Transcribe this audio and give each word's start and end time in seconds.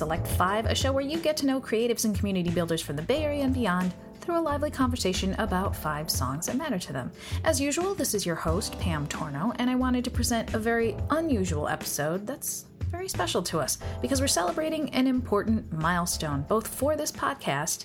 Select 0.00 0.26
5, 0.26 0.64
a 0.64 0.74
show 0.74 0.92
where 0.92 1.04
you 1.04 1.18
get 1.18 1.36
to 1.36 1.46
know 1.46 1.60
creatives 1.60 2.06
and 2.06 2.16
community 2.16 2.48
builders 2.48 2.80
from 2.80 2.96
the 2.96 3.02
Bay 3.02 3.22
Area 3.22 3.44
and 3.44 3.52
beyond 3.52 3.92
through 4.22 4.38
a 4.38 4.40
lively 4.40 4.70
conversation 4.70 5.34
about 5.34 5.76
five 5.76 6.08
songs 6.08 6.46
that 6.46 6.56
matter 6.56 6.78
to 6.78 6.94
them. 6.94 7.12
As 7.44 7.60
usual, 7.60 7.94
this 7.94 8.14
is 8.14 8.24
your 8.24 8.34
host, 8.34 8.80
Pam 8.80 9.06
Torno, 9.08 9.52
and 9.58 9.68
I 9.68 9.74
wanted 9.74 10.02
to 10.04 10.10
present 10.10 10.54
a 10.54 10.58
very 10.58 10.96
unusual 11.10 11.68
episode 11.68 12.26
that's 12.26 12.64
very 12.90 13.08
special 13.08 13.42
to 13.42 13.58
us 13.60 13.76
because 14.00 14.22
we're 14.22 14.26
celebrating 14.26 14.88
an 14.94 15.06
important 15.06 15.70
milestone 15.70 16.46
both 16.48 16.66
for 16.66 16.96
this 16.96 17.12
podcast 17.12 17.84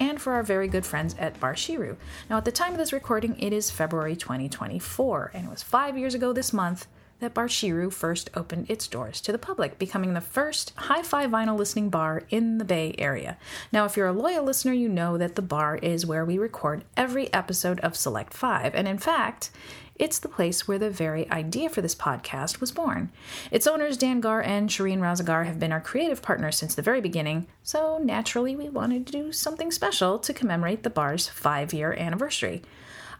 and 0.00 0.20
for 0.20 0.32
our 0.32 0.42
very 0.42 0.66
good 0.66 0.84
friends 0.84 1.14
at 1.20 1.38
Bar 1.38 1.54
Shiru. 1.54 1.94
Now, 2.28 2.38
at 2.38 2.44
the 2.44 2.50
time 2.50 2.72
of 2.72 2.78
this 2.78 2.92
recording, 2.92 3.38
it 3.38 3.52
is 3.52 3.70
February 3.70 4.16
2024, 4.16 5.30
and 5.34 5.46
it 5.46 5.50
was 5.50 5.62
five 5.62 5.96
years 5.96 6.16
ago 6.16 6.32
this 6.32 6.52
month 6.52 6.88
that 7.24 7.32
Bar 7.32 7.48
Shiru 7.48 7.90
first 7.90 8.28
opened 8.34 8.68
its 8.68 8.86
doors 8.86 9.18
to 9.22 9.32
the 9.32 9.38
public, 9.38 9.78
becoming 9.78 10.12
the 10.12 10.20
first 10.20 10.74
hi 10.76 11.00
fi 11.00 11.26
vinyl 11.26 11.56
listening 11.56 11.88
bar 11.88 12.24
in 12.28 12.58
the 12.58 12.66
Bay 12.66 12.94
Area. 12.98 13.38
Now, 13.72 13.86
if 13.86 13.96
you're 13.96 14.08
a 14.08 14.12
loyal 14.12 14.44
listener, 14.44 14.74
you 14.74 14.90
know 14.90 15.16
that 15.16 15.34
the 15.34 15.40
bar 15.40 15.76
is 15.76 16.04
where 16.04 16.24
we 16.26 16.36
record 16.36 16.84
every 16.98 17.32
episode 17.32 17.80
of 17.80 17.96
Select 17.96 18.34
5, 18.34 18.74
and 18.74 18.86
in 18.86 18.98
fact, 18.98 19.50
it's 19.96 20.18
the 20.18 20.28
place 20.28 20.68
where 20.68 20.78
the 20.78 20.90
very 20.90 21.30
idea 21.30 21.70
for 21.70 21.80
this 21.80 21.94
podcast 21.94 22.60
was 22.60 22.72
born. 22.72 23.10
Its 23.50 23.66
owners, 23.66 23.96
Dan 23.96 24.20
Gahr 24.20 24.42
and 24.42 24.68
Shirin 24.68 24.98
Raza 24.98 25.24
Gahr, 25.24 25.44
have 25.44 25.58
been 25.58 25.72
our 25.72 25.80
creative 25.80 26.20
partners 26.20 26.56
since 26.56 26.74
the 26.74 26.82
very 26.82 27.00
beginning, 27.00 27.46
so 27.62 27.98
naturally 28.02 28.54
we 28.54 28.68
wanted 28.68 29.06
to 29.06 29.12
do 29.12 29.32
something 29.32 29.70
special 29.70 30.18
to 30.18 30.34
commemorate 30.34 30.82
the 30.82 30.90
bar's 30.90 31.26
five 31.26 31.72
year 31.72 31.94
anniversary. 31.94 32.60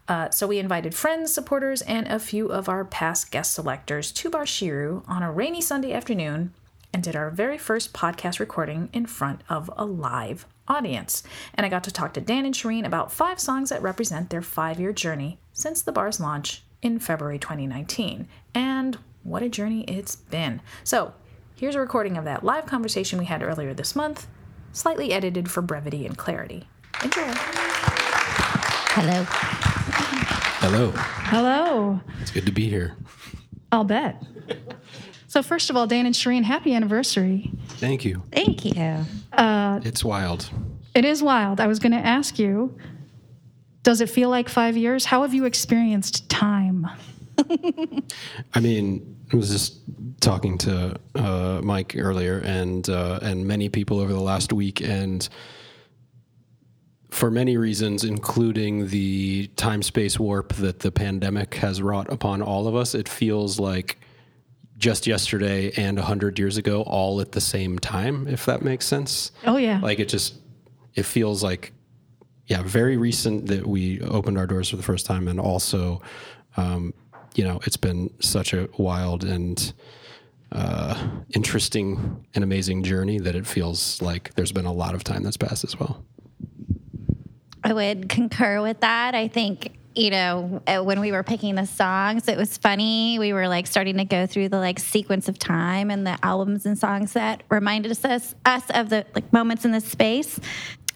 Uh, 0.06 0.28
so 0.30 0.46
we 0.46 0.58
invited 0.58 0.94
friends, 0.94 1.32
supporters, 1.32 1.80
and 1.82 2.06
a 2.08 2.18
few 2.18 2.48
of 2.48 2.68
our 2.68 2.84
past 2.84 3.30
guest 3.30 3.54
selectors 3.54 4.12
to 4.12 4.28
Bar 4.28 4.44
Shiru 4.44 5.02
on 5.08 5.22
a 5.22 5.32
rainy 5.32 5.60
Sunday 5.60 5.92
afternoon 5.92 6.52
and 6.92 7.02
did 7.02 7.16
our 7.16 7.30
very 7.30 7.58
first 7.58 7.92
podcast 7.92 8.38
recording 8.38 8.88
in 8.92 9.06
front 9.06 9.40
of 9.48 9.70
a 9.76 9.84
live 9.84 10.46
audience. 10.68 11.22
And 11.54 11.64
I 11.64 11.70
got 11.70 11.84
to 11.84 11.90
talk 11.90 12.12
to 12.14 12.20
Dan 12.20 12.44
and 12.44 12.54
Shirin 12.54 12.86
about 12.86 13.12
five 13.12 13.40
songs 13.40 13.70
that 13.70 13.82
represent 13.82 14.30
their 14.30 14.42
five 14.42 14.78
year 14.78 14.92
journey 14.92 15.38
since 15.52 15.82
the 15.82 15.92
bar's 15.92 16.20
launch 16.20 16.62
in 16.82 16.98
February 16.98 17.38
2019. 17.38 18.28
And 18.54 18.98
what 19.22 19.42
a 19.42 19.48
journey 19.48 19.84
it's 19.84 20.16
been. 20.16 20.60
So, 20.84 21.14
here's 21.56 21.74
a 21.74 21.80
recording 21.80 22.16
of 22.18 22.24
that 22.24 22.44
live 22.44 22.66
conversation 22.66 23.18
we 23.18 23.24
had 23.24 23.42
earlier 23.42 23.72
this 23.72 23.96
month, 23.96 24.26
slightly 24.72 25.12
edited 25.12 25.50
for 25.50 25.62
brevity 25.62 26.04
and 26.04 26.16
clarity. 26.16 26.68
Enjoy. 27.02 27.24
Hello. 28.96 29.63
Hello. 30.64 30.92
Hello. 30.96 32.00
It's 32.22 32.30
good 32.30 32.46
to 32.46 32.50
be 32.50 32.70
here. 32.70 32.96
I'll 33.70 33.84
bet. 33.84 34.22
So, 35.26 35.42
first 35.42 35.68
of 35.68 35.76
all, 35.76 35.86
Dan 35.86 36.06
and 36.06 36.14
Shirin, 36.14 36.42
happy 36.42 36.72
anniversary. 36.72 37.52
Thank 37.68 38.02
you. 38.02 38.22
Thank 38.32 38.64
you. 38.64 38.72
It's 39.84 40.02
wild. 40.02 40.48
It 40.94 41.04
is 41.04 41.22
wild. 41.22 41.60
I 41.60 41.66
was 41.66 41.80
going 41.80 41.92
to 41.92 41.98
ask 41.98 42.38
you, 42.38 42.78
does 43.82 44.00
it 44.00 44.08
feel 44.08 44.30
like 44.30 44.48
five 44.48 44.74
years? 44.74 45.04
How 45.04 45.20
have 45.20 45.34
you 45.34 45.44
experienced 45.44 46.30
time? 46.30 46.88
I 48.54 48.60
mean, 48.60 49.18
I 49.34 49.36
was 49.36 49.50
just 49.50 49.80
talking 50.22 50.56
to 50.58 50.98
uh, 51.14 51.60
Mike 51.62 51.94
earlier, 51.94 52.38
and 52.38 52.88
uh, 52.88 53.18
and 53.20 53.46
many 53.46 53.68
people 53.68 54.00
over 54.00 54.14
the 54.14 54.18
last 54.18 54.50
week, 54.50 54.80
and 54.80 55.28
for 57.14 57.30
many 57.30 57.56
reasons, 57.56 58.02
including 58.02 58.88
the 58.88 59.46
time 59.54 59.82
space 59.82 60.18
warp 60.18 60.52
that 60.54 60.80
the 60.80 60.90
pandemic 60.90 61.54
has 61.54 61.80
wrought 61.80 62.12
upon 62.12 62.42
all 62.42 62.66
of 62.66 62.74
us, 62.74 62.92
it 62.92 63.08
feels 63.08 63.60
like 63.60 64.00
just 64.78 65.06
yesterday 65.06 65.70
and 65.76 65.96
a 65.96 66.02
hundred 66.02 66.40
years 66.40 66.56
ago, 66.56 66.82
all 66.82 67.20
at 67.20 67.30
the 67.30 67.40
same 67.40 67.78
time. 67.78 68.26
If 68.26 68.46
that 68.46 68.62
makes 68.62 68.84
sense. 68.84 69.30
Oh, 69.46 69.56
yeah. 69.56 69.78
Like 69.80 70.00
it 70.00 70.08
just, 70.08 70.34
it 70.96 71.04
feels 71.04 71.40
like, 71.40 71.72
yeah, 72.46 72.62
very 72.62 72.96
recent 72.96 73.46
that 73.46 73.64
we 73.64 74.00
opened 74.00 74.36
our 74.36 74.48
doors 74.48 74.70
for 74.70 74.76
the 74.76 74.82
first 74.82 75.06
time, 75.06 75.28
and 75.28 75.38
also, 75.38 76.02
um, 76.56 76.92
you 77.36 77.44
know, 77.44 77.60
it's 77.64 77.76
been 77.76 78.10
such 78.20 78.52
a 78.52 78.68
wild 78.76 79.22
and 79.22 79.72
uh, 80.50 81.10
interesting 81.32 82.26
and 82.34 82.42
amazing 82.42 82.82
journey 82.82 83.20
that 83.20 83.36
it 83.36 83.46
feels 83.46 84.02
like 84.02 84.34
there's 84.34 84.52
been 84.52 84.66
a 84.66 84.72
lot 84.72 84.96
of 84.96 85.04
time 85.04 85.22
that's 85.22 85.36
passed 85.36 85.62
as 85.62 85.78
well. 85.78 86.04
I 87.64 87.72
would 87.72 88.08
concur 88.08 88.60
with 88.60 88.80
that. 88.80 89.14
I 89.14 89.28
think, 89.28 89.76
you 89.94 90.10
know, 90.10 90.62
uh, 90.66 90.82
when 90.82 91.00
we 91.00 91.12
were 91.12 91.22
picking 91.22 91.54
the 91.54 91.66
songs, 91.66 92.28
it 92.28 92.36
was 92.36 92.58
funny. 92.58 93.18
We 93.18 93.32
were 93.32 93.48
like 93.48 93.66
starting 93.66 93.96
to 93.96 94.04
go 94.04 94.26
through 94.26 94.50
the 94.50 94.58
like 94.58 94.78
sequence 94.78 95.28
of 95.28 95.38
time 95.38 95.90
and 95.90 96.06
the 96.06 96.18
albums 96.22 96.66
and 96.66 96.78
songs 96.78 97.14
that 97.14 97.42
reminded 97.48 97.90
us 98.04 98.34
us 98.44 98.70
of 98.70 98.90
the 98.90 99.06
like 99.14 99.32
moments 99.32 99.64
in 99.64 99.70
this 99.70 99.86
space. 99.86 100.38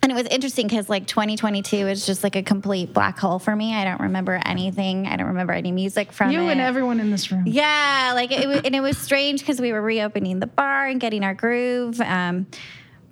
And 0.01 0.13
it 0.13 0.15
was 0.15 0.27
interesting 0.27 0.69
because 0.69 0.89
like 0.89 1.07
2022 1.07 1.77
is 1.89 2.07
just 2.07 2.23
like 2.23 2.37
a 2.37 2.43
complete 2.43 2.93
black 2.93 3.19
hole 3.19 3.39
for 3.39 3.55
me. 3.55 3.75
I 3.75 3.85
don't 3.85 4.01
remember 4.01 4.41
anything. 4.45 5.07
I 5.09 5.17
don't 5.17 5.27
remember 5.27 5.53
any 5.53 5.73
music 5.73 6.13
from 6.13 6.31
you 6.31 6.43
it. 6.43 6.53
and 6.53 6.61
everyone 6.61 7.01
in 7.01 7.11
this 7.11 7.33
room. 7.33 7.45
Yeah, 7.47 8.13
like 8.15 8.31
it, 8.31 8.67
and 8.67 8.77
it 8.77 8.81
was 8.81 8.97
strange 8.97 9.41
because 9.41 9.61
we 9.61 9.73
were 9.73 9.83
reopening 9.83 10.39
the 10.39 10.47
bar 10.47 10.87
and 10.87 11.01
getting 11.01 11.25
our 11.25 11.35
groove. 11.35 12.01
Um, 12.01 12.47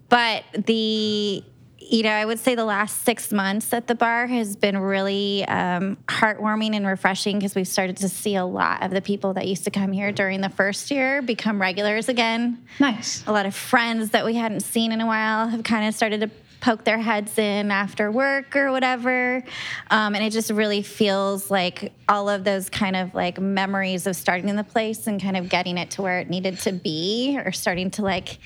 but 0.08 0.44
the, 0.66 1.42
you 1.88 2.02
know, 2.02 2.10
I 2.10 2.24
would 2.24 2.40
say 2.40 2.54
the 2.56 2.64
last 2.64 3.04
six 3.04 3.32
months 3.32 3.72
at 3.72 3.86
the 3.86 3.94
bar 3.94 4.26
has 4.26 4.56
been 4.56 4.76
really 4.76 5.44
um, 5.46 5.96
heartwarming 6.08 6.74
and 6.74 6.84
refreshing 6.84 7.38
because 7.38 7.54
we've 7.54 7.68
started 7.68 7.96
to 7.98 8.08
see 8.08 8.34
a 8.34 8.44
lot 8.44 8.82
of 8.82 8.90
the 8.90 9.00
people 9.00 9.34
that 9.34 9.46
used 9.46 9.64
to 9.64 9.70
come 9.70 9.92
here 9.92 10.10
during 10.10 10.40
the 10.40 10.48
first 10.48 10.90
year 10.90 11.22
become 11.22 11.60
regulars 11.60 12.08
again. 12.08 12.64
Nice. 12.80 13.24
A 13.26 13.32
lot 13.32 13.46
of 13.46 13.54
friends 13.54 14.10
that 14.10 14.24
we 14.24 14.34
hadn't 14.34 14.60
seen 14.60 14.90
in 14.90 15.00
a 15.00 15.06
while 15.06 15.46
have 15.46 15.62
kind 15.62 15.86
of 15.86 15.94
started 15.94 16.22
to 16.22 16.30
poke 16.60 16.82
their 16.82 16.98
heads 16.98 17.38
in 17.38 17.70
after 17.70 18.10
work 18.10 18.56
or 18.56 18.72
whatever. 18.72 19.44
Um, 19.90 20.16
and 20.16 20.24
it 20.24 20.30
just 20.30 20.50
really 20.50 20.82
feels 20.82 21.50
like 21.50 21.92
all 22.08 22.28
of 22.28 22.42
those 22.42 22.68
kind 22.68 22.96
of 22.96 23.14
like 23.14 23.40
memories 23.40 24.08
of 24.08 24.16
starting 24.16 24.48
in 24.48 24.56
the 24.56 24.64
place 24.64 25.06
and 25.06 25.22
kind 25.22 25.36
of 25.36 25.48
getting 25.48 25.78
it 25.78 25.90
to 25.92 26.02
where 26.02 26.18
it 26.18 26.28
needed 26.28 26.58
to 26.60 26.72
be 26.72 27.38
or 27.44 27.52
starting 27.52 27.92
to 27.92 28.02
like, 28.02 28.38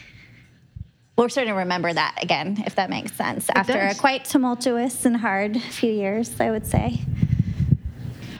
we're 1.20 1.28
starting 1.28 1.52
to 1.52 1.58
remember 1.58 1.92
that 1.92 2.18
again, 2.22 2.62
if 2.66 2.74
that 2.76 2.88
makes 2.88 3.12
sense, 3.12 3.48
after 3.54 3.78
a 3.78 3.94
quite 3.94 4.24
tumultuous 4.24 5.04
and 5.04 5.16
hard 5.16 5.60
few 5.60 5.92
years, 5.92 6.40
I 6.40 6.50
would 6.50 6.66
say. 6.66 7.00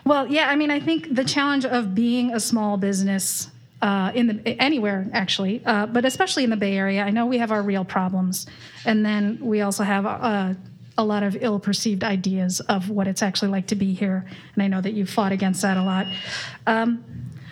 Well, 0.05 0.27
yeah, 0.27 0.49
I 0.49 0.57
mean, 0.57 0.71
I 0.71 0.81
think 0.81 1.15
the 1.15 1.25
challenge 1.25 1.67
of 1.67 1.95
being 1.95 2.33
a 2.33 2.41
small 2.41 2.79
business 2.79 3.51
uh, 3.83 4.13
in 4.15 4.27
the 4.27 4.61
anywhere 4.61 5.09
actually, 5.13 5.63
uh, 5.65 5.87
but 5.87 6.05
especially 6.05 6.43
in 6.45 6.51
the 6.51 6.57
Bay 6.57 6.77
Area, 6.77 7.03
I 7.03 7.11
know 7.11 7.27
we 7.27 7.39
have 7.39 7.53
our 7.53 7.63
real 7.63 7.85
problems, 7.85 8.47
and 8.85 9.05
then 9.05 9.39
we 9.41 9.61
also 9.61 9.85
have 9.85 10.07
uh, 10.07 10.55
a 10.97 11.05
lot 11.05 11.23
of 11.23 11.37
ill-perceived 11.41 12.03
ideas 12.03 12.61
of 12.61 12.91
what 12.91 13.07
it's 13.07 13.23
actually 13.23 13.51
like 13.51 13.67
to 13.69 13.75
be 13.75 13.93
here, 13.93 14.25
and 14.55 14.63
I 14.63 14.69
know 14.69 14.81
that 14.81 14.93
you've 14.95 15.11
fought 15.11 15.33
against 15.33 15.63
that 15.63 15.77
a 15.77 15.83
lot. 15.83 16.07
Um, 16.67 17.05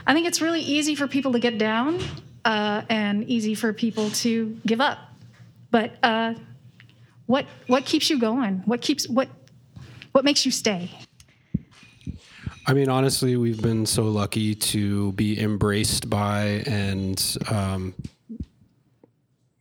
I 0.07 0.15
think 0.15 0.27
it's 0.27 0.41
really 0.41 0.61
easy 0.61 0.95
for 0.95 1.07
people 1.07 1.33
to 1.33 1.39
get 1.39 1.59
down, 1.59 2.01
uh, 2.45 2.83
and 2.89 3.25
easy 3.25 3.55
for 3.55 3.73
people 3.73 4.11
to 4.11 4.59
give 4.67 4.81
up. 4.81 4.99
But 5.71 5.93
uh, 6.03 6.35
what 7.27 7.47
what 7.67 7.85
keeps 7.85 8.11
you 8.11 8.19
going? 8.19 8.63
What 8.65 8.81
keeps 8.81 9.09
what 9.09 9.29
what 10.13 10.25
makes 10.25 10.45
you 10.45 10.51
stay? 10.51 10.91
I 12.67 12.75
mean, 12.75 12.91
honestly, 12.91 13.37
we've 13.37 13.63
been 13.63 13.87
so 13.87 14.05
lucky 14.05 14.55
to 14.55 15.13
be 15.13 15.41
embraced 15.41 16.11
by 16.11 16.63
and 16.67 17.37
um, 17.51 17.95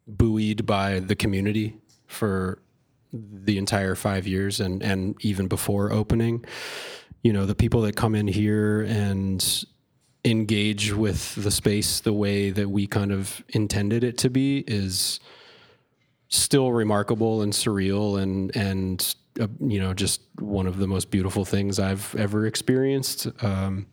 buoyed 0.06 0.66
by 0.66 1.00
the 1.00 1.16
community 1.16 1.78
for 2.07 2.62
the 3.13 3.57
entire 3.57 3.95
five 3.95 4.27
years 4.27 4.59
and, 4.59 4.83
and 4.83 5.15
even 5.21 5.48
before 5.48 5.94
opening. 5.94 6.44
You 7.24 7.31
know, 7.31 7.45
the 7.45 7.56
people 7.56 7.81
that 7.83 7.95
come 7.95 8.13
in 8.13 8.27
here 8.27 8.81
and 8.81 9.65
engage 10.25 10.94
with 10.94 11.36
the 11.36 11.51
space 11.51 12.01
the 12.01 12.12
way 12.12 12.50
that 12.50 12.69
we 12.69 12.88
kind 12.88 13.13
of 13.13 13.42
intended 13.50 14.04
it 14.04 14.18
to 14.18 14.30
be 14.30 14.65
is 14.68 15.21
still 16.29 16.71
remarkable 16.71 17.41
and 17.41 17.53
surreal 17.53 18.21
and 18.21 18.56
and 18.56 19.15
uh, 19.39 19.47
you 19.59 19.79
know 19.79 19.94
just 19.94 20.21
one 20.39 20.68
of 20.68 20.77
the 20.77 20.88
most 20.88 21.12
beautiful 21.12 21.45
things 21.45 21.79
I've 21.79 22.15
ever 22.15 22.45
experienced. 22.45 23.27
Um, 23.44 23.88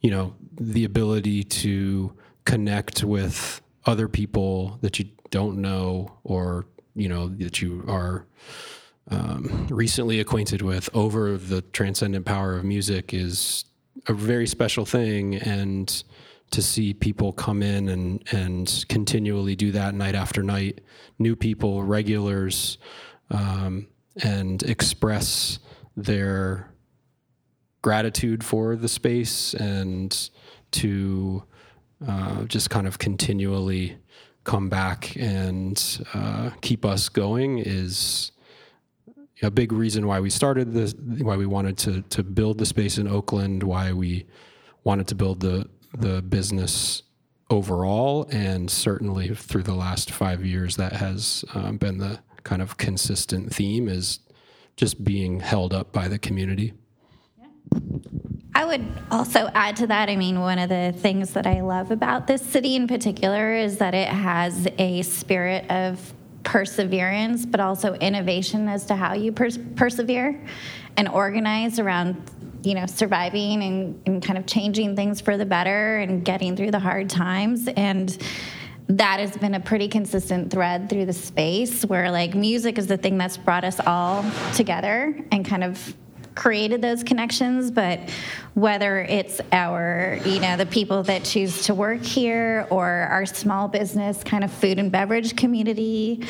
you 0.00 0.10
know, 0.10 0.34
the 0.60 0.84
ability 0.84 1.44
to 1.44 2.12
connect 2.44 3.04
with 3.04 3.60
other 3.86 4.08
people 4.08 4.78
that 4.82 4.98
you 4.98 5.06
don't 5.30 5.58
know 5.58 6.12
or 6.24 6.66
you 6.94 7.08
know 7.08 7.28
that 7.28 7.62
you 7.62 7.84
are 7.88 8.26
um, 9.10 9.66
recently 9.70 10.20
acquainted 10.20 10.62
with 10.62 10.88
over 10.94 11.36
the 11.36 11.62
transcendent 11.62 12.24
power 12.24 12.56
of 12.56 12.64
music 12.64 13.12
is 13.14 13.64
a 14.08 14.12
very 14.12 14.46
special 14.46 14.84
thing 14.84 15.36
and 15.36 16.04
to 16.52 16.62
see 16.62 16.94
people 16.94 17.32
come 17.32 17.62
in 17.62 17.88
and 17.88 18.22
and 18.32 18.84
continually 18.88 19.56
do 19.56 19.72
that 19.72 19.94
night 19.94 20.14
after 20.14 20.42
night. 20.42 20.80
New 21.18 21.36
people 21.36 21.82
regulars 21.82 22.78
um, 23.30 23.88
and 24.22 24.62
express 24.62 25.58
their 25.96 26.72
gratitude 27.82 28.44
for 28.44 28.76
the 28.76 28.88
space 28.88 29.54
and 29.54 30.30
to 30.70 31.42
uh, 32.06 32.44
just 32.44 32.70
kind 32.70 32.86
of 32.86 32.98
continually 32.98 33.96
come 34.44 34.68
back 34.68 35.16
and 35.16 36.04
uh, 36.14 36.50
keep 36.60 36.84
us 36.84 37.08
going 37.08 37.58
is 37.58 38.32
a 39.42 39.50
big 39.50 39.72
reason 39.72 40.06
why 40.06 40.20
we 40.20 40.30
started 40.30 40.72
this, 40.72 40.94
why 40.94 41.36
we 41.36 41.46
wanted 41.46 41.76
to 41.78 42.02
to 42.02 42.22
build 42.22 42.58
the 42.58 42.66
space 42.66 42.98
in 42.98 43.08
Oakland, 43.08 43.62
why 43.62 43.92
we 43.92 44.26
wanted 44.84 45.06
to 45.08 45.14
build 45.14 45.40
the 45.40 45.68
the 45.96 46.22
business 46.22 47.02
overall, 47.50 48.26
and 48.30 48.70
certainly 48.70 49.34
through 49.34 49.62
the 49.62 49.74
last 49.74 50.10
five 50.10 50.44
years, 50.44 50.76
that 50.76 50.92
has 50.94 51.44
um, 51.54 51.76
been 51.76 51.98
the 51.98 52.20
kind 52.44 52.62
of 52.62 52.76
consistent 52.76 53.54
theme 53.54 53.88
is 53.88 54.20
just 54.76 55.04
being 55.04 55.40
held 55.40 55.72
up 55.72 55.92
by 55.92 56.08
the 56.08 56.18
community. 56.18 56.72
I 58.54 58.64
would 58.64 58.86
also 59.10 59.48
add 59.54 59.76
to 59.76 59.86
that. 59.86 60.08
I 60.08 60.16
mean, 60.16 60.40
one 60.40 60.58
of 60.58 60.68
the 60.68 60.92
things 60.96 61.32
that 61.32 61.46
I 61.46 61.60
love 61.60 61.90
about 61.90 62.26
this 62.26 62.42
city 62.42 62.76
in 62.76 62.86
particular 62.86 63.54
is 63.54 63.78
that 63.78 63.94
it 63.94 64.08
has 64.08 64.68
a 64.78 65.02
spirit 65.02 65.70
of 65.70 66.12
perseverance, 66.44 67.46
but 67.46 67.60
also 67.60 67.94
innovation 67.94 68.68
as 68.68 68.86
to 68.86 68.96
how 68.96 69.14
you 69.14 69.32
pers- 69.32 69.58
persevere 69.76 70.40
and 70.96 71.08
organize 71.08 71.78
around, 71.78 72.22
you 72.62 72.74
know, 72.74 72.86
surviving 72.86 73.62
and, 73.62 74.02
and 74.06 74.22
kind 74.22 74.38
of 74.38 74.46
changing 74.46 74.96
things 74.96 75.20
for 75.20 75.36
the 75.36 75.46
better 75.46 75.98
and 75.98 76.24
getting 76.24 76.56
through 76.56 76.70
the 76.70 76.78
hard 76.78 77.10
times. 77.10 77.68
And 77.76 78.16
that 78.88 79.20
has 79.20 79.36
been 79.36 79.54
a 79.54 79.60
pretty 79.60 79.88
consistent 79.88 80.50
thread 80.50 80.88
through 80.88 81.06
the 81.06 81.12
space 81.12 81.84
where 81.84 82.10
like 82.10 82.34
music 82.34 82.78
is 82.78 82.86
the 82.86 82.96
thing 82.96 83.16
that's 83.16 83.36
brought 83.36 83.64
us 83.64 83.80
all 83.86 84.24
together 84.54 85.18
and 85.30 85.44
kind 85.44 85.64
of 85.64 85.96
created 86.34 86.80
those 86.80 87.04
connections 87.04 87.70
but 87.70 88.00
whether 88.54 89.00
it's 89.00 89.40
our 89.52 90.18
you 90.24 90.40
know 90.40 90.56
the 90.56 90.64
people 90.64 91.02
that 91.02 91.22
choose 91.24 91.66
to 91.66 91.74
work 91.74 92.02
here 92.02 92.66
or 92.70 92.86
our 92.88 93.26
small 93.26 93.68
business 93.68 94.24
kind 94.24 94.42
of 94.42 94.50
food 94.50 94.78
and 94.78 94.90
beverage 94.90 95.36
community 95.36 96.24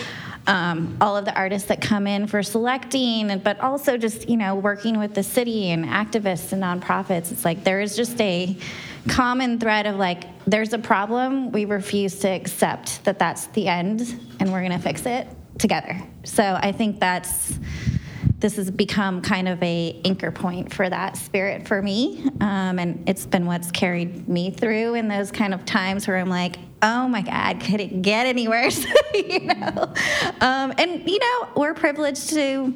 um, 0.46 0.96
all 1.00 1.16
of 1.16 1.24
the 1.24 1.34
artists 1.34 1.68
that 1.68 1.80
come 1.80 2.06
in 2.06 2.26
for 2.26 2.42
selecting 2.42 3.38
but 3.38 3.60
also 3.60 3.96
just 3.96 4.28
you 4.28 4.36
know 4.36 4.54
working 4.54 4.98
with 4.98 5.14
the 5.14 5.22
city 5.22 5.70
and 5.70 5.84
activists 5.84 6.52
and 6.52 6.62
nonprofits. 6.62 7.30
It's 7.32 7.44
like 7.44 7.64
there 7.64 7.80
is 7.80 7.96
just 7.96 8.20
a 8.20 8.56
common 9.08 9.58
thread 9.58 9.86
of 9.86 9.96
like 9.96 10.24
there's 10.46 10.72
a 10.72 10.78
problem 10.78 11.52
we 11.52 11.64
refuse 11.64 12.20
to 12.20 12.28
accept 12.28 13.04
that 13.04 13.18
that's 13.18 13.46
the 13.48 13.68
end 13.68 14.00
and 14.40 14.52
we're 14.52 14.60
going 14.60 14.72
to 14.72 14.78
fix 14.78 15.06
it 15.06 15.26
together. 15.58 16.00
So 16.24 16.58
i 16.60 16.72
think 16.72 17.00
that's 17.00 17.58
this 18.42 18.56
has 18.56 18.70
become 18.70 19.22
kind 19.22 19.48
of 19.48 19.62
a 19.62 20.00
anchor 20.04 20.32
point 20.32 20.74
for 20.74 20.90
that 20.90 21.16
spirit 21.16 21.66
for 21.66 21.80
me 21.80 22.24
um, 22.40 22.78
and 22.78 23.08
it's 23.08 23.24
been 23.24 23.46
what's 23.46 23.70
carried 23.70 24.28
me 24.28 24.50
through 24.50 24.94
in 24.94 25.06
those 25.08 25.30
kind 25.30 25.54
of 25.54 25.64
times 25.64 26.08
where 26.08 26.18
i'm 26.18 26.28
like 26.28 26.56
oh 26.82 27.08
my 27.08 27.22
god 27.22 27.60
could 27.60 27.80
it 27.80 28.02
get 28.02 28.26
any 28.26 28.48
worse 28.48 28.84
you 29.14 29.40
know 29.40 29.94
um, 30.40 30.72
and 30.78 31.08
you 31.08 31.18
know 31.18 31.48
we're 31.56 31.74
privileged 31.74 32.30
to 32.30 32.74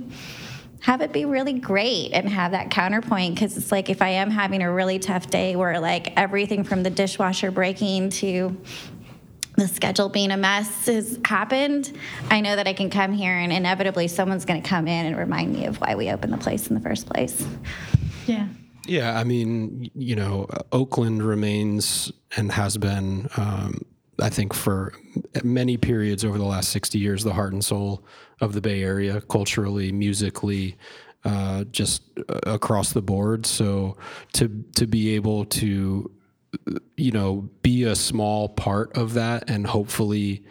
have 0.80 1.00
it 1.00 1.12
be 1.12 1.24
really 1.24 1.54
great 1.54 2.12
and 2.12 2.28
have 2.28 2.52
that 2.52 2.70
counterpoint 2.70 3.34
because 3.34 3.56
it's 3.56 3.72
like 3.72 3.90
if 3.90 4.00
i 4.00 4.08
am 4.08 4.30
having 4.30 4.62
a 4.62 4.72
really 4.72 4.98
tough 4.98 5.28
day 5.28 5.56
where 5.56 5.80
like 5.80 6.12
everything 6.16 6.62
from 6.62 6.82
the 6.82 6.90
dishwasher 6.90 7.50
breaking 7.50 8.08
to 8.08 8.56
the 9.56 9.66
schedule 9.66 10.08
being 10.08 10.30
a 10.30 10.36
mess 10.36 10.86
has 10.86 11.18
happened, 11.24 11.96
I 12.30 12.40
know 12.40 12.56
that 12.56 12.68
I 12.68 12.74
can 12.74 12.90
come 12.90 13.12
here 13.12 13.32
and 13.32 13.52
inevitably 13.52 14.08
someone's 14.08 14.44
going 14.44 14.62
to 14.62 14.68
come 14.68 14.86
in 14.86 15.06
and 15.06 15.16
remind 15.16 15.52
me 15.52 15.64
of 15.64 15.80
why 15.80 15.94
we 15.94 16.10
opened 16.10 16.32
the 16.32 16.38
place 16.38 16.68
in 16.68 16.74
the 16.74 16.80
first 16.80 17.06
place. 17.06 17.44
Yeah. 18.26 18.48
Yeah, 18.86 19.18
I 19.18 19.24
mean, 19.24 19.90
you 19.94 20.14
know, 20.14 20.46
Oakland 20.70 21.22
remains 21.22 22.12
and 22.36 22.52
has 22.52 22.76
been, 22.76 23.28
um, 23.36 23.80
I 24.20 24.30
think, 24.30 24.54
for 24.54 24.92
many 25.44 25.76
periods 25.76 26.24
over 26.24 26.38
the 26.38 26.44
last 26.44 26.70
60 26.70 26.98
years, 26.98 27.24
the 27.24 27.34
heart 27.34 27.52
and 27.52 27.64
soul 27.64 28.04
of 28.40 28.52
the 28.52 28.60
Bay 28.60 28.82
Area, 28.82 29.20
culturally, 29.22 29.92
musically, 29.92 30.76
uh, 31.24 31.64
just 31.64 32.02
across 32.28 32.92
the 32.92 33.02
board. 33.02 33.46
So 33.46 33.96
to 34.34 34.64
to 34.76 34.86
be 34.86 35.14
able 35.14 35.44
to 35.46 36.10
you 36.96 37.12
know, 37.12 37.48
be 37.62 37.84
a 37.84 37.94
small 37.94 38.48
part 38.48 38.96
of 38.96 39.14
that 39.14 39.50
and 39.50 39.66
hopefully 39.66 40.44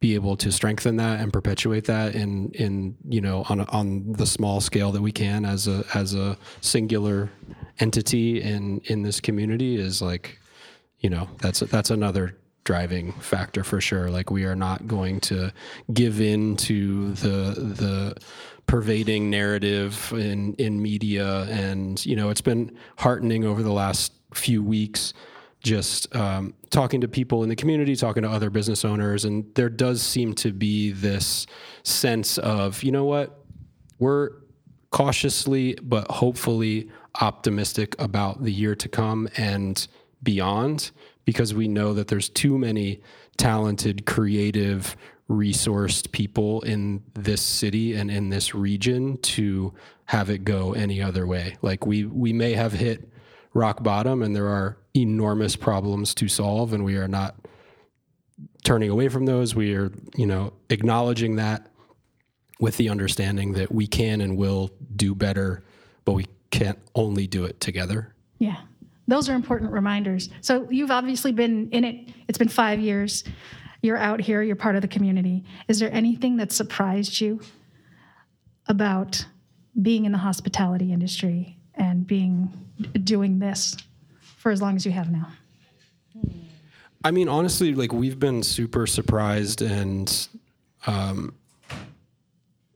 be 0.00 0.14
able 0.14 0.36
to 0.36 0.52
strengthen 0.52 0.96
that 0.96 1.20
and 1.20 1.32
perpetuate 1.32 1.84
that 1.84 2.14
in 2.14 2.50
in 2.52 2.96
you 3.08 3.20
know 3.20 3.44
on 3.48 3.60
on 3.62 4.12
the 4.12 4.26
small 4.26 4.60
scale 4.60 4.92
that 4.92 5.02
we 5.02 5.10
can 5.10 5.44
as 5.44 5.66
a 5.66 5.84
as 5.92 6.14
a 6.14 6.38
singular 6.60 7.28
entity 7.80 8.40
in 8.40 8.80
in 8.84 9.02
this 9.02 9.20
community 9.20 9.74
is 9.74 10.00
like 10.00 10.38
you 11.00 11.10
know 11.10 11.28
that's 11.40 11.60
that's 11.60 11.90
another 11.90 12.38
driving 12.68 13.12
factor 13.12 13.64
for 13.64 13.80
sure. 13.80 14.10
Like 14.10 14.30
we 14.30 14.44
are 14.44 14.54
not 14.54 14.86
going 14.86 15.20
to 15.20 15.50
give 15.90 16.20
in 16.20 16.54
to 16.68 17.12
the 17.12 17.54
the 17.56 18.14
pervading 18.66 19.30
narrative 19.30 20.12
in 20.12 20.52
in 20.56 20.82
media. 20.82 21.44
And 21.44 22.04
you 22.04 22.14
know 22.14 22.28
it's 22.28 22.42
been 22.42 22.76
heartening 22.98 23.46
over 23.46 23.62
the 23.62 23.72
last 23.72 24.12
few 24.34 24.62
weeks 24.62 25.14
just 25.60 26.14
um, 26.14 26.52
talking 26.68 27.00
to 27.00 27.08
people 27.08 27.42
in 27.42 27.48
the 27.48 27.56
community, 27.56 27.96
talking 27.96 28.22
to 28.22 28.28
other 28.28 28.50
business 28.50 28.84
owners, 28.84 29.24
and 29.24 29.46
there 29.54 29.70
does 29.70 30.02
seem 30.02 30.34
to 30.34 30.52
be 30.52 30.92
this 30.92 31.46
sense 31.82 32.38
of, 32.38 32.84
you 32.84 32.92
know 32.92 33.04
what, 33.04 33.44
we're 33.98 34.30
cautiously 34.90 35.74
but 35.82 36.08
hopefully 36.10 36.88
optimistic 37.20 37.96
about 37.98 38.44
the 38.44 38.52
year 38.52 38.76
to 38.76 38.88
come 38.88 39.28
and 39.36 39.88
beyond 40.22 40.92
because 41.28 41.52
we 41.52 41.68
know 41.68 41.92
that 41.92 42.08
there's 42.08 42.30
too 42.30 42.56
many 42.56 43.02
talented, 43.36 44.06
creative, 44.06 44.96
resourced 45.28 46.10
people 46.10 46.62
in 46.62 47.02
this 47.12 47.42
city 47.42 47.92
and 47.92 48.10
in 48.10 48.30
this 48.30 48.54
region 48.54 49.18
to 49.18 49.74
have 50.06 50.30
it 50.30 50.42
go 50.42 50.72
any 50.72 51.02
other 51.02 51.26
way. 51.26 51.54
Like 51.60 51.84
we 51.84 52.06
we 52.06 52.32
may 52.32 52.54
have 52.54 52.72
hit 52.72 53.12
rock 53.52 53.82
bottom 53.82 54.22
and 54.22 54.34
there 54.34 54.48
are 54.48 54.78
enormous 54.96 55.54
problems 55.54 56.14
to 56.14 56.28
solve 56.28 56.72
and 56.72 56.82
we 56.82 56.96
are 56.96 57.08
not 57.08 57.36
turning 58.64 58.88
away 58.88 59.10
from 59.10 59.26
those. 59.26 59.54
We 59.54 59.74
are 59.74 59.92
you 60.16 60.24
know 60.24 60.54
acknowledging 60.70 61.36
that 61.36 61.66
with 62.58 62.78
the 62.78 62.88
understanding 62.88 63.52
that 63.52 63.70
we 63.70 63.86
can 63.86 64.22
and 64.22 64.38
will 64.38 64.70
do 64.96 65.14
better 65.14 65.62
but 66.06 66.12
we 66.12 66.24
can't 66.50 66.78
only 66.94 67.26
do 67.26 67.44
it 67.44 67.60
together. 67.60 68.14
Yeah 68.38 68.62
those 69.08 69.28
are 69.28 69.34
important 69.34 69.72
reminders. 69.72 70.28
So 70.42 70.68
you've 70.70 70.90
obviously 70.90 71.32
been 71.32 71.70
in 71.70 71.82
it. 71.82 72.10
It's 72.28 72.38
been 72.38 72.48
five 72.48 72.78
years. 72.78 73.24
You're 73.82 73.96
out 73.96 74.20
here. 74.20 74.42
You're 74.42 74.56
part 74.56 74.76
of 74.76 74.82
the 74.82 74.88
community. 74.88 75.44
Is 75.66 75.80
there 75.80 75.92
anything 75.92 76.36
that 76.36 76.52
surprised 76.52 77.20
you 77.20 77.40
about 78.66 79.24
being 79.80 80.04
in 80.04 80.12
the 80.12 80.18
hospitality 80.18 80.92
industry 80.92 81.56
and 81.74 82.06
being 82.06 82.50
doing 83.02 83.38
this 83.38 83.76
for 84.36 84.52
as 84.52 84.60
long 84.60 84.76
as 84.76 84.84
you 84.84 84.92
have 84.92 85.10
now? 85.10 85.28
I 87.02 87.10
mean, 87.10 87.28
honestly, 87.28 87.74
like 87.74 87.92
we've 87.92 88.18
been 88.18 88.42
super 88.42 88.86
surprised 88.86 89.62
and 89.62 90.28
um, 90.86 91.34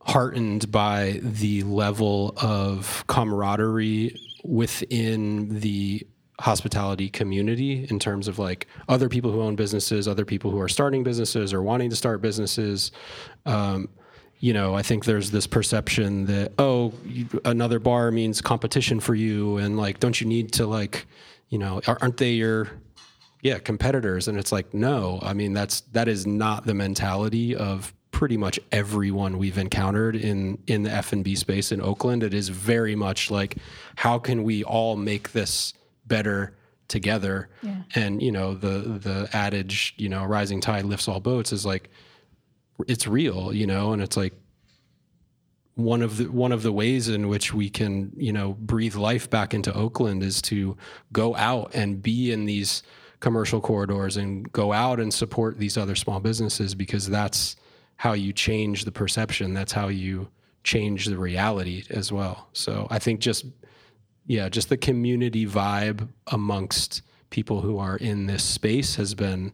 heartened 0.01 0.71
by 0.71 1.19
the 1.21 1.63
level 1.63 2.33
of 2.37 3.03
camaraderie 3.07 4.19
within 4.43 5.59
the 5.59 6.07
hospitality 6.43 7.07
community 7.07 7.87
in 7.89 7.97
terms 7.97 8.27
of 8.27 8.37
like 8.37 8.67
other 8.89 9.07
people 9.07 9.31
who 9.31 9.41
own 9.41 9.55
businesses, 9.55 10.09
other 10.09 10.25
people 10.25 10.51
who 10.51 10.59
are 10.59 10.67
starting 10.67 11.01
businesses 11.01 11.53
or 11.53 11.63
wanting 11.63 11.89
to 11.89 11.95
start 11.95 12.21
businesses. 12.21 12.91
Um, 13.45 13.87
you 14.39 14.51
know, 14.51 14.75
I 14.75 14.81
think 14.81 15.05
there's 15.05 15.31
this 15.31 15.47
perception 15.47 16.25
that 16.25 16.51
oh, 16.59 16.91
you, 17.05 17.27
another 17.45 17.79
bar 17.79 18.11
means 18.11 18.41
competition 18.41 18.99
for 18.99 19.15
you, 19.15 19.55
and 19.55 19.77
like, 19.77 20.01
don't 20.01 20.19
you 20.19 20.27
need 20.27 20.51
to 20.53 20.67
like, 20.67 21.07
you 21.47 21.57
know, 21.57 21.79
aren't 21.87 22.17
they 22.17 22.33
your 22.33 22.67
yeah 23.41 23.57
competitors? 23.59 24.27
And 24.27 24.37
it's 24.37 24.51
like, 24.51 24.73
no, 24.73 25.19
I 25.21 25.31
mean 25.31 25.53
that's 25.53 25.79
that 25.93 26.09
is 26.09 26.27
not 26.27 26.65
the 26.65 26.73
mentality 26.73 27.55
of 27.55 27.93
pretty 28.11 28.35
much 28.35 28.59
everyone 28.73 29.37
we've 29.37 29.57
encountered 29.57 30.17
in 30.17 30.57
in 30.67 30.83
the 30.83 30.91
F 30.91 31.13
and 31.13 31.23
B 31.23 31.35
space 31.35 31.71
in 31.71 31.79
Oakland. 31.79 32.21
It 32.21 32.33
is 32.33 32.49
very 32.49 32.97
much 32.97 33.31
like, 33.31 33.55
how 33.95 34.19
can 34.19 34.43
we 34.43 34.61
all 34.65 34.97
make 34.97 35.31
this 35.31 35.73
better? 36.15 36.55
together 36.89 37.47
yeah. 37.63 37.81
and 37.95 38.21
you 38.21 38.31
know 38.31 38.53
the 38.53 38.99
the 38.99 39.29
adage 39.31 39.95
you 39.97 40.09
know 40.09 40.25
rising 40.25 40.59
tide 40.59 40.83
lifts 40.83 41.07
all 41.07 41.21
boats 41.21 41.53
is 41.53 41.65
like 41.65 41.89
it's 42.87 43.07
real, 43.07 43.53
you 43.53 43.67
know, 43.67 43.93
and 43.93 44.01
it's 44.01 44.17
like 44.17 44.33
one 45.75 46.01
of 46.01 46.17
the 46.17 46.25
one 46.25 46.51
of 46.51 46.63
the 46.63 46.71
ways 46.71 47.09
in 47.09 47.27
which 47.27 47.53
we 47.53 47.69
can, 47.69 48.11
you 48.15 48.31
know, 48.31 48.53
breathe 48.53 48.95
life 48.95 49.29
back 49.29 49.53
into 49.53 49.73
Oakland 49.73 50.23
is 50.23 50.41
to 50.43 50.77
go 51.11 51.35
out 51.35 51.71
and 51.73 52.01
be 52.01 52.31
in 52.31 52.45
these 52.45 52.83
commercial 53.19 53.61
corridors 53.61 54.17
and 54.17 54.51
go 54.51 54.73
out 54.73 54.99
and 54.99 55.13
support 55.13 55.57
these 55.57 55.77
other 55.77 55.95
small 55.95 56.19
businesses 56.19 56.75
because 56.75 57.09
that's 57.09 57.55
how 57.97 58.13
you 58.13 58.33
change 58.33 58.85
the 58.85 58.91
perception. 58.91 59.53
That's 59.53 59.71
how 59.71 59.87
you 59.87 60.27
change 60.63 61.05
the 61.05 61.17
reality 61.17 61.83
as 61.89 62.11
well. 62.11 62.47
So 62.53 62.87
I 62.89 62.99
think 62.99 63.19
just 63.19 63.45
yeah, 64.25 64.49
just 64.49 64.69
the 64.69 64.77
community 64.77 65.45
vibe 65.45 66.07
amongst 66.27 67.01
people 67.29 67.61
who 67.61 67.77
are 67.77 67.97
in 67.97 68.27
this 68.27 68.43
space 68.43 68.95
has 68.95 69.13
been 69.15 69.53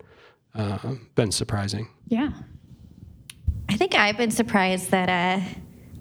uh, 0.56 0.96
been 1.16 1.32
surprising. 1.32 1.88
Yeah. 2.08 2.32
I 3.70 3.78
think 3.78 3.96
I've 3.96 4.18
been 4.18 4.32
surprised 4.32 4.92
that 4.92 5.10
uh, 5.10 5.46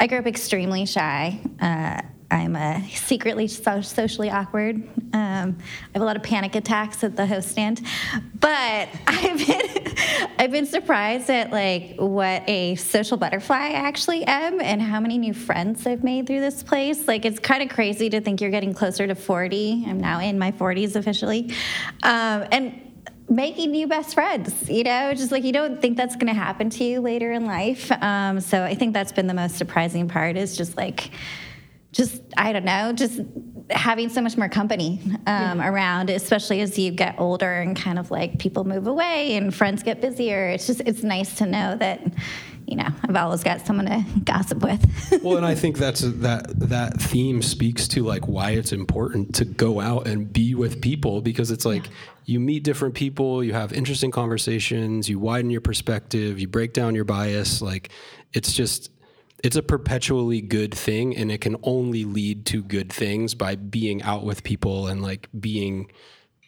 I 0.01 0.07
grew 0.07 0.19
up 0.19 0.27
extremely 0.27 0.87
shy. 0.87 1.39
Uh, 1.61 2.01
I'm 2.31 2.57
uh, 2.57 2.81
secretly 2.95 3.49
so- 3.49 3.81
socially 3.81 4.31
awkward. 4.31 4.77
Um, 5.15 5.57
I 5.59 5.95
have 5.95 6.03
a 6.03 6.05
lot 6.05 6.17
of 6.17 6.23
panic 6.23 6.55
attacks 6.55 7.03
at 7.03 7.17
the 7.17 7.27
host 7.27 7.49
stand, 7.49 7.81
but 8.39 8.89
I've 9.07 9.47
been 9.47 9.97
I've 10.39 10.51
been 10.51 10.67
surprised 10.67 11.31
at 11.31 11.51
like 11.51 11.97
what 11.97 12.43
a 12.49 12.75
social 12.75 13.17
butterfly 13.17 13.57
I 13.57 13.73
actually 13.73 14.25
am, 14.25 14.61
and 14.61 14.83
how 14.83 15.01
many 15.01 15.17
new 15.17 15.33
friends 15.33 15.87
I've 15.87 16.05
made 16.05 16.27
through 16.27 16.41
this 16.41 16.63
place. 16.63 17.09
Like 17.09 17.25
it's 17.25 17.39
kind 17.39 17.63
of 17.63 17.71
crazy 17.71 18.11
to 18.11 18.21
think 18.21 18.41
you're 18.41 18.51
getting 18.51 18.75
closer 18.75 19.07
to 19.07 19.15
40. 19.15 19.85
I'm 19.87 19.99
now 19.99 20.21
in 20.21 20.39
my 20.39 20.53
40s 20.53 20.97
officially, 20.97 21.53
um, 22.03 22.47
and 22.53 22.85
making 23.31 23.71
new 23.71 23.87
best 23.87 24.15
friends 24.15 24.71
you 24.71 24.83
know 24.83 25.13
just 25.13 25.31
like 25.31 25.45
you 25.45 25.53
don't 25.53 25.83
think 25.83 25.99
that's 25.99 26.17
going 26.17 26.29
to 26.29 26.33
happen 26.33 26.71
to 26.71 26.83
you 26.83 26.99
later 26.99 27.31
in 27.31 27.45
life 27.45 27.93
um, 28.03 28.41
so 28.41 28.65
i 28.65 28.75
think 28.75 28.95
that's 28.95 29.13
been 29.13 29.27
the 29.27 29.35
most 29.35 29.57
surprising 29.57 30.09
part 30.09 30.35
is 30.35 30.57
just 30.57 30.79
like 30.79 31.11
just 31.93 32.23
i 32.37 32.53
don't 32.53 32.65
know 32.65 32.93
just 32.93 33.21
having 33.71 34.09
so 34.09 34.21
much 34.21 34.37
more 34.37 34.49
company 34.49 35.01
um, 35.27 35.61
around 35.61 36.11
especially 36.11 36.61
as 36.61 36.79
you 36.79 36.91
get 36.91 37.15
older 37.19 37.61
and 37.61 37.77
kind 37.77 37.99
of 37.99 38.11
like 38.11 38.39
people 38.39 38.65
move 38.65 38.87
away 38.87 39.37
and 39.37 39.55
friends 39.55 39.83
get 39.83 40.01
busier. 40.01 40.49
It's 40.49 40.67
just 40.67 40.81
it's 40.81 41.03
nice 41.03 41.35
to 41.37 41.47
know 41.47 41.77
that 41.77 42.01
you 42.67 42.77
know 42.77 42.89
i've 43.03 43.17
always 43.17 43.43
got 43.43 43.67
someone 43.67 43.87
to 43.87 44.05
gossip 44.25 44.63
with. 44.63 44.85
Well, 45.23 45.37
and 45.37 45.47
I 45.47 45.55
think 45.55 45.79
that's 45.79 46.01
that 46.01 46.47
that 46.61 47.01
theme 47.01 47.43
speaks 47.43 47.89
to 47.89 48.05
like 48.05 48.29
why 48.29 48.53
it's 48.53 48.73
important 48.73 49.35
to 49.37 49.45
go 49.45 49.81
out 49.81 50.07
and 50.07 50.33
be 50.33 50.55
with 50.55 50.81
people 50.81 51.21
because 51.21 51.51
it's 51.51 51.65
like 51.65 51.89
you 52.25 52.39
meet 52.39 52.63
different 52.63 52.95
people, 52.95 53.43
you 53.43 53.53
have 53.53 53.73
interesting 53.73 54.11
conversations, 54.11 55.09
you 55.09 55.19
widen 55.19 55.51
your 55.51 55.61
perspective, 55.61 56.39
you 56.39 56.47
break 56.47 56.73
down 56.73 56.95
your 56.95 57.05
bias. 57.05 57.61
Like 57.63 57.91
it's 58.33 58.53
just 58.53 58.91
it's 59.45 59.57
a 59.57 59.63
perpetually 59.63 60.41
good 60.41 60.75
thing 60.75 61.17
and 61.17 61.31
it 61.31 61.41
can 61.41 61.57
only 61.63 62.05
lead 62.05 62.45
to 62.47 62.63
good 62.63 62.93
things 62.93 63.35
by 63.35 63.55
being 63.55 64.03
out 64.03 64.25
with 64.25 64.43
people 64.43 64.89
and 64.89 65.03
like 65.03 65.29
being, 65.39 65.91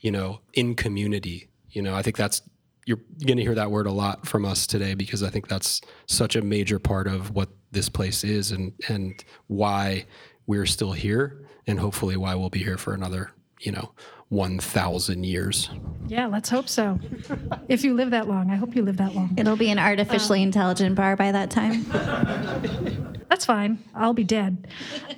you 0.01 0.11
know, 0.11 0.41
in 0.55 0.75
community. 0.75 1.49
You 1.71 1.83
know, 1.83 1.95
I 1.95 2.03
think 2.03 2.17
that's 2.17 2.43
you're 2.87 3.01
going 3.25 3.37
to 3.37 3.45
hear 3.45 3.55
that 3.55 3.71
word 3.71 3.87
a 3.87 3.93
lot 3.93 4.27
from 4.27 4.45
us 4.45 4.67
today 4.67 4.95
because 4.95 5.23
I 5.23 5.31
think 5.31 5.47
that's 5.47 5.81
such 6.07 6.35
a 6.35 6.43
major 6.43 6.79
part 6.79 7.07
of 7.07 7.33
what 7.35 7.51
this 7.71 7.89
place 7.89 8.25
is 8.25 8.51
and 8.51 8.73
and 8.89 9.23
why 9.47 10.07
we're 10.47 10.67
still 10.67 10.93
here 10.93 11.47
and 11.67 11.79
hopefully 11.79 12.17
why 12.17 12.35
we'll 12.35 12.51
be 12.51 12.65
here 12.65 12.79
for 12.79 12.93
another, 12.93 13.31
you 13.61 13.71
know, 13.71 13.93
1000 14.31 15.25
years. 15.25 15.71
Yeah, 16.07 16.27
let's 16.27 16.49
hope 16.49 16.69
so. 16.69 16.99
if 17.69 17.85
you 17.85 17.95
live 17.95 18.11
that 18.11 18.27
long, 18.27 18.51
I 18.51 18.57
hope 18.57 18.75
you 18.75 18.83
live 18.83 18.97
that 18.97 19.15
long. 19.15 19.35
it'll 19.37 19.57
be 19.57 19.71
an 19.71 19.79
artificially 19.79 20.43
intelligent 20.43 20.97
bar 20.97 21.15
by 21.17 21.31
that 21.31 21.51
time 21.51 21.85
That's 23.29 23.45
fine. 23.45 23.79
I'll 23.95 24.13
be 24.13 24.25
dead. 24.25 24.67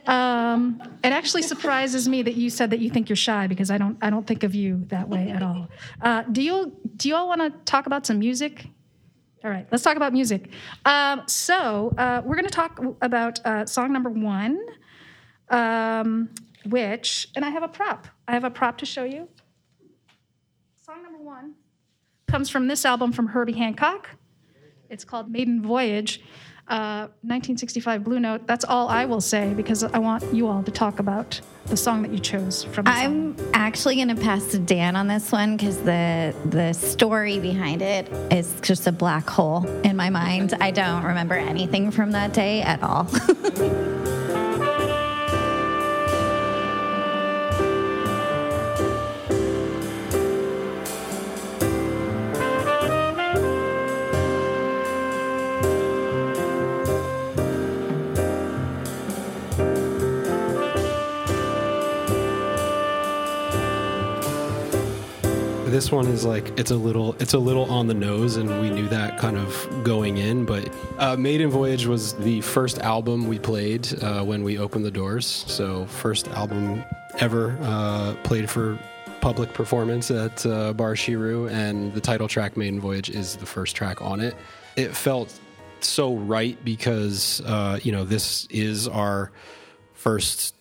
Um, 0.06 0.80
it 1.02 1.12
actually 1.12 1.42
surprises 1.42 2.08
me 2.08 2.22
that 2.22 2.34
you 2.36 2.50
said 2.50 2.68
that 2.70 2.78
you 2.78 2.90
think 2.90 3.08
you're 3.08 3.16
shy 3.16 3.46
because 3.46 3.70
I 3.70 3.78
don't. 3.78 3.96
I 4.02 4.10
don't 4.10 4.26
think 4.26 4.44
of 4.44 4.54
you 4.54 4.84
that 4.88 5.08
way 5.08 5.30
at 5.30 5.42
all. 5.42 5.68
Uh, 6.00 6.22
do 6.30 6.42
you? 6.42 6.76
Do 6.96 7.08
you 7.08 7.16
all 7.16 7.26
want 7.26 7.40
to 7.40 7.50
talk 7.64 7.86
about 7.86 8.06
some 8.06 8.18
music? 8.18 8.66
All 9.42 9.50
right, 9.50 9.66
let's 9.72 9.82
talk 9.82 9.96
about 9.96 10.12
music. 10.12 10.50
Um, 10.84 11.22
so 11.26 11.94
uh, 11.96 12.20
we're 12.24 12.36
going 12.36 12.46
to 12.46 12.50
talk 12.50 12.80
about 13.00 13.44
uh, 13.46 13.64
song 13.64 13.92
number 13.92 14.10
one, 14.10 14.60
um, 15.48 16.28
which, 16.66 17.28
and 17.34 17.44
I 17.44 17.50
have 17.50 17.62
a 17.62 17.68
prop. 17.68 18.06
I 18.26 18.32
have 18.32 18.44
a 18.44 18.50
prop 18.50 18.78
to 18.78 18.86
show 18.86 19.04
you. 19.04 19.28
Song 20.84 21.02
number 21.02 21.18
one 21.18 21.54
comes 22.32 22.48
from 22.48 22.66
this 22.66 22.84
album 22.84 23.12
from 23.12 23.28
Herbie 23.28 23.52
Hancock. 23.52 24.08
It's 24.88 25.04
called 25.04 25.30
Maiden 25.30 25.62
Voyage, 25.62 26.20
uh, 26.68 27.08
1965 27.22 28.04
Blue 28.04 28.20
Note. 28.20 28.46
That's 28.46 28.64
all 28.64 28.88
I 28.88 29.04
will 29.04 29.20
say 29.20 29.52
because 29.54 29.84
I 29.84 29.98
want 29.98 30.22
you 30.34 30.48
all 30.48 30.62
to 30.62 30.70
talk 30.70 30.98
about 30.98 31.40
the 31.66 31.76
song 31.76 32.02
that 32.02 32.10
you 32.10 32.18
chose 32.18 32.64
from. 32.64 32.86
I'm 32.86 33.36
actually 33.54 33.96
going 33.96 34.08
to 34.08 34.16
pass 34.16 34.46
to 34.48 34.58
Dan 34.58 34.96
on 34.96 35.08
this 35.08 35.30
one 35.30 35.56
because 35.56 35.78
the 35.78 36.34
the 36.46 36.72
story 36.72 37.38
behind 37.38 37.82
it 37.82 38.08
is 38.32 38.58
just 38.62 38.86
a 38.86 38.92
black 38.92 39.28
hole 39.28 39.66
in 39.82 39.96
my 39.96 40.10
mind. 40.10 40.54
I 40.60 40.70
don't 40.70 41.04
remember 41.04 41.34
anything 41.34 41.90
from 41.90 42.12
that 42.12 42.32
day 42.32 42.62
at 42.62 42.82
all. 42.82 43.08
This 65.72 65.90
one 65.90 66.06
is 66.08 66.22
like 66.26 66.52
it's 66.58 66.70
a 66.70 66.76
little 66.76 67.14
it's 67.18 67.32
a 67.32 67.38
little 67.38 67.64
on 67.70 67.86
the 67.86 67.94
nose, 67.94 68.36
and 68.36 68.60
we 68.60 68.68
knew 68.68 68.86
that 68.90 69.16
kind 69.16 69.38
of 69.38 69.82
going 69.82 70.18
in. 70.18 70.44
But 70.44 70.68
uh, 70.98 71.16
Maiden 71.16 71.48
Voyage 71.48 71.86
was 71.86 72.12
the 72.12 72.42
first 72.42 72.78
album 72.80 73.26
we 73.26 73.38
played 73.38 73.88
uh, 74.02 74.22
when 74.22 74.42
we 74.42 74.58
opened 74.58 74.84
the 74.84 74.90
doors. 74.90 75.26
So 75.26 75.86
first 75.86 76.28
album 76.28 76.84
ever 77.20 77.56
uh, 77.62 78.14
played 78.22 78.50
for 78.50 78.78
public 79.22 79.54
performance 79.54 80.10
at 80.10 80.44
uh, 80.44 80.74
Bar 80.74 80.92
Shiru, 80.92 81.50
and 81.50 81.94
the 81.94 82.02
title 82.02 82.28
track 82.28 82.54
Maiden 82.54 82.78
Voyage 82.78 83.08
is 83.08 83.36
the 83.36 83.46
first 83.46 83.74
track 83.74 84.02
on 84.02 84.20
it. 84.20 84.36
It 84.76 84.94
felt 84.94 85.32
so 85.80 86.16
right 86.16 86.62
because 86.66 87.40
uh, 87.46 87.80
you 87.82 87.92
know 87.92 88.04
this 88.04 88.46
is 88.50 88.88
our 88.88 89.32
first 89.94 90.54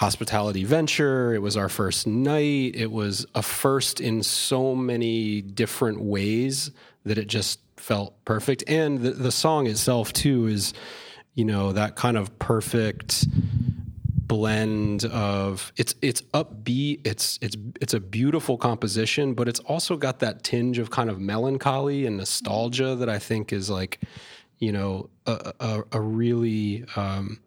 hospitality 0.00 0.64
venture. 0.64 1.34
It 1.34 1.42
was 1.42 1.58
our 1.58 1.68
first 1.68 2.06
night. 2.06 2.74
It 2.74 2.90
was 2.90 3.26
a 3.34 3.42
first 3.42 4.00
in 4.00 4.22
so 4.22 4.74
many 4.74 5.42
different 5.42 6.00
ways 6.00 6.70
that 7.04 7.18
it 7.18 7.26
just 7.26 7.60
felt 7.76 8.14
perfect. 8.24 8.64
And 8.66 9.00
the, 9.00 9.10
the 9.10 9.30
song 9.30 9.66
itself, 9.66 10.14
too, 10.14 10.46
is, 10.46 10.72
you 11.34 11.44
know, 11.44 11.72
that 11.72 11.96
kind 11.96 12.16
of 12.16 12.38
perfect 12.38 13.26
blend 14.26 15.04
of 15.06 15.72
it's 15.76 15.92
it's 16.02 16.22
upbeat 16.34 17.04
it's 17.04 17.36
it's 17.42 17.56
it's 17.80 17.94
a 17.94 17.98
beautiful 17.98 18.56
composition 18.56 19.34
but 19.34 19.48
it's 19.48 19.58
also 19.58 19.96
got 19.96 20.20
that 20.20 20.44
tinge 20.44 20.78
of 20.78 20.88
kind 20.90 21.10
of 21.10 21.18
melancholy 21.18 22.06
and 22.06 22.16
nostalgia 22.16 22.94
that 22.94 23.08
i 23.08 23.18
think 23.18 23.52
is 23.52 23.68
like 23.68 23.98
you 24.60 24.70
know 24.70 25.10
a, 25.26 25.52
a, 25.58 25.82
a 25.90 26.00
really 26.00 26.84
um, 26.94 27.40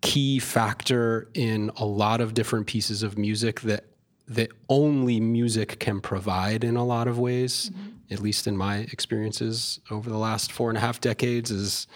key 0.00 0.38
factor 0.38 1.28
in 1.34 1.70
a 1.76 1.84
lot 1.84 2.20
of 2.20 2.34
different 2.34 2.66
pieces 2.66 3.02
of 3.02 3.18
music 3.18 3.60
that 3.62 3.84
that 4.28 4.50
only 4.68 5.20
music 5.20 5.78
can 5.80 6.00
provide 6.00 6.62
in 6.62 6.76
a 6.76 6.84
lot 6.84 7.08
of 7.08 7.18
ways 7.18 7.70
mm-hmm. 7.70 7.88
at 8.10 8.20
least 8.20 8.46
in 8.46 8.56
my 8.56 8.78
experiences 8.92 9.80
over 9.90 10.08
the 10.08 10.18
last 10.18 10.52
four 10.52 10.68
and 10.68 10.76
a 10.76 10.80
half 10.80 11.00
decades 11.00 11.50
is 11.50 11.86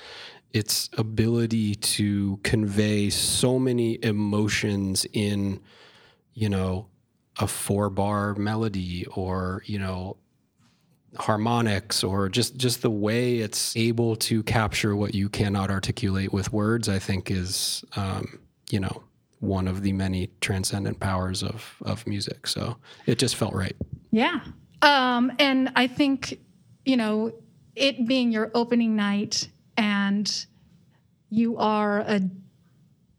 its 0.53 0.91
ability 0.99 1.75
to 1.77 2.39
convey 2.43 3.09
so 3.09 3.59
many 3.59 4.03
emotions 4.03 5.07
in 5.13 5.61
you 6.35 6.49
know 6.49 6.87
a 7.39 7.47
four 7.47 7.89
bar 7.89 8.35
melody 8.35 9.07
or 9.15 9.63
you 9.67 9.79
know 9.79 10.17
harmonics 11.17 12.03
or 12.03 12.29
just 12.29 12.57
just 12.57 12.83
the 12.83 12.91
way 12.91 13.39
it's 13.39 13.77
able 13.77 14.17
to 14.17 14.43
capture 14.45 14.97
what 14.97 15.15
you 15.15 15.29
cannot 15.29 15.71
articulate 15.71 16.33
with 16.33 16.53
words 16.53 16.89
i 16.89 16.99
think 16.99 17.31
is 17.31 17.85
um, 17.97 18.39
you 18.71 18.81
know 18.81 19.03
one 19.41 19.69
of 19.69 19.83
the 19.83 19.93
many 19.93 20.31
transcendent 20.41 20.99
powers 21.01 21.43
of 21.43 21.77
of 21.85 22.07
music 22.07 22.47
so 22.47 22.77
it 23.07 23.19
just 23.19 23.37
felt 23.37 23.53
right 23.53 23.77
Yeah. 24.13 24.41
Um, 24.83 25.33
and 25.39 25.73
I 25.75 25.87
think, 25.87 26.39
you 26.85 26.97
know, 26.97 27.33
it 27.75 28.07
being 28.07 28.31
your 28.31 28.51
opening 28.55 28.95
night 28.95 29.49
and 29.77 30.47
you 31.31 31.57
are 31.57 32.01
a 32.01 32.21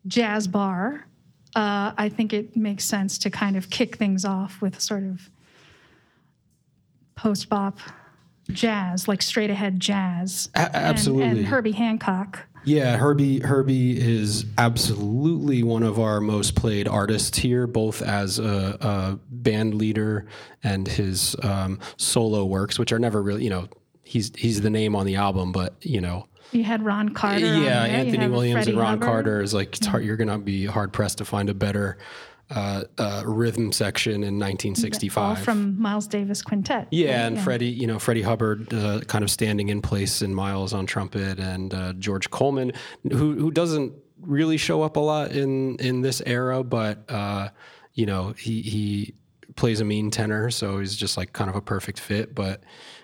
jazz 0.06 0.48
bar, 0.48 1.08
uh, 1.56 1.94
I 1.98 2.10
think 2.10 2.32
it 2.32 2.56
makes 2.56 2.86
sense 2.86 3.18
to 3.20 3.30
kind 3.30 3.58
of 3.58 3.70
kick 3.70 3.98
things 3.98 4.24
off 4.24 4.62
with 4.62 4.80
sort 4.80 5.04
of 5.04 5.30
post 7.16 7.50
bop 7.50 7.78
jazz, 8.50 9.08
like 9.08 9.22
straight 9.22 9.50
ahead 9.50 9.80
jazz. 9.80 10.50
A- 10.56 10.76
absolutely. 10.76 11.40
And, 11.40 11.46
Herbie 11.48 11.72
Hancock. 11.72 12.40
Yeah, 12.66 12.96
Herbie 12.96 13.40
Herbie 13.42 14.00
is 14.00 14.46
absolutely 14.58 15.64
one 15.64 15.84
of 15.84 16.00
our 16.00 16.22
most 16.22 16.56
played 16.56 16.88
artists 16.88 17.38
here, 17.38 17.68
both 17.68 18.02
as 18.02 18.40
a, 18.40 18.78
a 18.80 19.20
band 19.30 19.74
leader 19.76 20.26
and 20.64 20.88
his 20.88 21.36
um, 21.44 21.80
solo 21.98 22.46
works, 22.46 22.80
which 22.80 22.94
are 22.94 23.00
never 23.00 23.22
really, 23.22 23.44
you 23.44 23.50
know, 23.50 23.68
he's 24.04 24.32
he's 24.38 24.62
the 24.62 24.70
name 24.70 24.96
on 24.96 25.06
the 25.06 25.16
album, 25.18 25.52
but 25.52 25.76
you 25.82 26.00
know, 26.00 26.28
You 26.54 26.64
had 26.64 26.86
Ron 26.86 27.10
Carter. 27.10 27.40
yeah. 27.46 27.84
Anthony 27.84 28.30
Williams 28.30 28.60
Freddie 28.60 28.72
and 28.72 28.80
Ron 28.80 28.92
Hubbard. 28.94 29.08
Carter 29.08 29.42
is 29.42 29.54
like 29.54 29.84
hard, 29.84 30.06
you're 30.06 30.16
gonna 30.18 30.40
be 30.40 30.66
hard 30.66 30.94
pressed 30.94 31.18
to 31.18 31.26
find 31.26 31.50
a 31.50 31.54
better 31.54 31.98
uh, 32.54 32.84
uh, 32.98 33.24
rhythm 33.26 33.72
section 33.72 34.16
in 34.16 34.40
1965. 34.40 35.24
All 35.24 35.36
from 35.36 35.82
Miles 35.82 36.08
Davis 36.08 36.42
Quintet. 36.42 36.88
Yeah, 36.92 37.26
and 37.26 37.40
Freddie, 37.40 37.68
you 37.68 37.88
know, 37.88 38.00
Freddie 38.00 38.22
Hubbard, 38.22 38.72
uh, 38.74 39.02
kind 39.02 39.24
of 39.24 39.32
standing 39.32 39.70
in 39.70 39.82
place 39.82 40.22
in 40.22 40.36
Miles 40.36 40.74
on 40.74 40.86
trumpet, 40.86 41.40
and 41.40 41.74
uh, 41.74 41.94
George 41.94 42.30
Coleman, 42.30 42.74
who 43.12 43.34
who 43.36 43.50
doesn't 43.50 43.94
really 44.22 44.58
show 44.58 44.84
up 44.84 44.98
a 44.98 45.00
lot 45.00 45.32
in 45.32 45.78
in 45.78 46.02
this 46.02 46.22
era, 46.26 46.64
but 46.64 47.04
uh, 47.10 47.50
you 47.94 48.06
know, 48.06 48.34
he 48.38 48.62
he 48.62 49.14
plays 49.56 49.80
a 49.82 49.86
mean 49.86 50.12
tenor, 50.12 50.52
so 50.52 50.80
he's 50.80 50.96
just 50.96 51.18
like 51.18 51.34
kind 51.34 51.50
of 51.50 51.56
a 51.56 51.62
perfect 51.62 52.00
fit. 52.00 52.36
But 52.36 52.64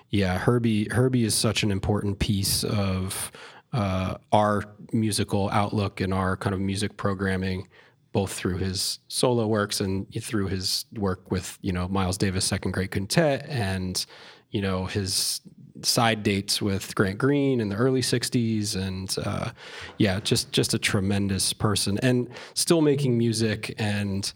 yeah, 0.09 0.37
Herbie 0.37 0.89
Herbie 0.91 1.23
is 1.23 1.33
such 1.33 1.63
an 1.63 1.71
important 1.71 2.19
piece 2.19 2.63
of 2.63 3.31
uh, 3.73 4.15
our 4.31 4.63
musical 4.91 5.49
outlook 5.51 6.01
and 6.01 6.13
our 6.13 6.35
kind 6.37 6.53
of 6.53 6.59
music 6.59 6.97
programming 6.97 7.67
both 8.11 8.33
through 8.33 8.57
his 8.57 8.99
solo 9.07 9.45
works 9.47 9.79
and 9.79 10.07
through 10.23 10.47
his 10.47 10.85
work 10.93 11.31
with 11.31 11.57
you 11.61 11.71
know 11.71 11.87
Miles 11.87 12.17
Davis 12.17 12.45
Second 12.45 12.71
Great 12.71 12.91
Quintet 12.91 13.45
and 13.47 14.05
you 14.51 14.61
know 14.61 14.85
his 14.85 15.41
side 15.83 16.23
dates 16.23 16.61
with 16.61 16.93
Grant 16.95 17.17
Green 17.17 17.61
in 17.61 17.69
the 17.69 17.75
early 17.75 18.01
'60s 18.01 18.75
and 18.75 19.15
uh, 19.25 19.51
yeah, 19.97 20.19
just 20.19 20.51
just 20.51 20.73
a 20.73 20.79
tremendous 20.79 21.53
person 21.53 21.97
and 21.99 22.29
still 22.53 22.81
making 22.81 23.17
music 23.17 23.75
and 23.77 24.31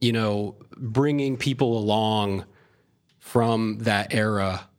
you 0.00 0.12
know 0.12 0.56
bringing 0.76 1.36
people 1.36 1.78
along 1.78 2.44
from 3.18 3.78
that 3.78 4.12
era 4.14 4.69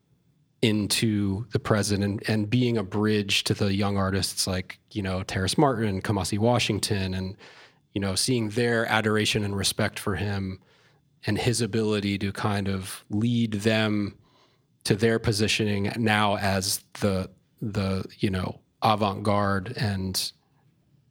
into 0.62 1.46
the 1.52 1.60
present 1.60 2.04
and, 2.04 2.22
and 2.28 2.50
being 2.50 2.78
a 2.78 2.84
bridge 2.84 3.44
to 3.46 3.54
the 3.54 3.74
young 3.74 3.98
artists 3.98 4.46
like, 4.46 4.80
you 4.92 5.02
know, 5.02 5.24
Terrace 5.24 5.58
Martin, 5.58 5.88
and 5.88 6.04
Kamasi 6.04 6.38
Washington, 6.38 7.14
and, 7.14 7.36
you 7.94 8.02
know, 8.02 8.14
seeing 8.16 8.50
their 8.50 8.86
adoration 8.86 9.44
and 9.44 9.56
respect 9.56 9.98
for 9.98 10.16
him 10.16 10.60
and 11.26 11.38
his 11.38 11.62
ability 11.62 12.18
to 12.20 12.32
kind 12.32 12.68
of 12.68 13.04
lead 13.10 13.54
them 13.54 14.18
to 14.84 14.96
their 14.96 15.20
positioning 15.20 15.92
now 15.98 16.38
as 16.38 16.84
the 17.02 17.30
the, 17.62 18.04
you 18.18 18.30
know, 18.30 18.60
avant-garde 18.82 19.74
and 19.78 20.32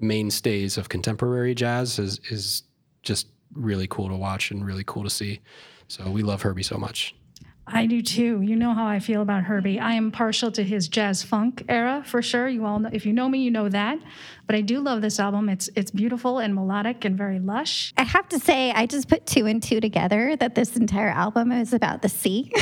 mainstays 0.00 0.76
of 0.76 0.88
contemporary 0.88 1.54
jazz 1.54 1.99
is 1.99 2.21
is 2.30 2.64
just 3.02 3.28
really 3.54 3.87
cool 3.88 4.09
to 4.09 4.16
watch 4.16 4.50
and 4.50 4.64
really 4.64 4.85
cool 4.87 5.04
to 5.04 5.11
see. 5.11 5.40
So 5.88 6.09
we 6.11 6.23
love 6.23 6.42
Herbie 6.42 6.62
so 6.62 6.76
much. 6.76 7.14
I 7.67 7.87
do 7.87 8.02
too. 8.02 8.43
You 8.43 8.57
know 8.57 8.75
how 8.75 8.87
I 8.87 8.99
feel 8.99 9.23
about 9.23 9.45
Herbie. 9.45 9.79
I 9.79 9.93
am 9.93 10.11
partial 10.11 10.50
to 10.52 10.64
his 10.64 10.88
jazz 10.88 11.23
funk 11.23 11.64
era 11.69 12.02
for 12.05 12.21
sure. 12.21 12.49
You 12.49 12.67
all 12.67 12.81
know 12.81 12.90
if 12.93 13.07
you 13.07 13.12
know 13.12 13.29
me, 13.29 13.40
you 13.40 13.50
know 13.50 13.69
that. 13.69 13.99
But 14.47 14.57
I 14.57 14.61
do 14.61 14.81
love 14.81 15.02
this 15.02 15.21
album. 15.21 15.49
It's 15.49 15.71
it's 15.76 15.90
beautiful 15.90 16.38
and 16.38 16.55
melodic 16.55 17.05
and 17.05 17.17
very 17.17 17.38
lush. 17.38 17.93
I 17.97 18.02
have 18.02 18.29
to 18.31 18.38
say, 18.38 18.73
I 18.73 18.87
just 18.87 19.09
put 19.09 19.26
two 19.26 19.47
and 19.47 19.62
two 19.62 19.81
together 19.81 20.37
that 20.37 20.55
this 20.55 20.76
entire 20.76 21.11
album 21.11 21.52
is 21.52 21.73
about 21.73 22.02
the 22.02 22.09
sea. 22.09 22.52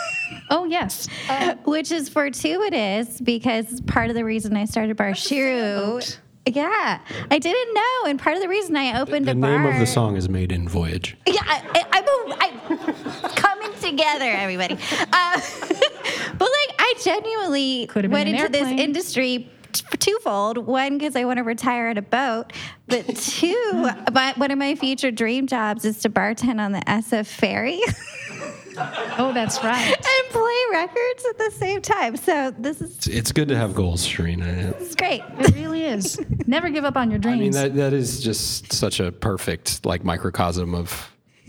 oh 0.50 0.64
yes, 0.64 1.08
uh, 1.28 1.56
which 1.64 1.92
is 1.92 2.08
fortuitous 2.08 3.20
because 3.20 3.80
part 3.82 4.08
of 4.08 4.16
the 4.16 4.24
reason 4.24 4.56
I 4.56 4.64
started 4.64 4.96
Bar 4.96 5.10
Shiru. 5.10 6.18
Yeah, 6.46 7.00
I 7.30 7.38
didn't 7.38 7.74
know, 7.74 8.10
and 8.10 8.20
part 8.20 8.36
of 8.36 8.42
the 8.42 8.50
reason 8.50 8.76
I 8.76 9.00
opened 9.00 9.26
the, 9.26 9.32
the 9.32 9.38
a 9.38 9.40
bar. 9.40 9.50
The 9.50 9.58
name 9.58 9.72
of 9.72 9.78
the 9.78 9.86
song 9.86 10.16
is 10.16 10.28
Maiden 10.28 10.68
Voyage. 10.68 11.16
Yeah, 11.26 11.40
I, 11.42 11.86
I'm 11.90 12.04
a, 12.04 12.36
I, 12.38 13.28
coming 13.34 13.43
together, 13.84 14.24
everybody. 14.24 14.74
Uh, 14.74 15.40
but 16.38 16.40
like, 16.40 16.74
I 16.78 16.94
genuinely 17.02 17.88
went 17.94 18.28
into 18.28 18.48
this 18.48 18.68
industry 18.68 19.50
twofold. 19.98 20.58
One, 20.58 20.98
because 20.98 21.16
I 21.16 21.24
want 21.24 21.38
to 21.38 21.42
retire 21.42 21.88
at 21.88 21.98
a 21.98 22.02
boat, 22.02 22.52
but 22.86 23.04
two, 23.16 23.90
my, 24.12 24.32
one 24.36 24.50
of 24.50 24.58
my 24.58 24.74
future 24.74 25.10
dream 25.10 25.46
jobs 25.46 25.84
is 25.84 26.00
to 26.00 26.10
bartend 26.10 26.60
on 26.60 26.72
the 26.72 26.80
SF 26.80 27.26
ferry. 27.26 27.80
oh, 29.18 29.32
that's 29.34 29.62
right. 29.62 29.86
And 29.86 30.28
play 30.30 30.56
records 30.72 31.24
at 31.30 31.38
the 31.38 31.50
same 31.52 31.82
time. 31.82 32.16
So 32.16 32.52
this 32.58 32.80
is. 32.80 33.06
It's 33.06 33.32
good 33.32 33.48
to 33.48 33.56
have 33.56 33.74
goals, 33.74 34.06
Sharina. 34.06 34.80
It's 34.80 34.94
great. 34.94 35.22
It 35.38 35.54
really 35.54 35.84
is. 35.84 36.20
Never 36.46 36.70
give 36.70 36.84
up 36.84 36.96
on 36.96 37.10
your 37.10 37.18
dreams. 37.18 37.56
I 37.56 37.64
mean, 37.64 37.76
that, 37.76 37.76
that 37.76 37.92
is 37.92 38.22
just 38.22 38.72
such 38.72 39.00
a 39.00 39.12
perfect 39.12 39.84
like 39.84 40.04
microcosm 40.04 40.74
of 40.74 41.13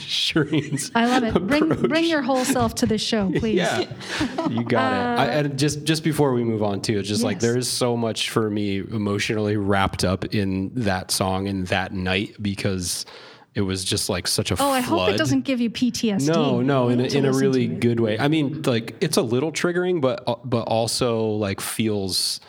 Shirin's 0.00 0.90
I 0.92 1.06
love 1.06 1.22
it. 1.22 1.46
Bring 1.46 1.68
bring 1.68 2.04
your 2.04 2.20
whole 2.20 2.44
self 2.44 2.74
to 2.76 2.86
this 2.86 3.00
show, 3.00 3.30
please. 3.30 3.56
yeah, 3.56 3.84
you 4.48 4.64
got 4.64 4.92
uh, 4.92 5.22
it. 5.22 5.24
I, 5.24 5.26
and 5.26 5.58
just 5.58 5.84
just 5.84 6.02
before 6.02 6.32
we 6.32 6.42
move 6.42 6.64
on 6.64 6.82
too, 6.82 6.98
it's 6.98 7.08
just 7.08 7.20
yes. 7.20 7.24
like 7.24 7.38
there 7.38 7.56
is 7.56 7.68
so 7.68 7.96
much 7.96 8.30
for 8.30 8.50
me 8.50 8.78
emotionally 8.78 9.56
wrapped 9.56 10.02
up 10.02 10.24
in 10.34 10.72
that 10.74 11.12
song 11.12 11.46
and 11.46 11.64
that 11.68 11.92
night 11.92 12.34
because 12.42 13.06
it 13.54 13.60
was 13.60 13.84
just 13.84 14.08
like 14.08 14.26
such 14.26 14.50
a. 14.50 14.54
Oh, 14.54 14.56
flood. 14.56 14.76
I 14.76 14.80
hope 14.80 15.08
it 15.10 15.16
doesn't 15.16 15.42
give 15.42 15.60
you 15.60 15.70
PTSD. 15.70 16.26
No, 16.26 16.60
no, 16.60 16.88
in 16.88 16.98
a, 16.98 17.04
in 17.04 17.24
a 17.24 17.32
really 17.32 17.68
good 17.68 18.00
way. 18.00 18.18
I 18.18 18.26
mean, 18.26 18.62
like 18.62 18.96
it's 19.00 19.16
a 19.16 19.22
little 19.22 19.52
triggering, 19.52 20.00
but 20.00 20.24
uh, 20.26 20.36
but 20.44 20.62
also 20.62 21.26
like 21.26 21.60
feels, 21.60 22.40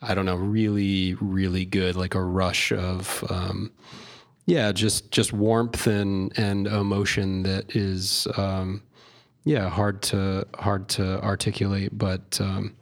I 0.00 0.14
don't 0.14 0.24
know, 0.24 0.36
really 0.36 1.14
really 1.14 1.64
good, 1.64 1.96
like 1.96 2.14
a 2.14 2.22
rush 2.22 2.70
of. 2.70 3.24
Um, 3.28 3.72
yeah, 4.48 4.72
just 4.72 5.10
just 5.10 5.34
warmth 5.34 5.86
and 5.86 6.36
and 6.38 6.66
emotion 6.66 7.42
that 7.42 7.76
is 7.76 8.26
um, 8.38 8.82
yeah 9.44 9.68
hard 9.68 10.00
to 10.04 10.46
hard 10.58 10.88
to 10.90 11.22
articulate, 11.22 11.90
but 11.92 12.40
um, 12.40 12.74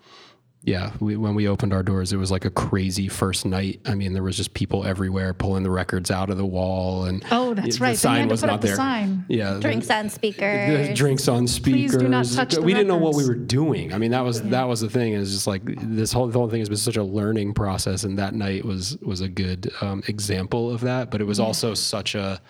yeah, 0.67 0.91
we, 0.99 1.17
when 1.17 1.37
we 1.37 1.47
opened 1.47 1.73
our 1.73 1.85
doors, 1.85 2.13
it 2.13 2.17
was 2.17 2.33
like 2.33 2.45
a 2.45 2.51
crazy 2.51 3.07
first 3.07 3.47
night. 3.47 3.81
I 3.85 3.95
mean, 3.95 4.15
there 4.15 4.25
was 4.25 4.37
just 4.37 4.53
people 4.53 4.85
everywhere 4.85 5.33
pulling 5.33 5.63
the 5.63 5.71
records 5.71 6.11
out 6.11 6.29
of 6.29 6.39
the 6.39 6.45
wall, 6.45 7.05
and 7.05 7.25
oh, 7.31 7.55
that's 7.55 7.79
right. 7.79 7.93
The 7.93 7.99
sign 7.99 8.27
was 8.27 8.43
not 8.43 8.63
there. 8.63 8.75
Sign. 8.75 9.25
Yeah, 9.29 9.61
drinks 9.61 9.89
on 9.91 10.11
speakers. 10.11 10.99
drinks 10.99 11.29
on 11.29 11.47
speakers. 11.47 11.93
Please 11.93 11.97
do 11.97 12.09
not 12.09 12.27
touch 12.27 12.57
we 12.59 12.75
didn't 12.75 12.89
know 12.89 12.97
what 12.97 13.15
we 13.15 13.25
were 13.25 13.37
doing. 13.37 13.95
I 13.95 13.99
mean, 13.99 14.11
that 14.11 14.23
was 14.25 14.41
yeah. 14.41 14.51
that 14.51 14.65
was 14.65 14.81
the 14.81 14.91
thing. 14.91 15.13
Is 15.13 15.33
just 15.33 15.47
like 15.47 15.63
this 15.65 16.13
whole 16.13 16.27
the 16.27 16.37
whole 16.37 16.51
thing 16.51 16.59
has 16.59 16.69
been 16.69 16.79
such 16.79 16.97
a 16.97 17.05
learning 17.05 17.55
process, 17.55 18.03
and 18.03 18.19
that 18.19 18.35
night 18.35 18.65
was 18.65 18.99
was 18.99 19.21
a 19.21 19.29
good 19.29 19.71
um, 19.81 20.03
example 20.09 20.73
of 20.73 20.81
that. 20.81 21.13
But 21.13 21.21
it 21.21 21.25
was 21.25 21.39
yeah. 21.39 21.45
also 21.45 21.75
such 21.75 22.17
a. 22.17 22.41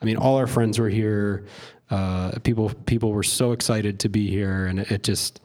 I 0.00 0.04
mean, 0.04 0.18
all 0.18 0.36
our 0.36 0.46
friends 0.46 0.78
were 0.78 0.88
here. 0.88 1.46
Uh, 1.90 2.38
people 2.44 2.70
people 2.86 3.10
were 3.10 3.24
so 3.24 3.50
excited 3.50 3.98
to 4.00 4.08
be 4.08 4.30
here, 4.30 4.66
and 4.66 4.78
it, 4.78 4.92
it 4.92 5.02
just 5.02 5.40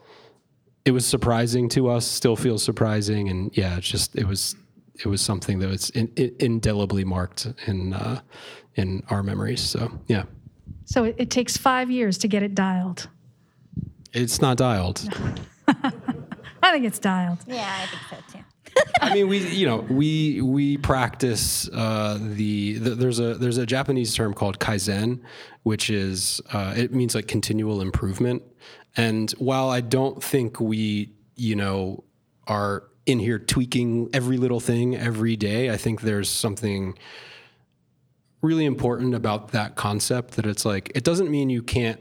it 0.84 0.90
was 0.90 1.06
surprising 1.06 1.68
to 1.70 1.88
us, 1.88 2.06
still 2.06 2.36
feels 2.36 2.62
surprising, 2.62 3.28
and 3.28 3.56
yeah, 3.56 3.76
it's 3.76 3.88
just 3.88 4.16
it 4.16 4.26
was 4.26 4.56
it 4.94 5.06
was 5.06 5.20
something 5.20 5.58
that 5.60 5.68
was 5.68 5.90
in, 5.90 6.08
in, 6.16 6.34
indelibly 6.40 7.04
marked 7.04 7.46
in 7.66 7.92
uh, 7.92 8.20
in 8.74 9.02
our 9.08 9.22
memories. 9.22 9.60
So 9.60 9.90
yeah. 10.06 10.24
So 10.84 11.04
it, 11.04 11.14
it, 11.18 11.30
takes 11.30 11.56
five 11.56 11.90
years 11.90 12.18
to 12.18 12.28
get 12.28 12.42
it 12.42 12.54
dialed. 12.54 13.08
It's 14.12 14.42
not 14.42 14.56
dialed. 14.56 15.08
I 15.68 16.72
think 16.72 16.84
it's 16.84 16.98
dialed. 16.98 17.38
Yeah, 17.46 17.72
I 17.82 17.86
think 17.86 18.02
so 18.32 18.38
too. 18.38 18.44
I 19.00 19.14
mean, 19.14 19.28
we 19.28 19.38
you 19.48 19.66
know 19.66 19.78
we 19.88 20.40
we 20.40 20.76
practice 20.78 21.68
uh, 21.72 22.18
the, 22.20 22.74
the, 22.78 22.90
there's 22.90 23.20
a 23.20 23.34
there's 23.34 23.58
a 23.58 23.66
Japanese 23.66 24.14
term 24.14 24.34
called 24.34 24.58
kaizen, 24.58 25.20
which 25.62 25.90
is 25.90 26.40
uh, 26.52 26.74
it 26.76 26.92
means 26.92 27.14
like 27.14 27.28
continual 27.28 27.80
improvement. 27.80 28.42
And 28.96 29.30
while 29.32 29.70
I 29.70 29.80
don't 29.80 30.22
think 30.22 30.60
we 30.60 31.12
you 31.36 31.56
know 31.56 32.04
are 32.46 32.84
in 33.06 33.18
here 33.18 33.38
tweaking 33.38 34.08
every 34.12 34.36
little 34.36 34.60
thing 34.60 34.96
every 34.96 35.36
day, 35.36 35.70
I 35.70 35.76
think 35.76 36.02
there's 36.02 36.28
something 36.28 36.96
really 38.40 38.64
important 38.64 39.14
about 39.14 39.52
that 39.52 39.76
concept 39.76 40.34
that 40.34 40.46
it's 40.46 40.64
like 40.64 40.90
it 40.94 41.04
doesn't 41.04 41.30
mean 41.30 41.48
you 41.48 41.62
can't 41.62 42.00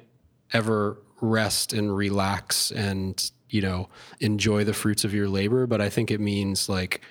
ever 0.54 0.98
rest 1.22 1.72
and 1.72 1.96
relax 1.96 2.72
and 2.72 3.32
you 3.52 3.62
know, 3.62 3.90
enjoy 4.22 4.64
the 4.64 4.74
fruits 4.74 5.04
of 5.04 5.14
your 5.14 5.28
labor, 5.28 5.68
but 5.68 5.82
I 5.82 5.90
think 5.90 6.10
it 6.10 6.20
means 6.20 6.70
like 6.70 7.02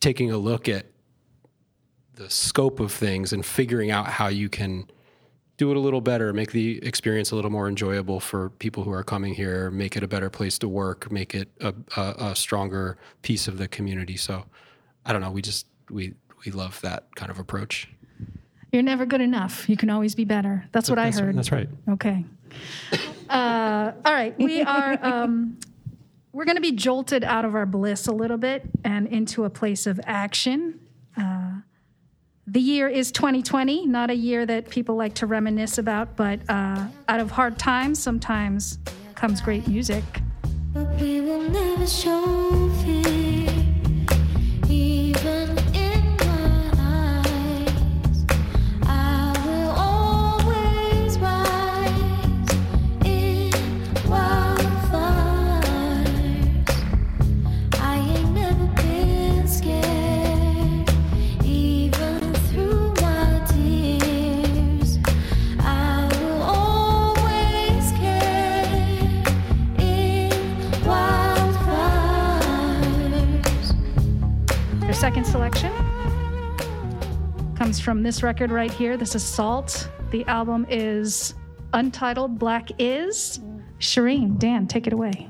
taking 0.00 0.30
a 0.30 0.36
look 0.36 0.68
at 0.68 0.86
the 2.14 2.28
scope 2.30 2.78
of 2.78 2.92
things 2.92 3.32
and 3.32 3.44
figuring 3.44 3.90
out 3.90 4.06
how 4.06 4.28
you 4.28 4.48
can 4.48 4.88
do 5.64 5.70
it 5.70 5.76
a 5.78 5.80
little 5.80 6.02
better, 6.02 6.32
make 6.34 6.52
the 6.52 6.78
experience 6.84 7.30
a 7.30 7.36
little 7.36 7.50
more 7.50 7.68
enjoyable 7.68 8.20
for 8.20 8.50
people 8.50 8.84
who 8.84 8.92
are 8.92 9.02
coming 9.02 9.32
here, 9.34 9.70
make 9.70 9.96
it 9.96 10.02
a 10.02 10.08
better 10.08 10.28
place 10.28 10.58
to 10.58 10.68
work, 10.68 11.10
make 11.10 11.34
it 11.34 11.48
a, 11.60 11.74
a, 11.96 12.14
a 12.18 12.36
stronger 12.36 12.98
piece 13.22 13.48
of 13.48 13.56
the 13.56 13.66
community. 13.66 14.16
So 14.16 14.44
I 15.06 15.12
don't 15.12 15.22
know, 15.22 15.30
we 15.30 15.40
just 15.40 15.66
we 15.88 16.12
we 16.44 16.52
love 16.52 16.80
that 16.82 17.14
kind 17.16 17.30
of 17.30 17.38
approach. 17.38 17.88
You're 18.72 18.82
never 18.82 19.06
good 19.06 19.22
enough. 19.22 19.66
You 19.68 19.76
can 19.76 19.88
always 19.88 20.14
be 20.14 20.24
better. 20.24 20.66
That's 20.72 20.90
what 20.90 20.96
that's 20.96 21.16
I 21.16 21.22
heard. 21.22 21.38
That's 21.38 21.52
right. 21.52 21.68
Okay. 21.88 22.24
Uh, 23.30 23.92
all 24.04 24.12
right, 24.12 24.38
we 24.38 24.60
are. 24.62 24.98
Um, 25.00 25.58
we're 26.32 26.44
going 26.44 26.56
to 26.56 26.60
be 26.60 26.72
jolted 26.72 27.24
out 27.24 27.44
of 27.44 27.54
our 27.54 27.64
bliss 27.64 28.06
a 28.06 28.12
little 28.12 28.36
bit 28.36 28.64
and 28.84 29.06
into 29.06 29.44
a 29.44 29.50
place 29.50 29.86
of 29.86 29.98
action. 30.04 30.80
Uh, 31.16 31.52
the 32.46 32.60
year 32.60 32.88
is 32.88 33.10
2020, 33.10 33.86
not 33.86 34.10
a 34.10 34.14
year 34.14 34.44
that 34.44 34.68
people 34.68 34.96
like 34.96 35.14
to 35.14 35.26
reminisce 35.26 35.78
about, 35.78 36.14
but 36.16 36.40
uh, 36.48 36.86
out 37.08 37.20
of 37.20 37.30
hard 37.30 37.58
times, 37.58 37.98
sometimes 38.02 38.78
comes 39.14 39.40
great 39.40 39.66
music. 39.66 40.04
Second 75.04 75.26
selection 75.26 75.70
comes 77.56 77.78
from 77.78 78.02
this 78.02 78.22
record 78.22 78.50
right 78.50 78.70
here. 78.70 78.96
This 78.96 79.14
is 79.14 79.22
Sault. 79.22 79.90
The 80.10 80.24
album 80.24 80.64
is 80.70 81.34
Untitled 81.74 82.38
Black 82.38 82.70
Is. 82.78 83.38
Shirin, 83.78 84.38
Dan, 84.38 84.66
take 84.66 84.86
it 84.86 84.94
away. 84.94 85.28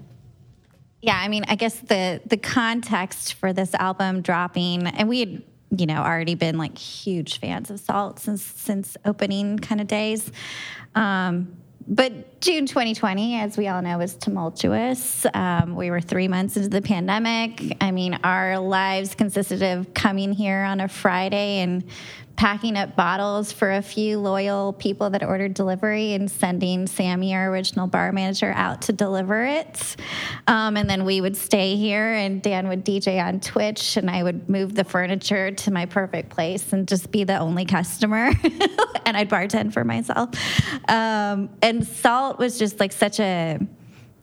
Yeah, 1.03 1.19
I 1.21 1.27
mean, 1.27 1.43
I 1.49 1.57
guess 1.57 1.75
the 1.81 2.21
the 2.25 2.37
context 2.37 3.35
for 3.35 3.53
this 3.53 3.75
album 3.75 4.23
dropping, 4.23 4.87
and 4.87 5.09
we 5.09 5.19
had, 5.19 5.43
you 5.77 5.87
know, 5.87 6.03
already 6.05 6.37
been 6.37 6.57
like 6.57 6.79
huge 6.79 7.41
fans 7.41 7.69
of 7.69 7.81
Sault 7.81 8.21
since 8.21 8.45
since 8.45 8.97
opening 9.05 9.59
kind 9.59 9.81
of 9.81 9.89
days. 9.89 10.31
Um, 10.95 11.57
but 11.89 12.34
June 12.45 12.67
2020, 12.67 13.41
as 13.41 13.57
we 13.57 13.69
all 13.69 13.81
know, 13.81 13.97
was 13.97 14.17
tumultuous. 14.17 15.25
Um, 15.33 15.75
we 15.75 15.91
were 15.91 16.03
three 16.03 16.29
months 16.29 16.59
into 16.59 16.69
the 16.69 16.83
pandemic. 16.83 17.75
I 17.81 17.91
mean, 17.91 18.19
our 18.23 18.59
lives 18.59 19.15
consisted 19.15 19.63
of 19.63 19.95
coming 19.95 20.31
here 20.31 20.59
on 20.59 20.81
a 20.81 20.89
Friday 20.89 21.61
and 21.61 21.85
packing 22.37 22.77
up 22.77 22.97
bottles 22.97 23.53
for 23.53 23.73
a 23.73 23.83
few 23.83 24.19
loyal 24.19 24.73
people 24.73 25.11
that 25.11 25.23
ordered 25.23 25.55
delivery 25.55 26.15
and 26.15 26.31
sending 26.31 26.87
Sammy, 26.87 27.35
our 27.35 27.49
original 27.49 27.87
bar 27.87 28.13
manager, 28.13 28.53
out 28.55 28.83
to 28.83 28.93
deliver 28.93 29.45
it. 29.45 29.97
Um, 30.47 30.77
and 30.77 30.91
then 30.91 31.05
we 31.05 31.21
would 31.21 31.37
stay 31.37 31.77
here, 31.77 32.13
and 32.13 32.43
Dan 32.43 32.69
would 32.69 32.85
DJ 32.85 33.25
on 33.25 33.41
Twitch, 33.41 33.97
and 33.97 34.11
I 34.11 34.23
would 34.23 34.49
move 34.49 34.75
the 34.75 34.85
furniture 34.85 35.53
to 35.53 35.71
my 35.71 35.87
perfect 35.87 36.31
place 36.31 36.73
and 36.73 36.89
just 36.89 37.11
be 37.11 37.25
the 37.25 37.39
only 37.39 37.65
customer. 37.65 38.31
and 39.07 39.17
I'd 39.17 39.31
bartend 39.31 39.73
for 39.73 39.85
myself. 39.85 40.31
Um, 40.89 41.51
and 41.63 41.87
Sault 41.87 42.34
was 42.39 42.59
just 42.59 42.81
like 42.81 42.93
such 42.93 43.21
a 43.21 43.59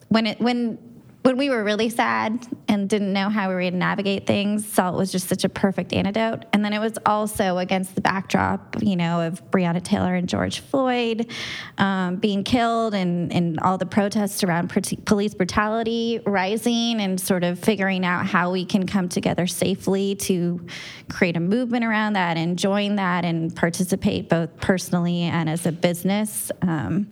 when 0.10 0.28
it 0.28 0.40
when 0.40 0.78
when 1.24 1.38
we 1.38 1.52
were 1.52 1.64
really 1.64 1.90
sad 1.90 2.48
and 2.68 2.90
didn't 2.90 3.14
know 3.14 3.30
how 3.30 3.48
we 3.48 3.54
were 3.54 3.62
going 3.62 3.74
to 3.74 3.80
navigate 3.80 4.26
things, 4.26 4.66
Sault 4.66 4.98
was 4.98 5.12
just 5.12 5.28
such 5.28 5.44
a 5.44 5.50
perfect 5.50 5.94
antidote. 5.94 6.46
And 6.52 6.66
then 6.66 6.74
it 6.74 6.80
was 6.80 6.94
also 7.06 7.60
against 7.60 7.94
the 7.94 8.02
backdrop, 8.02 8.82
you 8.82 8.96
know, 8.96 9.22
of 9.22 9.52
Breonna 9.52 9.84
Taylor 9.84 10.16
and 10.16 10.28
George 10.28 10.62
Floyd 10.62 11.32
um, 11.78 12.16
being 12.16 12.44
killed 12.44 12.96
and, 12.96 13.32
and 13.32 13.60
all 13.60 13.78
the 13.78 13.86
protests 13.86 14.44
around 14.44 14.70
police 15.06 15.36
brutality 15.36 16.22
rising 16.26 17.00
and 17.00 17.22
sort 17.22 17.44
of 17.44 17.60
figuring 17.60 18.04
out 18.04 18.26
how 18.26 18.52
we 18.52 18.66
can 18.66 18.88
come 18.88 19.08
together 19.08 19.46
safely 19.46 20.16
to 20.16 20.66
create 21.10 21.38
a 21.38 21.40
movement 21.40 21.86
around 21.86 22.14
that 22.14 22.36
and 22.36 22.58
join 22.58 22.96
that 22.96 23.26
and 23.26 23.56
participate 23.56 24.28
both 24.28 24.56
personally 24.60 25.22
and 25.24 25.48
as 25.48 25.68
a 25.68 25.72
business. 25.72 26.52
Um, 26.64 27.12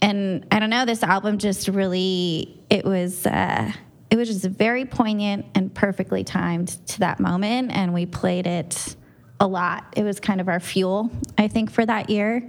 and 0.00 0.46
I 0.50 0.60
don't 0.60 0.70
know, 0.70 0.84
this 0.84 1.02
album 1.02 1.38
just 1.38 1.68
really 1.68 2.62
it 2.70 2.84
was 2.84 3.26
uh, 3.26 3.72
it 4.10 4.16
was 4.16 4.28
just 4.28 4.44
very 4.44 4.84
poignant 4.84 5.46
and 5.54 5.72
perfectly 5.74 6.24
timed 6.24 6.68
to 6.88 7.00
that 7.00 7.20
moment, 7.20 7.72
and 7.72 7.92
we 7.92 8.06
played 8.06 8.46
it 8.46 8.96
a 9.40 9.46
lot. 9.46 9.92
It 9.96 10.02
was 10.02 10.20
kind 10.20 10.40
of 10.40 10.48
our 10.48 10.60
fuel, 10.60 11.10
I 11.36 11.48
think, 11.48 11.70
for 11.70 11.84
that 11.86 12.10
year 12.10 12.48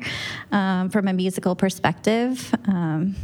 um, 0.52 0.90
from 0.90 1.08
a 1.08 1.14
musical 1.14 1.56
perspective. 1.56 2.54
Um, 2.66 3.16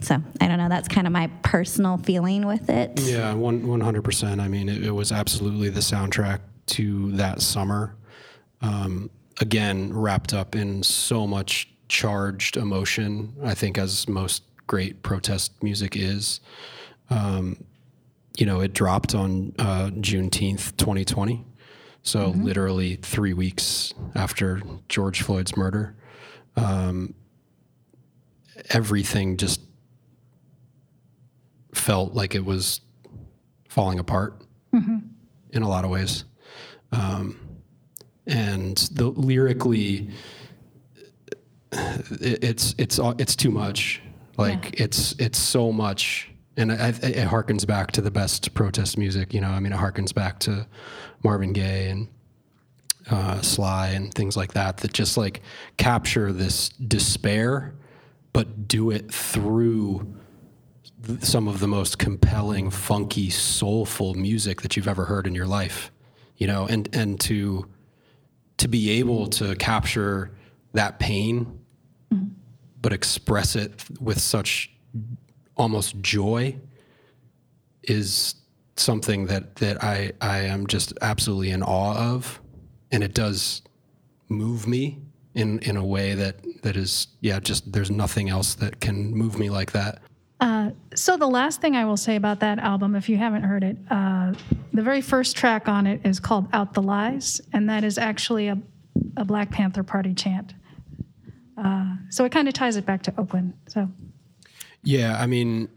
so 0.00 0.16
I 0.40 0.48
don't 0.48 0.58
know. 0.58 0.68
That's 0.68 0.88
kind 0.88 1.06
of 1.06 1.12
my 1.12 1.28
personal 1.42 1.98
feeling 1.98 2.46
with 2.46 2.70
it. 2.70 3.00
Yeah, 3.00 3.34
one 3.34 3.66
one 3.66 3.80
hundred 3.80 4.02
percent. 4.02 4.40
I 4.40 4.48
mean, 4.48 4.68
it, 4.68 4.84
it, 4.84 4.90
was 4.90 5.12
absolutely 5.12 5.68
the 5.68 5.80
soundtrack 5.80 6.40
to 6.66 7.12
that 7.12 7.42
summer. 7.42 7.96
Um, 8.62 9.10
again, 9.40 9.92
wrapped 9.92 10.32
up 10.32 10.54
in 10.54 10.82
so 10.82 11.26
much 11.26 11.69
charged 11.90 12.56
emotion. 12.56 13.34
I 13.44 13.54
think 13.54 13.76
as 13.76 14.08
most 14.08 14.44
great 14.66 15.02
protest 15.02 15.62
music 15.62 15.96
is. 15.96 16.40
Um, 17.10 17.64
you 18.38 18.46
know, 18.46 18.60
it 18.60 18.72
dropped 18.72 19.14
on 19.14 19.52
uh, 19.58 19.90
Juneteenth, 19.94 20.76
2020. 20.76 21.44
So 22.02 22.28
mm-hmm. 22.28 22.44
literally 22.44 22.96
three 22.96 23.34
weeks 23.34 23.92
after 24.14 24.62
George 24.88 25.22
Floyd's 25.22 25.56
murder, 25.56 25.96
um, 26.56 27.14
everything 28.70 29.36
just 29.36 29.60
felt 31.74 32.14
like 32.14 32.34
it 32.34 32.44
was 32.44 32.80
falling 33.68 33.98
apart 33.98 34.40
mm-hmm. 34.72 34.98
in 35.50 35.62
a 35.62 35.68
lot 35.68 35.84
of 35.84 35.90
ways. 35.90 36.24
Um, 36.92 37.38
and 38.26 38.76
the 38.92 39.08
lyrically, 39.08 40.10
it, 41.72 42.44
it's 42.44 42.74
it's 42.78 42.98
it's 43.18 43.36
too 43.36 43.50
much. 43.50 44.02
Like 44.36 44.78
yeah. 44.78 44.84
it's 44.84 45.12
it's 45.18 45.38
so 45.38 45.72
much, 45.72 46.30
and 46.56 46.70
it, 46.70 47.04
it 47.04 47.28
harkens 47.28 47.66
back 47.66 47.92
to 47.92 48.00
the 48.00 48.10
best 48.10 48.54
protest 48.54 48.96
music. 48.96 49.34
You 49.34 49.40
know, 49.40 49.50
I 49.50 49.60
mean, 49.60 49.72
it 49.72 49.78
harkens 49.78 50.14
back 50.14 50.38
to 50.40 50.66
Marvin 51.22 51.52
Gaye 51.52 51.90
and 51.90 52.08
uh, 53.10 53.40
Sly 53.42 53.88
and 53.88 54.12
things 54.12 54.36
like 54.36 54.54
that. 54.54 54.78
That 54.78 54.92
just 54.92 55.16
like 55.16 55.42
capture 55.76 56.32
this 56.32 56.70
despair, 56.70 57.74
but 58.32 58.66
do 58.66 58.90
it 58.90 59.12
through 59.12 60.14
some 61.20 61.48
of 61.48 61.60
the 61.60 61.68
most 61.68 61.98
compelling, 61.98 62.70
funky, 62.70 63.30
soulful 63.30 64.14
music 64.14 64.62
that 64.62 64.76
you've 64.76 64.88
ever 64.88 65.06
heard 65.06 65.26
in 65.26 65.34
your 65.34 65.46
life. 65.46 65.90
You 66.36 66.46
know, 66.46 66.66
and 66.66 66.88
and 66.94 67.20
to 67.20 67.68
to 68.56 68.68
be 68.68 68.90
able 68.90 69.26
to 69.26 69.54
capture 69.56 70.30
that 70.72 70.98
pain 70.98 71.59
but 72.80 72.92
express 72.92 73.56
it 73.56 73.84
with 74.00 74.20
such 74.20 74.70
almost 75.56 76.00
joy 76.00 76.56
is 77.82 78.36
something 78.76 79.26
that 79.26 79.56
that 79.56 79.82
I 79.84 80.12
I 80.20 80.40
am 80.40 80.66
just 80.66 80.92
absolutely 81.02 81.50
in 81.50 81.62
awe 81.62 82.14
of, 82.14 82.40
and 82.90 83.02
it 83.02 83.14
does 83.14 83.62
move 84.28 84.66
me 84.66 84.98
in 85.34 85.58
in 85.60 85.76
a 85.76 85.84
way 85.84 86.14
that 86.14 86.36
that 86.62 86.76
is 86.76 87.08
yeah 87.20 87.38
just 87.40 87.72
there's 87.72 87.90
nothing 87.90 88.28
else 88.28 88.54
that 88.54 88.80
can 88.80 89.12
move 89.12 89.38
me 89.38 89.50
like 89.50 89.72
that. 89.72 90.00
Uh, 90.40 90.70
so 90.94 91.18
the 91.18 91.26
last 91.26 91.60
thing 91.60 91.76
I 91.76 91.84
will 91.84 91.98
say 91.98 92.16
about 92.16 92.40
that 92.40 92.58
album, 92.58 92.96
if 92.96 93.10
you 93.10 93.18
haven't 93.18 93.42
heard 93.42 93.62
it, 93.62 93.76
uh, 93.90 94.32
the 94.72 94.80
very 94.82 95.02
first 95.02 95.36
track 95.36 95.68
on 95.68 95.86
it 95.86 96.00
is 96.04 96.18
called 96.18 96.48
"Out 96.52 96.72
the 96.72 96.82
Lies," 96.82 97.40
and 97.52 97.68
that 97.68 97.84
is 97.84 97.98
actually 97.98 98.48
a, 98.48 98.58
a 99.18 99.24
Black 99.24 99.50
Panther 99.50 99.82
Party 99.82 100.14
chant. 100.14 100.54
Uh, 101.62 101.94
so 102.08 102.24
it 102.24 102.32
kind 102.32 102.48
of 102.48 102.54
ties 102.54 102.76
it 102.76 102.86
back 102.86 103.02
to 103.02 103.14
Oakland. 103.18 103.52
So, 103.68 103.88
yeah, 104.82 105.20
I 105.20 105.26
mean, 105.26 105.68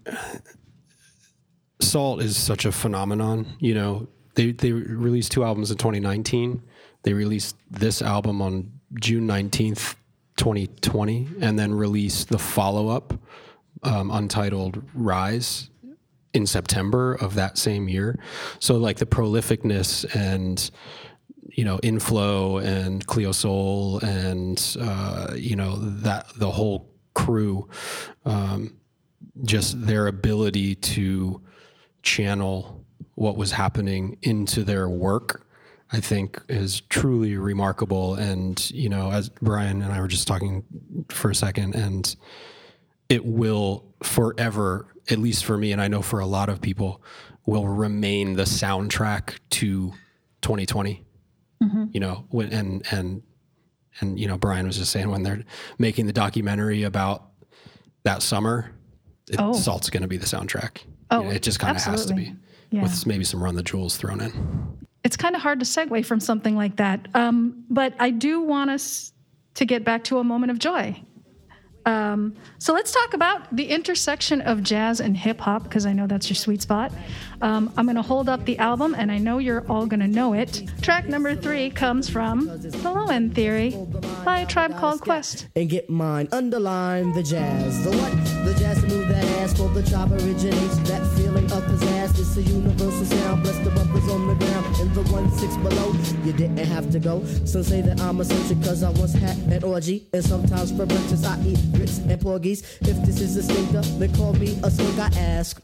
Sault 1.82 2.22
is 2.22 2.38
such 2.38 2.66
a 2.66 2.72
phenomenon. 2.72 3.48
You 3.60 3.74
know, 3.74 4.08
they 4.36 4.52
they 4.52 4.72
released 4.72 5.32
two 5.32 5.44
albums 5.44 5.72
in 5.72 5.78
2019. 5.78 6.62
They 7.04 7.14
released 7.14 7.58
this 7.70 8.02
album 8.02 8.42
on 8.42 8.72
June 9.00 9.28
19th, 9.28 9.96
2020, 10.38 11.28
and 11.42 11.60
then 11.60 11.74
released 11.74 12.30
the 12.30 12.40
follow 12.40 12.88
up, 12.88 13.14
um, 13.84 14.10
untitled 14.10 14.82
Rise, 14.94 15.70
in 16.34 16.48
September 16.48 17.14
of 17.16 17.36
that 17.36 17.58
same 17.58 17.88
year. 17.88 18.20
So, 18.60 18.78
like 18.78 18.98
the 18.98 19.06
prolificness 19.06 20.06
and 20.16 20.70
you 21.54 21.64
know 21.64 21.78
Inflo 21.80 22.64
and 22.64 23.06
Cleo 23.06 23.32
Sol 23.32 24.00
and 24.00 24.78
uh, 24.80 25.34
you 25.36 25.56
know 25.56 25.76
that 25.78 26.28
the 26.38 26.50
whole 26.50 26.90
crew 27.14 27.70
um, 28.26 28.76
just 29.44 29.86
their 29.86 30.08
ability 30.08 30.76
to 30.76 31.42
channel 32.02 32.84
what 33.16 33.38
was 33.38 33.52
happening 33.52 34.18
into 34.24 34.64
their 34.64 34.90
work 34.90 35.48
i 35.92 36.00
think 36.00 36.42
is 36.50 36.82
truly 36.82 37.38
remarkable. 37.38 38.16
And 38.16 38.70
you 38.72 38.90
know 38.90 39.12
as 39.12 39.30
brian 39.30 39.82
and 39.82 39.94
i 39.94 40.02
were 40.02 40.08
just 40.08 40.28
talking 40.28 40.64
for 41.10 41.32
a 41.32 41.36
second 41.36 41.76
and 41.76 42.16
it 43.10 43.26
will 43.26 43.86
forever 44.02 44.88
at 45.10 45.20
least 45.20 45.46
for 45.46 45.58
me 45.58 45.72
and 45.72 45.82
i 45.82 45.88
know 45.88 46.02
for 46.02 46.20
a 46.20 46.26
lot 46.26 46.50
of 46.50 46.62
people 46.62 47.02
will 47.46 47.68
remain 47.68 48.34
the 48.34 48.44
soundtrack 48.44 49.36
to 49.52 49.92
2020 50.42 51.04
Mm-hmm. 51.64 51.86
You 51.92 52.00
know, 52.00 52.26
when, 52.30 52.52
and 52.52 52.86
and 52.92 53.22
and 54.00 54.20
you 54.20 54.28
know, 54.28 54.38
Brian 54.38 54.66
was 54.66 54.78
just 54.78 54.92
saying 54.92 55.10
when 55.10 55.24
they're 55.24 55.44
making 55.78 56.08
the 56.08 56.14
documentary 56.14 56.84
about 56.84 57.30
that 58.04 58.22
summer, 58.22 58.72
it, 59.30 59.38
oh. 59.40 59.54
Sault's 59.54 59.90
going 59.90 60.02
to 60.02 60.08
be 60.08 60.18
the 60.18 60.26
soundtrack. 60.26 60.80
Oh, 61.12 61.22
you 61.22 61.28
know, 61.28 61.32
it 61.32 61.44
just 61.44 61.60
kind 61.60 61.78
of 61.78 61.84
has 61.84 62.06
to 62.08 62.14
be, 62.14 62.34
yeah. 62.72 62.82
with 62.82 63.06
maybe 63.06 63.24
some 63.24 63.42
Run 63.44 63.56
the 63.56 63.64
Jewels 63.64 63.98
thrown 63.98 64.22
in. 64.22 64.78
It's 65.04 65.18
kind 65.18 65.36
of 65.36 65.42
hard 65.42 65.60
to 65.60 65.66
segue 65.66 66.06
from 66.06 66.20
something 66.20 66.56
like 66.56 66.78
that, 66.78 67.08
um, 67.14 67.64
but 67.70 67.94
I 68.00 68.10
do 68.10 68.42
want 68.42 68.70
us 68.70 69.12
to 69.56 69.66
get 69.66 69.84
back 69.84 70.04
to 70.06 70.18
a 70.18 70.24
moment 70.24 70.52
of 70.52 70.60
joy. 70.60 71.00
Um, 71.86 72.36
so 72.60 72.74
let's 72.74 72.92
talk 72.92 73.14
about 73.14 73.54
the 73.56 73.66
intersection 73.66 74.42
of 74.42 74.64
jazz 74.64 75.00
and 75.00 75.18
hip 75.18 75.40
hop 75.42 75.64
because 75.64 75.86
I 75.86 75.94
know 75.94 76.08
that's 76.08 76.30
your 76.30 76.36
sweet 76.36 76.62
spot. 76.62 76.92
Um, 77.42 77.74
I'm 77.76 77.86
going 77.86 77.98
to 77.98 78.02
hold 78.02 78.30
up 78.30 78.46
the 78.46 78.58
album 78.58 78.96
and 78.98 79.12
I 79.12 79.18
know 79.18 79.38
you're 79.38 79.66
all 79.70 79.86
going 79.86 80.00
to 80.00 80.08
know 80.08 80.34
it. 80.34 80.64
Track 80.82 81.08
number 81.08 81.36
three 81.36 81.70
comes 81.70 82.10
from 82.10 82.46
The 82.46 82.92
Low 82.92 83.08
End 83.08 83.36
Theory 83.36 83.78
by 84.24 84.40
a 84.40 84.46
tribe 84.46 84.78
called 84.78 85.02
Quest. 85.02 85.48
And 85.56 85.70
get 85.70 85.90
mine, 85.90 86.30
underline 86.32 87.12
the 87.14 87.24
jazz. 87.24 87.84
The 87.84 87.92
what? 87.92 88.12
The 88.46 88.54
jazz 88.60 88.82
to 88.82 88.88
move 88.88 89.08
that 89.10 89.26
ass 89.42 89.58
for 89.58 89.70
the 89.70 89.84
tribe 89.84 90.12
originates. 90.14 90.78
That 90.90 91.02
feeling 92.24 92.66
of 92.66 92.82
is 92.82 92.82
so 92.82 92.96
universal 92.96 93.06
sound. 93.06 93.44
Bless 93.44 93.58
the 93.60 93.70
brothers 93.70 94.10
on 94.10 94.28
the 94.28 94.36
ground 94.36 94.66
and 94.80 94.94
the 94.96 95.02
one 95.12 95.32
six 95.32 95.56
below. 95.58 95.94
You 96.24 96.34
didn't 96.34 96.58
have 96.58 96.92
to 96.92 97.00
go. 97.00 97.24
Some 97.46 97.64
say 97.64 97.82
that 97.82 98.02
I'm 98.02 98.20
a 98.20 98.26
social 98.26 98.56
cause 98.64 98.84
I 98.84 98.90
once 98.92 99.14
had 99.14 99.38
an 99.52 99.64
orgy. 99.64 100.08
And 100.14 100.24
sometimes 100.24 100.72
for 100.72 100.86
breakfast 100.86 101.26
I 101.26 101.40
eat 101.46 101.60
grits 101.74 102.00
and 102.00 102.20
porgies. 102.20 102.62
If 102.82 102.98
this 103.06 103.22
is 103.22 103.38
a 103.38 103.44
stinker, 103.44 103.82
then 103.82 104.14
call 104.16 104.34
me 104.34 104.58
a 104.64 104.72
slink. 104.72 105.00
I 105.00 105.08
ask. 105.20 105.62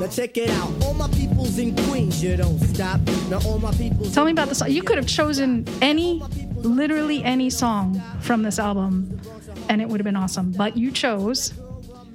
Now 0.00 0.06
check 0.06 0.36
it 0.36 0.50
out. 0.50 0.70
All 0.84 0.94
my 0.94 1.08
peoples 1.08 1.58
in 1.58 1.74
Queens, 1.86 2.22
you 2.22 2.36
don't 2.36 2.58
stop. 2.60 3.00
Now 3.28 3.40
all 3.44 3.58
my 3.58 3.72
peoples. 3.72 4.14
Tell 4.14 4.24
me 4.24 4.30
about 4.30 4.48
the 4.48 4.54
song. 4.54 4.70
You 4.70 4.82
could 4.82 4.96
have 4.96 5.08
chosen 5.08 5.66
any, 5.80 6.22
literally 6.56 7.24
any 7.24 7.50
song 7.50 8.00
from 8.20 8.44
this 8.44 8.60
album, 8.60 9.20
and 9.68 9.82
it 9.82 9.88
would 9.88 9.98
have 9.98 10.04
been 10.04 10.16
awesome. 10.16 10.52
But 10.52 10.76
you 10.76 10.92
chose. 10.92 11.52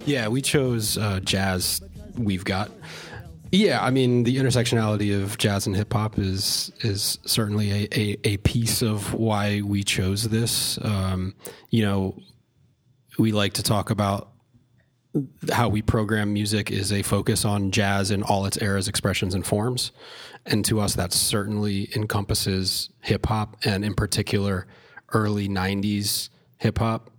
Yeah, 0.06 0.30
we 0.30 0.41
chose 0.41 0.97
uh, 0.97 1.19
jazz. 1.19 1.82
We've 2.17 2.45
got. 2.45 2.71
Yeah, 3.51 3.83
I 3.83 3.91
mean 3.91 4.23
the 4.23 4.38
intersectionality 4.38 5.21
of 5.21 5.38
jazz 5.38 5.67
and 5.67 5.75
hip 5.75 5.93
hop 5.93 6.19
is 6.19 6.71
is 6.81 7.19
certainly 7.25 7.71
a, 7.71 7.88
a, 7.97 8.17
a 8.23 8.38
piece 8.38 8.81
of 8.81 9.13
why 9.13 9.62
we 9.62 9.83
chose 9.83 10.27
this. 10.29 10.77
Um, 10.83 11.36
you 11.69 11.83
know, 11.83 12.19
we 13.17 13.31
like 13.31 13.53
to 13.53 13.63
talk 13.63 13.89
about 13.89 14.31
how 15.51 15.69
we 15.69 15.81
program 15.81 16.33
music 16.33 16.69
is 16.69 16.91
a 16.91 17.01
focus 17.01 17.45
on 17.45 17.71
jazz 17.71 18.12
in 18.12 18.21
all 18.23 18.45
its 18.45 18.62
eras, 18.62 18.88
expressions, 18.88 19.33
and 19.33 19.45
forms. 19.45 19.91
And 20.45 20.63
to 20.65 20.79
us, 20.79 20.95
that 20.95 21.13
certainly 21.13 21.89
encompasses 21.95 22.89
hip 23.01 23.25
hop, 23.25 23.57
and 23.63 23.83
in 23.83 23.95
particular, 23.95 24.67
early 25.13 25.49
90s 25.49 26.29
hip 26.57 26.77
hop, 26.79 27.10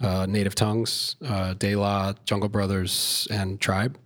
uh, 0.00 0.26
Native 0.26 0.54
Tongues, 0.54 1.16
uh, 1.24 1.54
De 1.54 1.76
La, 1.76 2.14
Jungle 2.24 2.48
Brothers, 2.48 3.28
and 3.30 3.60
Tribe 3.60 3.98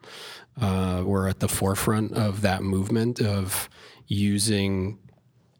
uh, 0.60 1.02
were 1.04 1.28
at 1.28 1.40
the 1.40 1.48
forefront 1.48 2.12
of 2.12 2.42
that 2.42 2.62
movement 2.62 3.20
of 3.20 3.68
using 4.06 4.98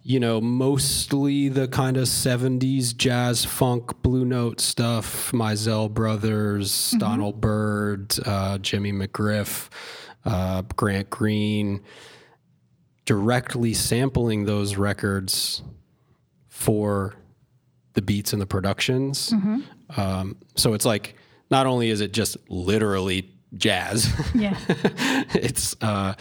you 0.09 0.19
know, 0.19 0.41
mostly 0.41 1.51
the 1.51 1.69
kind 1.69 1.99
of 1.99 2.05
70s 2.05 2.97
jazz 2.97 3.45
funk 3.45 4.01
blue 4.01 4.25
note 4.25 4.59
stuff, 4.59 5.33
Mizell 5.33 5.93
Brothers, 5.93 6.73
mm-hmm. 6.73 6.99
Donald 6.99 7.43
Byrd, 7.43 8.15
uh, 8.25 8.57
Jimmy 8.57 8.91
McGriff, 8.91 9.69
uh, 10.25 10.63
Grant 10.77 11.11
Green, 11.11 11.83
directly 13.05 13.75
sampling 13.75 14.47
those 14.47 14.77
records 14.77 15.63
for 16.49 17.15
the 17.93 18.01
beats 18.01 18.33
and 18.33 18.41
the 18.41 18.47
productions. 18.47 19.31
Mm-hmm. 19.31 20.01
Um, 20.01 20.37
so 20.57 20.73
it's 20.73 20.87
like, 20.87 21.17
not 21.51 21.67
only 21.67 21.91
is 21.91 22.01
it 22.01 22.15
just 22.15 22.39
literally 22.49 23.31
jazz, 23.55 24.13
yeah, 24.35 24.57
it's 25.35 25.77
uh, 25.81 26.15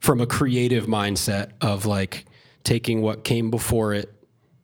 from 0.00 0.20
a 0.20 0.26
creative 0.26 0.86
mindset 0.86 1.52
of 1.60 1.86
like, 1.86 2.26
taking 2.64 3.02
what 3.02 3.24
came 3.24 3.50
before 3.50 3.92
it, 3.94 4.12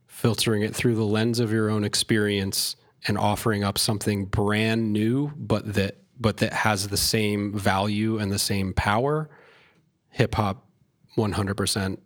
filtering 0.07 0.61
it 0.61 0.75
through 0.75 0.95
the 0.95 1.05
lens 1.05 1.39
of 1.39 1.51
your 1.51 1.69
own 1.69 1.83
experience, 1.83 2.75
and 3.07 3.17
offering 3.17 3.63
up 3.63 3.77
something 3.77 4.25
brand 4.25 4.91
new, 4.91 5.31
but 5.37 5.73
that 5.73 5.97
but 6.19 6.37
that 6.37 6.51
has 6.51 6.89
the 6.89 6.97
same 6.97 7.57
value 7.57 8.17
and 8.17 8.31
the 8.31 8.39
same 8.39 8.73
power. 8.73 9.29
Hip 10.09 10.35
hop, 10.35 10.67
one 11.15 11.31
hundred 11.31 11.55
percent 11.55 12.01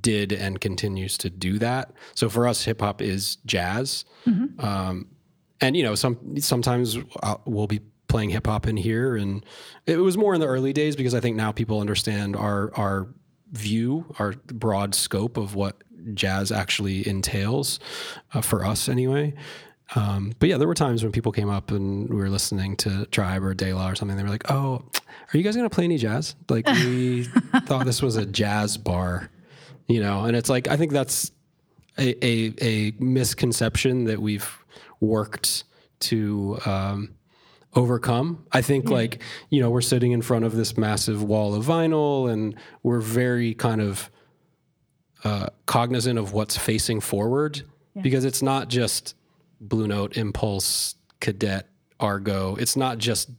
did 0.00 0.32
and 0.32 0.60
continues 0.60 1.16
to 1.18 1.30
do 1.30 1.58
that. 1.60 1.92
So 2.14 2.28
for 2.28 2.48
us, 2.48 2.64
hip 2.64 2.80
hop 2.80 3.00
is 3.00 3.36
jazz, 3.46 4.04
mm-hmm. 4.26 4.64
um, 4.64 5.08
and 5.60 5.76
you 5.76 5.84
know, 5.84 5.94
some 5.94 6.40
sometimes 6.40 6.98
I'll, 7.22 7.40
we'll 7.44 7.68
be 7.68 7.80
playing 8.08 8.30
hip 8.30 8.46
hop 8.46 8.66
in 8.66 8.76
here, 8.76 9.16
and 9.16 9.44
it 9.86 9.98
was 9.98 10.16
more 10.16 10.34
in 10.34 10.40
the 10.40 10.46
early 10.46 10.72
days 10.72 10.96
because 10.96 11.14
I 11.14 11.20
think 11.20 11.36
now 11.36 11.52
people 11.52 11.80
understand 11.80 12.36
our 12.36 12.72
our 12.74 13.08
view, 13.52 14.04
our 14.18 14.34
broad 14.46 14.94
scope 14.94 15.36
of 15.36 15.54
what 15.54 15.76
jazz 16.12 16.52
actually 16.52 17.06
entails 17.06 17.80
uh, 18.34 18.40
for 18.40 18.64
us 18.64 18.88
anyway. 18.88 19.34
Um, 19.94 20.32
but 20.38 20.48
yeah, 20.48 20.56
there 20.56 20.66
were 20.66 20.74
times 20.74 21.02
when 21.02 21.12
people 21.12 21.30
came 21.32 21.48
up 21.48 21.70
and 21.70 22.08
we 22.08 22.16
were 22.16 22.30
listening 22.30 22.76
to 22.78 23.06
Tribe 23.06 23.44
or 23.44 23.54
De 23.54 23.72
La 23.72 23.90
or 23.90 23.94
something. 23.94 24.16
They 24.16 24.22
were 24.22 24.30
like, 24.30 24.50
"Oh, 24.50 24.82
are 25.32 25.36
you 25.36 25.42
guys 25.42 25.56
going 25.56 25.68
to 25.68 25.74
play 25.74 25.84
any 25.84 25.98
jazz?" 25.98 26.34
Like 26.48 26.66
we 26.66 27.24
thought 27.66 27.84
this 27.84 28.02
was 28.02 28.16
a 28.16 28.26
jazz 28.26 28.76
bar, 28.76 29.30
you 29.86 30.00
know. 30.00 30.24
And 30.24 30.36
it's 30.36 30.48
like 30.48 30.68
I 30.68 30.76
think 30.76 30.92
that's 30.92 31.30
a 31.98 32.24
a, 32.24 32.54
a 32.60 32.92
misconception 32.98 34.04
that 34.04 34.20
we've 34.20 34.48
worked 35.00 35.64
to 36.00 36.58
um, 36.64 37.14
overcome. 37.74 38.46
I 38.52 38.62
think 38.62 38.88
yeah. 38.88 38.94
like, 38.94 39.22
you 39.50 39.60
know, 39.60 39.70
we're 39.70 39.80
sitting 39.80 40.12
in 40.12 40.22
front 40.22 40.44
of 40.44 40.56
this 40.56 40.76
massive 40.76 41.22
wall 41.22 41.54
of 41.54 41.64
vinyl 41.64 42.30
and 42.30 42.54
we're 42.82 43.00
very 43.00 43.54
kind 43.54 43.80
of 43.80 44.10
uh, 45.24 45.48
cognizant 45.66 46.18
of 46.18 46.32
what's 46.32 46.56
facing 46.56 47.00
forward 47.00 47.62
yeah. 47.94 48.02
because 48.02 48.24
it's 48.24 48.42
not 48.42 48.68
just 48.68 49.14
Blue 49.60 49.88
Note, 49.88 50.16
Impulse, 50.16 50.96
Cadet, 51.20 51.68
Argo. 51.98 52.56
It's 52.56 52.76
not 52.76 52.98
just 52.98 53.30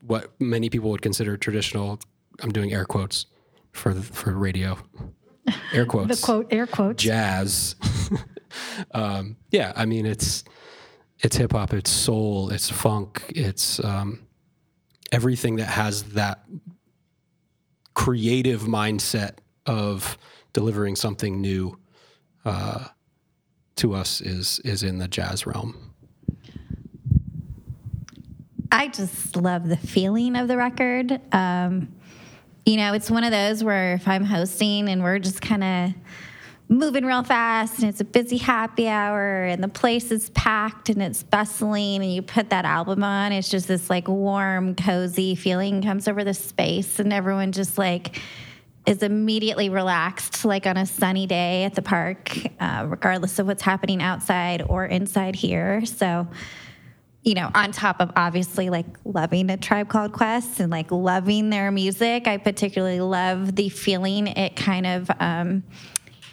what 0.00 0.30
many 0.40 0.70
people 0.70 0.90
would 0.90 1.02
consider 1.02 1.36
traditional. 1.36 1.98
I'm 2.40 2.52
doing 2.52 2.72
air 2.72 2.84
quotes 2.84 3.26
for 3.72 3.92
for 3.94 4.32
radio. 4.32 4.78
Air 5.72 5.86
quotes. 5.86 6.20
the 6.20 6.24
quote 6.24 6.46
air 6.52 6.66
quotes. 6.66 7.02
Jazz. 7.02 7.74
um, 8.92 9.36
yeah, 9.50 9.72
I 9.74 9.86
mean 9.86 10.06
it's 10.06 10.44
it's 11.20 11.36
hip 11.36 11.52
hop, 11.52 11.72
it's 11.72 11.90
soul, 11.90 12.50
it's 12.50 12.68
funk, 12.70 13.22
it's 13.28 13.82
um, 13.84 14.26
everything 15.12 15.56
that 15.56 15.68
has 15.68 16.02
that 16.14 16.44
creative 17.94 18.62
mindset 18.62 19.38
of 19.64 20.18
delivering 20.52 20.96
something 20.96 21.40
new 21.40 21.78
uh, 22.44 22.86
to 23.76 23.94
us 23.94 24.20
is 24.20 24.60
is 24.60 24.82
in 24.82 24.98
the 24.98 25.08
jazz 25.08 25.46
realm. 25.46 25.92
I 28.70 28.88
just 28.88 29.36
love 29.36 29.68
the 29.68 29.76
feeling 29.76 30.36
of 30.36 30.48
the 30.48 30.56
record. 30.56 31.20
Um, 31.32 31.94
you 32.64 32.76
know, 32.76 32.94
it's 32.94 33.10
one 33.10 33.24
of 33.24 33.30
those 33.30 33.62
where 33.62 33.94
if 33.94 34.08
I'm 34.08 34.24
hosting 34.24 34.88
and 34.88 35.02
we're 35.02 35.18
just 35.18 35.40
kind 35.40 35.64
of 35.64 35.94
moving 36.68 37.04
real 37.04 37.22
fast 37.22 37.78
and 37.78 37.88
it's 37.88 38.00
a 38.00 38.04
busy 38.04 38.36
happy 38.36 38.88
hour 38.88 39.44
and 39.44 39.62
the 39.62 39.68
place 39.68 40.10
is 40.10 40.30
packed 40.30 40.88
and 40.88 41.00
it's 41.00 41.22
bustling 41.22 42.02
and 42.02 42.12
you 42.12 42.20
put 42.20 42.50
that 42.50 42.64
album 42.64 43.04
on 43.04 43.30
it's 43.30 43.48
just 43.48 43.68
this 43.68 43.88
like 43.88 44.08
warm 44.08 44.74
cozy 44.74 45.36
feeling 45.36 45.80
comes 45.80 46.08
over 46.08 46.24
the 46.24 46.34
space 46.34 46.98
and 46.98 47.12
everyone 47.12 47.52
just 47.52 47.78
like 47.78 48.20
is 48.84 49.02
immediately 49.02 49.68
relaxed 49.68 50.44
like 50.44 50.66
on 50.66 50.76
a 50.76 50.86
sunny 50.86 51.26
day 51.26 51.64
at 51.64 51.74
the 51.74 51.82
park 51.82 52.36
uh, 52.58 52.84
regardless 52.88 53.38
of 53.38 53.46
what's 53.46 53.62
happening 53.62 54.02
outside 54.02 54.62
or 54.68 54.86
inside 54.86 55.34
here. 55.34 55.84
So 55.84 56.26
you 57.22 57.34
know, 57.34 57.50
on 57.56 57.72
top 57.72 58.00
of 58.00 58.12
obviously 58.14 58.70
like 58.70 58.86
loving 59.04 59.50
a 59.50 59.56
tribe 59.56 59.88
called 59.88 60.12
Quest 60.12 60.60
and 60.60 60.70
like 60.70 60.92
loving 60.92 61.50
their 61.50 61.72
music, 61.72 62.28
I 62.28 62.36
particularly 62.36 63.00
love 63.00 63.56
the 63.56 63.68
feeling 63.68 64.28
it 64.28 64.54
kind 64.54 64.86
of 64.86 65.10
um, 65.18 65.64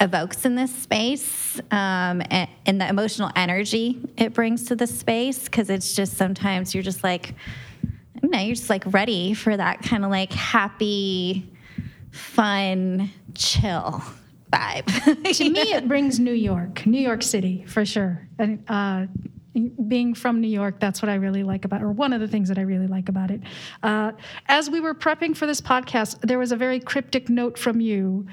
evokes 0.04 0.46
in 0.46 0.56
this 0.56 0.74
space 0.76 1.60
um, 1.72 2.22
and, 2.30 2.50
and, 2.66 2.82
the 2.82 2.88
emotional 2.88 3.32
energy 3.38 4.02
it 4.18 4.34
brings 4.34 4.66
to 4.66 4.76
the 4.76 4.86
space 4.86 5.46
because 5.46 5.70
it's 5.70 5.96
just 5.96 6.18
sometimes 6.18 6.76
you're 6.76 6.84
just 6.84 7.04
like 7.04 7.34
you 8.22 8.30
know 8.30 8.40
you're 8.40 8.56
just 8.56 8.70
like 8.70 8.84
ready 8.94 9.34
for 9.34 9.56
that 9.56 9.82
kind 9.82 10.04
of 10.04 10.12
like 10.12 10.32
happy 10.34 11.50
fun 12.12 13.10
chill 13.34 14.04
vibe. 14.52 15.34
To 15.38 15.50
me 15.50 15.62
it 15.74 15.88
brings 15.88 16.20
new 16.20 16.34
york 16.34 16.86
new 16.86 17.02
york 17.02 17.24
city 17.24 17.64
for 17.66 17.86
sure. 17.86 18.28
And 18.38 18.64
uh, 18.68 19.06
being 19.88 20.14
from 20.14 20.42
New 20.42 20.48
York, 20.48 20.80
that's 20.80 21.02
what 21.02 21.10
I 21.10 21.16
really 21.16 21.44
like 21.44 21.66
about, 21.66 21.82
or 21.82 21.92
one 21.92 22.14
of 22.14 22.20
the 22.20 22.28
things 22.28 22.48
that 22.50 22.58
I 22.58 22.62
really 22.62 22.88
like 22.88 23.10
about 23.10 23.32
it. 23.32 23.42
Uh, 23.84 24.12
as 24.48 24.70
we 24.70 24.80
were 24.80 24.96
prepping 24.96 25.36
for 25.36 25.46
this 25.46 25.62
podcast, 25.62 26.20
there 26.22 26.40
was 26.40 26.52
a 26.52 26.56
very 26.56 26.80
cryptic 26.80 27.30
note 27.30 27.58
from 27.58 27.80
you 27.80 28.26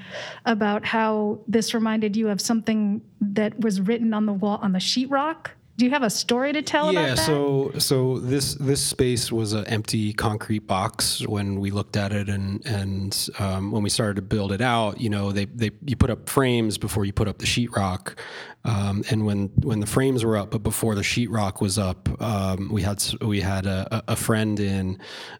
about 0.45 0.85
how 0.85 1.39
this 1.47 1.73
reminded 1.73 2.15
you 2.15 2.29
of 2.29 2.41
something 2.41 3.01
that 3.19 3.59
was 3.59 3.81
written 3.81 4.13
on 4.13 4.25
the 4.25 4.33
wall 4.33 4.59
on 4.61 4.71
the 4.71 4.79
sheetrock 4.79 5.51
do 5.81 5.85
you 5.85 5.91
have 5.91 6.03
a 6.03 6.11
story 6.11 6.53
to 6.53 6.61
tell 6.61 6.93
yeah, 6.93 6.99
about 6.99 7.17
that? 7.17 7.25
so 7.25 7.71
so 7.79 8.19
this 8.19 8.53
this 8.53 8.79
space 8.79 9.31
was 9.31 9.53
an 9.53 9.65
empty 9.65 10.13
concrete 10.13 10.67
box 10.67 11.25
when 11.25 11.59
we 11.59 11.71
looked 11.71 11.97
at 11.97 12.13
it, 12.13 12.29
and 12.29 12.63
and 12.67 13.29
um, 13.39 13.71
when 13.71 13.81
we 13.81 13.89
started 13.89 14.17
to 14.17 14.21
build 14.21 14.51
it 14.51 14.61
out, 14.61 15.01
you 15.01 15.09
know, 15.09 15.31
they 15.31 15.45
they 15.45 15.71
you 15.83 15.95
put 15.95 16.11
up 16.11 16.29
frames 16.29 16.77
before 16.77 17.03
you 17.03 17.11
put 17.11 17.27
up 17.27 17.39
the 17.39 17.47
sheetrock, 17.47 18.15
um, 18.63 19.03
and 19.09 19.25
when 19.25 19.47
when 19.63 19.79
the 19.79 19.87
frames 19.87 20.23
were 20.23 20.37
up, 20.37 20.51
but 20.51 20.61
before 20.61 20.93
the 20.93 21.01
sheetrock 21.01 21.61
was 21.61 21.79
up, 21.79 22.07
um, 22.21 22.69
we 22.71 22.83
had 22.83 23.03
we 23.19 23.41
had 23.41 23.65
a, 23.65 24.03
a 24.07 24.15
friend 24.15 24.59
in, 24.59 24.99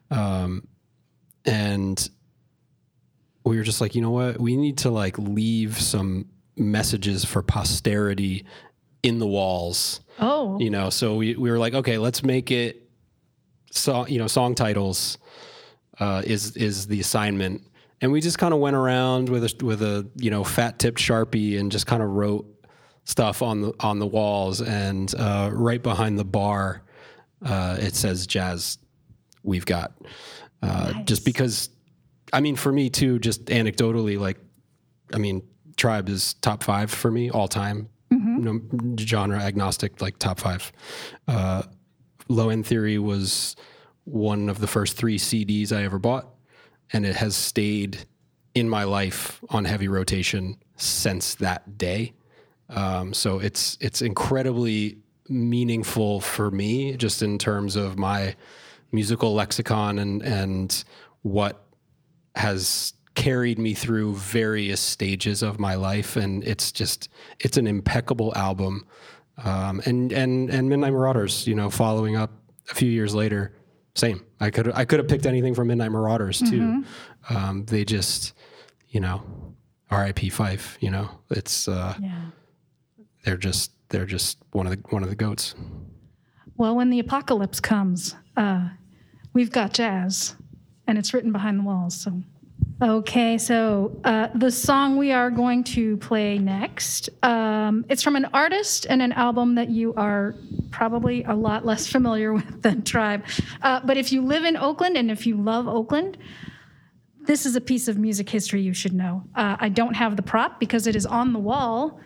um, 0.09 0.67
and 1.45 2.09
we 3.45 3.57
were 3.57 3.63
just 3.63 3.79
like, 3.79 3.93
you 3.93 4.01
know 4.01 4.09
what, 4.09 4.39
we 4.39 4.57
need 4.57 4.79
to 4.79 4.89
like 4.89 5.19
leave 5.19 5.79
some 5.79 6.25
messages 6.57 7.25
for 7.25 7.43
posterity 7.43 8.43
in 9.03 9.19
the 9.19 9.27
walls. 9.27 10.01
Oh. 10.19 10.59
You 10.59 10.69
know, 10.69 10.89
so 10.89 11.15
we, 11.15 11.35
we 11.35 11.49
were 11.49 11.57
like, 11.57 11.73
okay, 11.73 11.97
let's 11.97 12.23
make 12.23 12.51
it 12.51 12.89
song, 13.71 14.07
you 14.09 14.19
know, 14.19 14.27
song 14.27 14.55
titles 14.55 15.17
uh, 15.99 16.21
is 16.25 16.55
is 16.57 16.87
the 16.87 16.99
assignment. 16.99 17.61
and 18.01 18.11
we 18.11 18.19
just 18.19 18.39
kind 18.39 18.53
of 18.53 18.59
went 18.59 18.75
around 18.75 19.29
with 19.29 19.43
a 19.43 19.65
with 19.65 19.81
a 19.81 20.09
you 20.15 20.31
know 20.31 20.43
fat 20.43 20.79
tipped 20.79 20.99
sharpie 20.99 21.59
and 21.59 21.71
just 21.71 21.85
kind 21.85 22.01
of 22.01 22.09
wrote 22.09 22.45
stuff 23.05 23.41
on 23.41 23.61
the 23.61 23.73
on 23.79 23.99
the 23.99 24.07
walls 24.07 24.61
and 24.61 25.13
uh, 25.17 25.49
right 25.53 25.83
behind 25.83 26.17
the 26.17 26.25
bar 26.25 26.81
uh, 27.45 27.77
it 27.79 27.95
says 27.95 28.25
jazz 28.25 28.79
we've 29.43 29.65
got 29.65 29.93
uh, 30.63 30.93
just 31.03 31.23
because 31.25 31.69
I 32.33 32.41
mean 32.41 32.55
for 32.55 32.71
me 32.71 32.89
too 32.89 33.19
just 33.19 33.45
anecdotally 33.45 34.19
like 34.19 34.39
I 35.13 35.17
mean 35.19 35.43
tribe 35.77 36.09
is 36.09 36.33
top 36.35 36.63
five 36.63 36.89
for 36.91 37.11
me 37.11 37.29
all 37.29 37.47
time 37.47 37.89
genre 38.99 39.39
agnostic 39.39 40.01
like 40.01 40.17
top 40.17 40.39
five 40.39 40.71
uh, 41.27 41.63
low 42.27 42.49
end 42.49 42.65
theory 42.65 42.97
was 42.97 43.55
one 44.05 44.49
of 44.49 44.59
the 44.59 44.67
first 44.67 44.97
three 44.97 45.17
CDs 45.17 45.75
I 45.75 45.83
ever 45.83 45.99
bought 45.99 46.27
and 46.93 47.05
it 47.05 47.15
has 47.15 47.35
stayed 47.35 48.05
in 48.53 48.67
my 48.67 48.83
life 48.83 49.41
on 49.49 49.65
heavy 49.65 49.87
rotation 49.87 50.57
since 50.75 51.35
that 51.35 51.77
day. 51.77 52.13
Um, 52.69 53.13
so 53.13 53.39
it's 53.39 53.77
it's 53.81 54.01
incredibly 54.01 54.97
meaningful 55.29 56.19
for 56.21 56.51
me, 56.51 56.95
just 56.97 57.21
in 57.21 57.37
terms 57.37 57.75
of 57.75 57.97
my 57.97 58.35
musical 58.91 59.33
lexicon 59.33 59.99
and 59.99 60.21
and 60.21 60.83
what 61.21 61.65
has 62.35 62.93
carried 63.15 63.59
me 63.59 63.73
through 63.73 64.15
various 64.15 64.79
stages 64.79 65.41
of 65.43 65.59
my 65.59 65.75
life, 65.75 66.15
and 66.15 66.43
it's 66.43 66.71
just 66.71 67.09
it's 67.39 67.57
an 67.57 67.67
impeccable 67.67 68.33
album. 68.35 68.85
Um, 69.43 69.81
and 69.85 70.11
and 70.11 70.49
and 70.49 70.69
Midnight 70.69 70.93
Marauders, 70.93 71.47
you 71.47 71.55
know, 71.55 71.69
following 71.69 72.15
up 72.15 72.31
a 72.69 72.75
few 72.75 72.89
years 72.89 73.13
later, 73.15 73.53
same. 73.95 74.25
I 74.39 74.49
could 74.49 74.71
I 74.73 74.85
could 74.85 74.99
have 74.99 75.07
picked 75.07 75.25
anything 75.25 75.55
from 75.55 75.67
Midnight 75.67 75.91
Marauders 75.91 76.39
too. 76.39 76.83
Um, 77.29 77.65
they 77.65 77.83
just, 77.85 78.33
you 78.89 78.99
know, 78.99 79.21
R.I.P. 79.89 80.29
Phife. 80.29 80.77
You 80.81 80.91
know, 80.91 81.09
it's 81.29 81.67
uh, 81.67 81.95
Yeah. 82.01 82.21
they're 83.25 83.37
just 83.37 83.71
they're 83.89 84.05
just 84.05 84.37
one 84.51 84.67
of 84.67 84.71
the 84.71 84.79
one 84.89 85.03
of 85.03 85.09
the 85.09 85.15
goats. 85.15 85.55
Well, 86.55 86.75
when 86.75 86.89
the 86.91 86.99
apocalypse 86.99 87.59
comes, 87.59 88.15
uh, 88.37 88.69
we've 89.33 89.51
got 89.51 89.73
jazz, 89.73 90.35
and 90.87 90.97
it's 90.97 91.13
written 91.13 91.31
behind 91.31 91.59
the 91.59 91.63
walls. 91.63 91.95
So, 91.99 92.21
okay, 92.81 93.37
so 93.37 93.95
uh, 94.03 94.29
the 94.33 94.49
song 94.49 94.97
we 94.97 95.11
are 95.11 95.29
going 95.29 95.63
to 95.63 95.97
play 95.97 96.39
next, 96.39 97.09
um, 97.23 97.85
it's 97.89 98.01
from 98.01 98.15
an 98.15 98.25
artist 98.33 98.87
and 98.89 99.01
an 99.01 99.11
album 99.11 99.55
that 99.55 99.69
you 99.69 99.93
are 99.93 100.35
probably 100.71 101.23
a 101.23 101.33
lot 101.33 101.65
less 101.65 101.87
familiar 101.87 102.33
with 102.37 102.61
than 102.61 102.81
Tribe. 102.81 103.23
Uh, 103.61 103.81
but 103.83 103.97
if 103.97 104.11
you 104.11 104.21
live 104.21 104.43
in 104.43 104.57
Oakland 104.57 104.97
and 104.97 105.11
if 105.11 105.27
you 105.27 105.35
love 105.35 105.67
Oakland, 105.67 106.17
this 107.21 107.45
is 107.45 107.55
a 107.55 107.61
piece 107.61 107.87
of 107.87 107.99
music 107.99 108.27
history 108.29 108.61
you 108.61 108.73
should 108.73 108.93
know. 108.93 109.23
Uh, 109.35 109.55
I 109.59 109.69
don't 109.69 109.93
have 109.93 110.15
the 110.15 110.23
prop 110.23 110.59
because 110.59 110.87
it 110.87 110.95
is 110.95 111.05
on 111.05 111.33
the 111.33 111.39
wall 111.39 111.99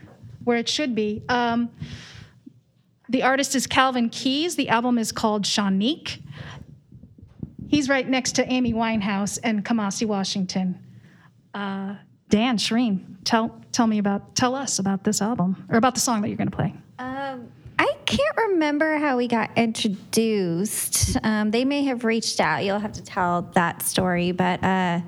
where 0.43 0.57
it 0.57 0.67
should 0.67 0.93
be. 0.93 1.23
Um, 1.29 1.69
the 3.07 3.23
artist 3.23 3.55
is 3.55 3.65
Calvin 3.65 4.09
Keys. 4.09 4.55
The 4.55 4.67
album 4.69 4.97
is 4.97 5.11
called 5.11 5.45
Shawn-Neeq. 5.45 6.21
He's 7.67 7.89
right 7.89 8.07
next 8.07 8.33
to 8.33 8.51
Amy 8.51 8.73
Winehouse 8.73 9.39
and 9.43 9.63
Kamasi 9.63 10.05
Washington. 10.07 10.79
Uh, 11.53 11.95
Dan 12.29 12.57
Shirin, 12.57 13.17
tell 13.23 13.61
tell 13.71 13.87
me 13.87 13.97
about 13.99 14.35
tell 14.35 14.55
us 14.55 14.79
about 14.79 15.03
this 15.03 15.21
album 15.21 15.65
or 15.69 15.77
about 15.77 15.93
the 15.95 16.01
song 16.01 16.21
that 16.21 16.27
you're 16.27 16.37
going 16.37 16.49
to 16.49 16.55
play. 16.55 16.73
Um, 16.99 17.49
I 17.77 17.91
can't 18.05 18.37
remember 18.37 18.97
how 18.97 19.17
we 19.17 19.27
got 19.27 19.51
introduced. 19.57 21.17
Um, 21.23 21.51
they 21.51 21.65
may 21.65 21.83
have 21.85 22.03
reached 22.03 22.39
out. 22.39 22.63
You'll 22.63 22.79
have 22.79 22.93
to 22.93 23.03
tell 23.03 23.43
that 23.53 23.81
story, 23.81 24.31
but 24.31 24.63
uh, 24.63 25.01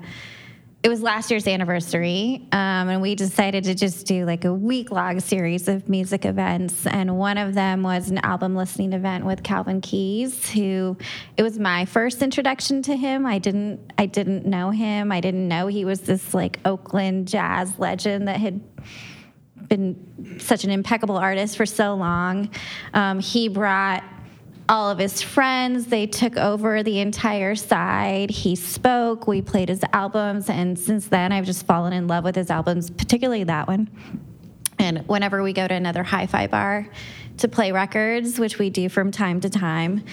it 0.80 0.88
was 0.88 1.02
last 1.02 1.30
year's 1.30 1.48
anniversary, 1.48 2.46
um, 2.52 2.88
and 2.88 3.02
we 3.02 3.16
decided 3.16 3.64
to 3.64 3.74
just 3.74 4.06
do 4.06 4.24
like 4.24 4.44
a 4.44 4.54
week 4.54 4.92
long 4.92 5.18
series 5.18 5.66
of 5.66 5.88
music 5.88 6.24
events. 6.24 6.86
And 6.86 7.18
one 7.18 7.36
of 7.36 7.54
them 7.54 7.82
was 7.82 8.10
an 8.10 8.18
album 8.18 8.54
listening 8.54 8.92
event 8.92 9.24
with 9.24 9.42
Calvin 9.42 9.80
Keys, 9.80 10.48
who 10.50 10.96
it 11.36 11.42
was 11.42 11.58
my 11.58 11.84
first 11.84 12.22
introduction 12.22 12.80
to 12.82 12.96
him. 12.96 13.26
I 13.26 13.38
didn't 13.38 13.92
I 13.98 14.06
didn't 14.06 14.46
know 14.46 14.70
him. 14.70 15.10
I 15.10 15.20
didn't 15.20 15.48
know 15.48 15.66
he 15.66 15.84
was 15.84 16.02
this 16.02 16.32
like 16.32 16.60
Oakland 16.64 17.26
jazz 17.26 17.76
legend 17.78 18.28
that 18.28 18.38
had 18.38 18.60
been 19.68 20.38
such 20.38 20.62
an 20.62 20.70
impeccable 20.70 21.16
artist 21.16 21.56
for 21.56 21.66
so 21.66 21.94
long. 21.96 22.50
Um, 22.94 23.18
he 23.18 23.48
brought 23.48 24.04
all 24.68 24.90
of 24.90 24.98
his 24.98 25.22
friends. 25.22 25.86
They 25.86 26.06
took 26.06 26.36
over 26.36 26.82
the 26.82 27.00
entire 27.00 27.54
side. 27.54 28.30
He 28.30 28.54
spoke. 28.54 29.26
We 29.26 29.42
played 29.42 29.68
his 29.68 29.82
albums, 29.92 30.50
and 30.50 30.78
since 30.78 31.06
then, 31.06 31.32
I've 31.32 31.46
just 31.46 31.66
fallen 31.66 31.92
in 31.92 32.06
love 32.06 32.24
with 32.24 32.36
his 32.36 32.50
albums, 32.50 32.90
particularly 32.90 33.44
that 33.44 33.66
one. 33.66 33.88
And 34.78 35.06
whenever 35.08 35.42
we 35.42 35.52
go 35.52 35.66
to 35.66 35.74
another 35.74 36.02
hi-fi 36.02 36.46
bar 36.46 36.88
to 37.38 37.48
play 37.48 37.72
records, 37.72 38.38
which 38.38 38.58
we 38.58 38.70
do 38.70 38.88
from 38.88 39.10
time 39.10 39.40
to 39.40 39.50
time, 39.50 40.04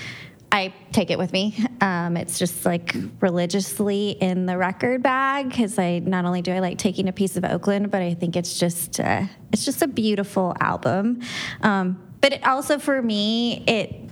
I 0.51 0.73
take 0.91 1.11
it 1.11 1.17
with 1.17 1.33
me. 1.33 1.57
Um, 1.81 2.15
it's 2.15 2.39
just 2.39 2.65
like 2.65 2.95
religiously 3.19 4.11
in 4.11 4.45
the 4.45 4.57
record 4.57 5.03
bag 5.03 5.49
because 5.49 5.77
I 5.77 5.99
not 5.99 6.23
only 6.23 6.41
do 6.41 6.53
I 6.53 6.59
like 6.59 6.77
taking 6.77 7.09
a 7.09 7.13
piece 7.13 7.35
of 7.35 7.43
Oakland, 7.43 7.91
but 7.91 8.01
I 8.01 8.13
think 8.13 8.35
it's 8.35 8.57
just 8.57 8.99
uh, 8.99 9.25
it's 9.51 9.65
just 9.65 9.81
a 9.81 9.87
beautiful 9.87 10.55
album. 10.61 11.21
Um, 11.61 12.01
but 12.21 12.31
it 12.33 12.47
also 12.47 12.79
for 12.79 13.01
me, 13.01 13.63
it 13.67 14.09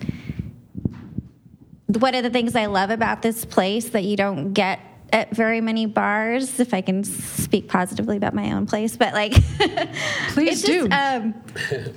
one 1.87 2.15
of 2.15 2.23
the 2.23 2.29
things 2.29 2.55
I 2.55 2.67
love 2.67 2.89
about 2.89 3.21
this 3.21 3.45
place 3.45 3.89
that 3.89 4.03
you 4.03 4.15
don't 4.15 4.53
get 4.53 4.79
at 5.11 5.33
very 5.35 5.61
many 5.61 5.85
bars, 5.85 6.59
if 6.59 6.73
I 6.73 6.81
can 6.81 7.03
speak 7.03 7.67
positively 7.67 8.17
about 8.17 8.33
my 8.33 8.51
own 8.51 8.65
place, 8.65 8.97
but 8.97 9.13
like, 9.13 9.33
Please 10.29 10.59
it's 10.59 10.61
do. 10.63 10.87
Just, 10.87 10.91
um, 10.91 11.35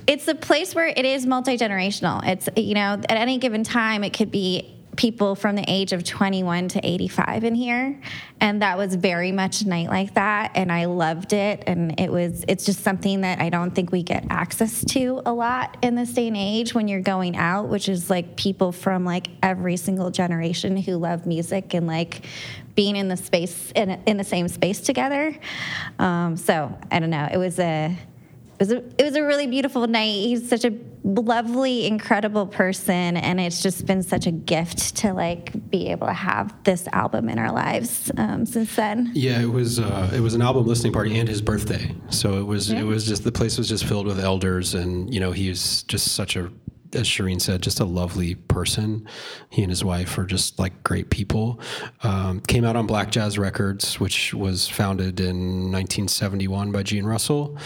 it's 0.05 0.27
a 0.27 0.35
place 0.35 0.75
where 0.75 0.85
it 0.85 1.03
is 1.03 1.25
multi 1.25 1.57
generational. 1.57 2.25
It's 2.27 2.47
you 2.55 2.75
know 2.75 2.93
at 2.93 3.11
any 3.11 3.39
given 3.39 3.63
time 3.63 4.03
it 4.03 4.13
could 4.13 4.29
be 4.29 4.76
people 4.97 5.35
from 5.35 5.55
the 5.55 5.63
age 5.67 5.93
of 5.93 6.03
21 6.03 6.67
to 6.69 6.85
85 6.85 7.43
in 7.43 7.55
here. 7.55 7.99
And 8.41 8.61
that 8.61 8.77
was 8.77 8.95
very 8.95 9.31
much 9.31 9.61
a 9.61 9.67
night 9.67 9.89
like 9.89 10.15
that 10.15 10.51
and 10.55 10.71
i 10.71 10.85
loved 10.85 11.33
it. 11.33 11.63
And 11.67 11.99
it 11.99 12.11
was 12.11 12.43
it's 12.47 12.65
just 12.65 12.83
something 12.83 13.21
that 13.21 13.39
i 13.39 13.49
don't 13.49 13.73
think 13.73 13.91
we 13.91 14.03
get 14.03 14.25
access 14.29 14.83
to 14.85 15.21
a 15.25 15.31
lot 15.31 15.77
in 15.81 15.95
this 15.95 16.11
day 16.11 16.27
and 16.27 16.35
age 16.35 16.73
when 16.73 16.87
you're 16.87 17.01
going 17.01 17.37
out 17.37 17.69
which 17.69 17.87
is 17.87 18.09
like 18.09 18.35
people 18.35 18.71
from 18.71 19.05
like 19.05 19.27
every 19.41 19.77
single 19.77 20.11
generation 20.11 20.75
who 20.75 20.97
love 20.97 21.25
music 21.25 21.73
and 21.73 21.87
like 21.87 22.25
being 22.75 22.95
in 22.95 23.07
the 23.07 23.17
space 23.17 23.71
in, 23.75 23.91
in 24.05 24.17
the 24.17 24.23
same 24.23 24.47
space 24.47 24.81
together. 24.81 25.35
Um, 25.99 26.37
so 26.37 26.77
i 26.91 26.99
don't 26.99 27.09
know. 27.09 27.27
It 27.31 27.37
was 27.37 27.59
a 27.59 27.95
it 28.59 28.67
was, 28.67 28.71
a, 28.71 28.77
it 28.97 29.03
was 29.03 29.15
a 29.15 29.23
really 29.23 29.45
beautiful 29.45 29.85
night. 29.85 30.13
He's 30.13 30.49
such 30.49 30.65
a 30.65 30.73
lovely, 31.03 31.85
incredible 31.85 32.47
person, 32.47 33.15
and 33.15 33.39
it's 33.39 33.61
just 33.61 33.85
been 33.85 34.01
such 34.01 34.25
a 34.25 34.31
gift 34.31 34.95
to 34.97 35.13
like 35.13 35.69
be 35.69 35.89
able 35.89 36.07
to 36.07 36.13
have 36.13 36.55
this 36.63 36.87
album 36.87 37.29
in 37.29 37.37
our 37.37 37.51
lives 37.51 38.11
um, 38.17 38.47
since 38.47 38.75
then. 38.75 39.11
Yeah, 39.13 39.39
it 39.41 39.51
was 39.51 39.79
uh, 39.79 40.11
it 40.13 40.21
was 40.21 40.33
an 40.33 40.41
album 40.41 40.65
listening 40.65 40.91
party 40.91 41.19
and 41.19 41.29
his 41.29 41.41
birthday. 41.41 41.95
So 42.09 42.39
it 42.39 42.45
was 42.45 42.71
it 42.71 42.83
was 42.83 43.05
just 43.05 43.23
the 43.23 43.31
place 43.31 43.59
was 43.59 43.69
just 43.69 43.85
filled 43.85 44.07
with 44.07 44.19
elders, 44.19 44.73
and 44.73 45.13
you 45.13 45.19
know 45.19 45.31
he's 45.31 45.83
just 45.83 46.13
such 46.13 46.35
a 46.35 46.51
as 46.93 47.07
Shirin 47.07 47.41
said, 47.41 47.61
just 47.61 47.79
a 47.79 47.85
lovely 47.85 48.35
person. 48.35 49.07
He 49.49 49.61
and 49.61 49.71
his 49.71 49.83
wife 49.83 50.17
are 50.17 50.25
just 50.25 50.59
like 50.59 50.83
great 50.83 51.09
people. 51.09 51.59
Um, 52.03 52.41
came 52.41 52.63
out 52.63 52.75
on 52.75 52.87
Black 52.87 53.11
Jazz 53.11 53.37
Records, 53.37 53.99
which 53.99 54.33
was 54.33 54.67
founded 54.67 55.19
in 55.19 55.71
1971 55.71 56.71
by 56.71 56.83
Gene 56.83 57.05
Russell. 57.05 57.57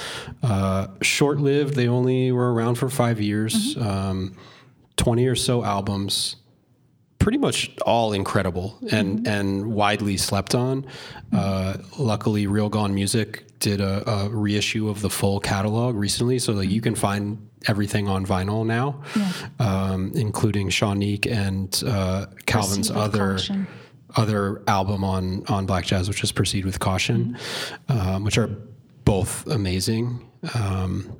Uh, 0.44 0.88
Short 1.02 1.40
lived; 1.40 1.76
they 1.76 1.88
only 1.88 2.32
were 2.32 2.54
around 2.54 2.76
for 2.76 2.90
five 2.90 3.20
years. 3.20 3.78
Um, 3.78 4.38
Twenty 4.98 5.26
or 5.26 5.36
so 5.36 5.64
albums 5.64 6.36
pretty 7.22 7.38
much 7.38 7.72
all 7.86 8.14
incredible 8.14 8.78
and 8.92 9.28
and 9.28 9.74
widely 9.74 10.18
slept 10.18 10.56
on. 10.56 10.86
Uh, 11.32 11.78
luckily, 11.98 12.48
Real 12.48 12.68
Gone 12.68 12.94
Music 12.94 13.46
did 13.60 13.80
a, 13.80 14.10
a 14.10 14.30
reissue 14.30 14.90
of 14.90 15.02
the 15.02 15.10
full 15.10 15.40
catalog 15.40 15.96
recently, 15.96 16.40
so 16.40 16.54
that 16.54 16.66
you 16.68 16.82
can 16.82 16.96
find 16.96 17.48
everything 17.68 18.08
on 18.08 18.26
vinyl 18.26 18.66
now, 18.66 19.02
um, 19.60 20.12
including 20.16 20.70
Shawn-Neeq 20.70 21.32
and 21.32 21.84
uh, 21.86 22.26
Calvin's 22.46 22.90
other 22.92 23.34
Caution. 23.34 23.68
other 24.16 24.62
album 24.68 25.04
on 25.04 25.46
on 25.48 25.66
Black 25.66 25.86
Jazz, 25.86 26.08
which 26.08 26.24
is 26.24 26.32
Proceed 26.32 26.66
with 26.66 26.80
Caution, 26.80 27.38
um, 27.90 28.24
which 28.24 28.38
are 28.38 28.50
both 29.06 29.48
amazing. 29.48 30.28
Um, 30.56 31.16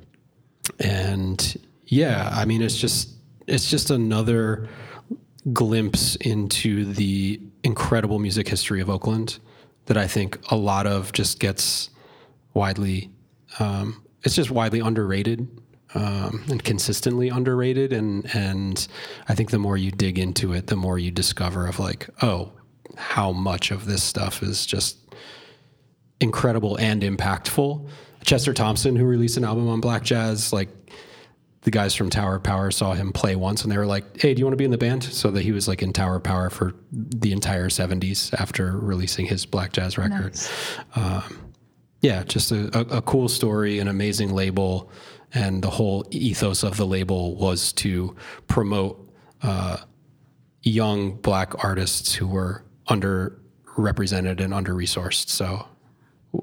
and 0.80 1.56
yeah, 1.86 2.30
I 2.32 2.44
mean, 2.44 2.62
it's 2.62 2.76
just 2.76 3.10
it's 3.46 3.70
just 3.70 3.90
another 3.90 4.68
glimpse 5.52 6.16
into 6.16 6.84
the 6.84 7.40
incredible 7.64 8.18
music 8.18 8.48
history 8.48 8.80
of 8.80 8.88
Oakland 8.88 9.38
that 9.86 9.96
I 9.96 10.06
think 10.06 10.38
a 10.50 10.56
lot 10.56 10.86
of 10.86 11.12
just 11.12 11.40
gets 11.40 11.90
widely. 12.54 13.10
Um, 13.58 14.02
it's 14.22 14.36
just 14.36 14.50
widely 14.50 14.80
underrated 14.80 15.48
um, 15.94 16.44
and 16.48 16.62
consistently 16.62 17.28
underrated, 17.28 17.92
and 17.92 18.32
and 18.34 18.86
I 19.28 19.34
think 19.34 19.50
the 19.50 19.58
more 19.58 19.76
you 19.76 19.90
dig 19.90 20.18
into 20.18 20.52
it, 20.52 20.68
the 20.68 20.76
more 20.76 20.98
you 20.98 21.10
discover 21.10 21.66
of 21.66 21.78
like, 21.78 22.08
oh, 22.22 22.52
how 22.96 23.32
much 23.32 23.70
of 23.70 23.86
this 23.86 24.02
stuff 24.02 24.42
is 24.42 24.66
just 24.66 24.98
incredible 26.20 26.76
and 26.76 27.02
impactful. 27.02 27.88
Chester 28.24 28.54
Thompson, 28.54 28.96
who 28.96 29.04
released 29.04 29.36
an 29.36 29.44
album 29.44 29.68
on 29.68 29.80
Black 29.80 30.04
Jazz, 30.04 30.52
like 30.52 30.68
the 31.62 31.70
guys 31.70 31.94
from 31.94 32.10
Tower 32.10 32.36
of 32.36 32.42
Power 32.42 32.70
saw 32.70 32.92
him 32.92 33.12
play 33.12 33.36
once 33.36 33.62
and 33.62 33.72
they 33.72 33.78
were 33.78 33.86
like, 33.86 34.20
Hey, 34.20 34.34
do 34.34 34.40
you 34.40 34.44
want 34.44 34.52
to 34.52 34.58
be 34.58 34.64
in 34.64 34.70
the 34.70 34.78
band? 34.78 35.04
So 35.04 35.30
that 35.30 35.42
he 35.42 35.52
was 35.52 35.68
like 35.68 35.82
in 35.82 35.92
Tower 35.92 36.16
of 36.16 36.22
Power 36.22 36.50
for 36.50 36.74
the 36.92 37.32
entire 37.32 37.68
70s 37.68 38.32
after 38.34 38.76
releasing 38.78 39.26
his 39.26 39.46
Black 39.46 39.72
Jazz 39.72 39.98
record. 39.98 40.36
Um, 40.94 41.52
yeah, 42.00 42.24
just 42.24 42.50
a, 42.50 42.76
a, 42.76 42.98
a 42.98 43.02
cool 43.02 43.28
story, 43.28 43.78
an 43.78 43.86
amazing 43.86 44.34
label. 44.34 44.90
And 45.34 45.62
the 45.62 45.70
whole 45.70 46.04
ethos 46.10 46.62
of 46.62 46.76
the 46.76 46.86
label 46.86 47.36
was 47.36 47.72
to 47.74 48.14
promote 48.48 49.10
uh, 49.42 49.78
young 50.62 51.16
black 51.16 51.64
artists 51.64 52.14
who 52.14 52.26
were 52.26 52.64
underrepresented 52.88 54.40
and 54.40 54.52
under 54.52 54.74
resourced. 54.74 55.28
So 55.28 55.66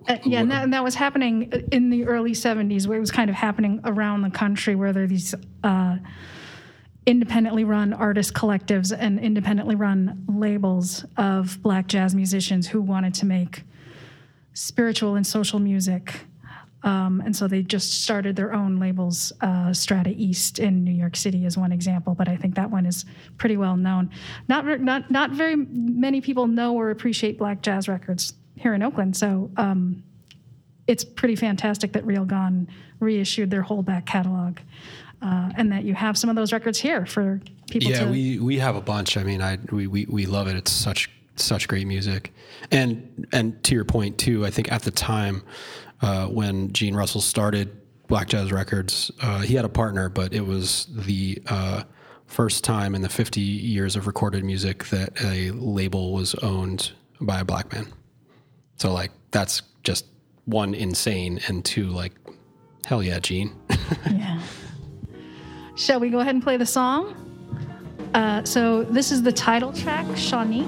Uh, 0.08 0.18
yeah, 0.24 0.40
and 0.42 0.52
that, 0.52 0.64
and 0.64 0.74
that 0.74 0.84
was 0.84 0.96
happening 0.96 1.52
in 1.72 1.90
the 1.90 2.06
early 2.06 2.32
70s, 2.32 2.88
where 2.88 2.98
it 2.98 3.02
was 3.02 3.12
kind 3.12 3.30
of 3.30 3.36
happening 3.36 3.82
around 3.86 4.22
the 4.22 4.30
country, 4.30 4.76
where 4.76 4.94
there 4.94 5.04
are 5.04 5.08
these 5.08 5.34
uh, 5.64 5.98
independently 7.06 7.64
run 7.64 7.92
artist 7.94 8.34
collectives 8.34 8.96
and 8.98 9.20
independently 9.20 9.76
run 9.76 10.26
labels 10.28 11.06
of 11.18 11.62
black 11.64 11.88
jazz 11.88 12.14
musicians 12.14 12.68
who 12.68 12.82
wanted 12.82 13.14
to 13.16 13.26
make 13.26 13.64
spiritual 14.54 15.16
and 15.16 15.26
social 15.26 15.60
music. 15.60 16.22
Um, 16.84 17.22
and 17.26 17.36
so 17.36 17.48
they 17.48 17.62
just 17.62 18.04
started 18.04 18.36
their 18.36 18.54
own 18.54 18.80
labels. 18.80 19.34
Uh, 19.42 19.74
Strata 19.74 20.12
East 20.16 20.60
in 20.60 20.84
New 20.84 20.94
York 20.94 21.16
City 21.16 21.46
is 21.46 21.58
one 21.58 21.72
example, 21.72 22.16
but 22.16 22.30
I 22.30 22.38
think 22.38 22.56
that 22.56 22.72
one 22.72 22.86
is 22.86 23.06
pretty 23.38 23.58
well 23.58 23.76
known. 23.76 24.10
Not 24.48 24.66
not 24.80 25.12
not 25.12 25.32
very 25.32 25.56
many 25.58 26.22
people 26.22 26.48
know 26.48 26.76
or 26.76 26.90
appreciate 26.90 27.38
black 27.38 27.62
jazz 27.62 27.90
records 27.90 28.34
here 28.56 28.74
in 28.74 28.82
Oakland. 28.82 29.18
So 29.18 29.50
um, 29.58 30.04
it's 30.88 31.04
pretty 31.04 31.36
fantastic 31.36 31.92
that 31.94 32.06
Real 32.06 32.26
Gone 32.26 32.68
reissued 33.00 33.52
their 33.52 33.62
whole 33.62 33.84
back 33.84 34.06
catalog, 34.06 34.60
uh, 35.22 35.52
and 35.56 35.72
that 35.72 35.84
you 35.84 35.94
have 35.94 36.18
some 36.18 36.30
of 36.30 36.36
those 36.36 36.54
records 36.54 36.80
here 36.80 37.06
for 37.06 37.42
people 37.70 37.92
Yeah, 37.92 38.06
to. 38.06 38.12
we 38.12 38.40
we 38.40 38.58
have 38.58 38.78
a 38.78 38.82
bunch. 38.82 39.18
I 39.18 39.24
mean, 39.24 39.42
I 39.42 39.58
we, 39.72 39.88
we 39.88 40.06
we 40.06 40.26
love 40.26 40.48
it. 40.48 40.56
It's 40.56 40.72
such 40.72 41.10
such 41.36 41.68
great 41.68 41.88
music, 41.88 42.34
and 42.72 43.28
and 43.34 43.62
to 43.66 43.76
your 43.76 43.86
point 43.86 44.18
too, 44.18 44.46
I 44.46 44.50
think 44.50 44.72
at 44.72 44.84
the 44.84 44.92
time 44.92 45.44
uh, 46.02 46.28
when 46.28 46.72
Gene 46.74 46.96
Russell 46.96 47.22
started 47.22 47.76
Black 48.08 48.28
Jazz 48.28 48.52
Records, 48.52 49.12
uh, 49.22 49.40
he 49.40 49.56
had 49.56 49.66
a 49.66 49.70
partner, 49.70 50.10
but 50.10 50.34
it 50.34 50.46
was 50.46 50.88
the 50.92 51.42
uh, 51.48 51.84
first 52.26 52.64
time 52.64 52.96
in 52.96 53.02
the 53.02 53.10
50 53.10 53.42
years 53.42 53.96
of 53.96 54.08
recorded 54.08 54.44
music 54.44 54.86
that 54.86 55.22
a 55.24 55.52
label 55.52 56.14
was 56.14 56.36
owned 56.36 56.92
by 57.20 57.40
a 57.42 57.46
black 57.46 57.72
man. 57.74 57.88
So 58.78 58.94
like 58.94 59.12
that's 59.32 59.62
just 59.84 60.06
one 60.46 60.74
insane, 60.74 61.40
and 61.48 61.64
two 61.64 61.88
like 61.88 62.14
hell 62.86 63.04
yeah, 63.04 63.20
Gene. 63.20 63.56
Yeah. 64.12 64.40
Shall 65.76 66.00
we 66.00 66.10
go 66.10 66.20
ahead 66.20 66.36
and 66.36 66.44
play 66.44 66.58
the 66.58 66.66
song? 66.66 67.16
Uh, 68.14 68.44
so 68.44 68.84
this 68.84 69.12
is 69.12 69.24
the 69.24 69.32
title 69.32 69.72
track, 69.74 70.06
Shawnee. 70.16 70.68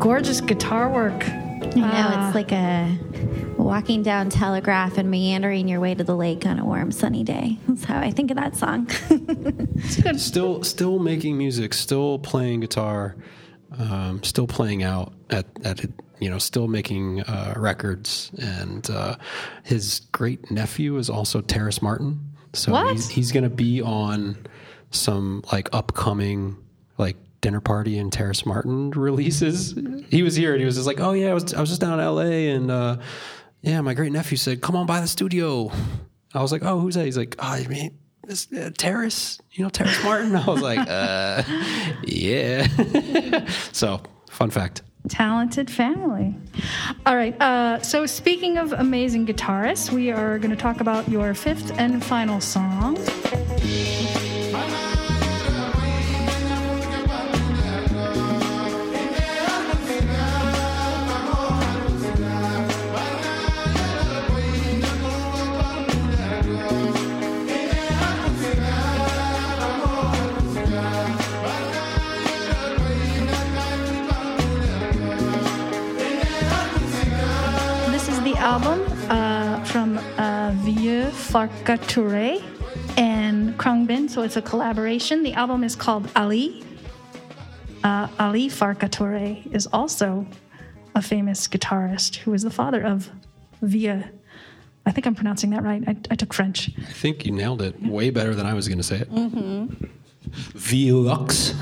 Gorgeous 0.00 0.40
guitar 0.40 0.88
work. 0.88 1.28
I 1.28 1.74
know 1.74 2.26
it's 2.26 2.34
like 2.34 2.52
a 2.52 2.98
walking 3.56 4.02
down 4.02 4.30
Telegraph 4.30 4.96
and 4.98 5.10
meandering 5.10 5.68
your 5.68 5.78
way 5.78 5.94
to 5.94 6.02
the 6.02 6.16
lake 6.16 6.46
on 6.46 6.58
a 6.58 6.64
warm 6.64 6.90
sunny 6.90 7.22
day. 7.22 7.58
That's 7.68 7.84
how 7.84 8.00
I 8.00 8.10
think 8.10 8.30
of 8.30 8.36
that 8.38 8.56
song. 8.56 8.88
still 10.18 10.64
still 10.64 10.98
making 10.98 11.36
music, 11.38 11.74
still 11.74 12.18
playing 12.18 12.60
guitar, 12.60 13.14
um, 13.78 14.22
still 14.22 14.46
playing 14.46 14.82
out 14.82 15.12
at 15.28 15.46
at 15.64 15.84
it, 15.84 15.92
you 16.18 16.30
know, 16.30 16.38
still 16.38 16.66
making 16.66 17.20
uh, 17.22 17.54
records. 17.56 18.30
And 18.38 18.88
uh, 18.90 19.16
his 19.64 20.00
great 20.12 20.50
nephew 20.50 20.96
is 20.96 21.10
also 21.10 21.40
Terrace 21.42 21.82
Martin, 21.82 22.20
so 22.54 22.72
What? 22.72 22.92
he's 22.92 23.08
he's 23.08 23.32
going 23.32 23.44
to 23.44 23.50
be 23.50 23.82
on 23.82 24.46
some 24.90 25.44
like 25.52 25.68
upcoming 25.72 26.56
like 26.98 27.16
dinner 27.40 27.60
party 27.60 27.98
and 27.98 28.12
Terrace 28.12 28.44
Martin 28.44 28.90
releases. 28.90 29.74
He 30.08 30.22
was 30.22 30.34
here 30.36 30.52
and 30.52 30.60
he 30.60 30.66
was 30.66 30.76
just 30.76 30.86
like, 30.86 31.00
"Oh 31.00 31.12
yeah, 31.12 31.30
I 31.30 31.34
was 31.34 31.54
I 31.54 31.60
was 31.60 31.70
just 31.70 31.80
down 31.80 31.94
in 31.94 32.00
L.A. 32.00 32.50
and 32.50 32.70
uh, 32.70 32.98
yeah, 33.62 33.80
my 33.80 33.94
great 33.94 34.12
nephew 34.12 34.36
said, 34.36 34.60
come 34.60 34.76
on 34.76 34.86
by 34.86 35.00
the 35.00 35.08
studio." 35.08 35.70
I 36.34 36.42
was 36.42 36.52
like, 36.52 36.62
"Oh, 36.62 36.80
who's 36.80 36.94
that?" 36.94 37.04
He's 37.04 37.18
like, 37.18 37.36
"Oh, 37.38 37.46
I 37.46 37.66
mean." 37.66 37.96
This, 38.26 38.52
uh, 38.52 38.70
Terrace, 38.78 39.40
you 39.50 39.64
know 39.64 39.70
Terrace 39.70 40.04
Martin. 40.04 40.36
I 40.36 40.46
was 40.46 40.60
like, 40.60 40.78
uh, 40.78 41.42
yeah. 42.04 42.68
so, 43.72 44.00
fun 44.30 44.50
fact. 44.50 44.82
Talented 45.08 45.68
family. 45.68 46.36
All 47.06 47.16
right. 47.16 47.40
Uh, 47.40 47.80
so, 47.80 48.06
speaking 48.06 48.58
of 48.58 48.72
amazing 48.72 49.26
guitarists, 49.26 49.90
we 49.90 50.12
are 50.12 50.38
going 50.38 50.50
to 50.50 50.56
talk 50.56 50.80
about 50.80 51.08
your 51.08 51.34
fifth 51.34 51.72
and 51.78 52.04
final 52.04 52.40
song. 52.40 52.96
Vieux 80.52 81.04
Farka 81.10 81.78
Touré 81.78 82.42
and 82.96 83.56
Khruangbin, 83.58 84.10
so 84.10 84.22
it's 84.22 84.36
a 84.36 84.42
collaboration. 84.42 85.22
The 85.22 85.32
album 85.34 85.64
is 85.64 85.76
called 85.76 86.10
Ali. 86.16 86.64
Uh, 87.84 88.08
Ali 88.18 88.48
Farka 88.48 88.88
Touré 88.88 89.52
is 89.54 89.66
also 89.72 90.26
a 90.94 91.02
famous 91.02 91.48
guitarist 91.48 92.16
who 92.16 92.34
is 92.34 92.42
the 92.42 92.50
father 92.50 92.82
of 92.82 93.10
Vieux. 93.62 94.02
I 94.86 94.92
think 94.92 95.06
I'm 95.06 95.14
pronouncing 95.14 95.50
that 95.50 95.62
right. 95.62 95.82
I, 95.86 95.96
I 96.10 96.14
took 96.14 96.32
French. 96.32 96.70
I 96.78 96.92
think 96.92 97.24
you 97.24 97.32
nailed 97.32 97.62
it 97.62 97.80
way 97.82 98.10
better 98.10 98.34
than 98.34 98.46
I 98.46 98.54
was 98.54 98.66
going 98.66 98.78
to 98.78 98.84
say 98.84 98.98
it. 98.98 99.12
Mm-hmm. 99.12 99.66
Velux. 100.56 101.54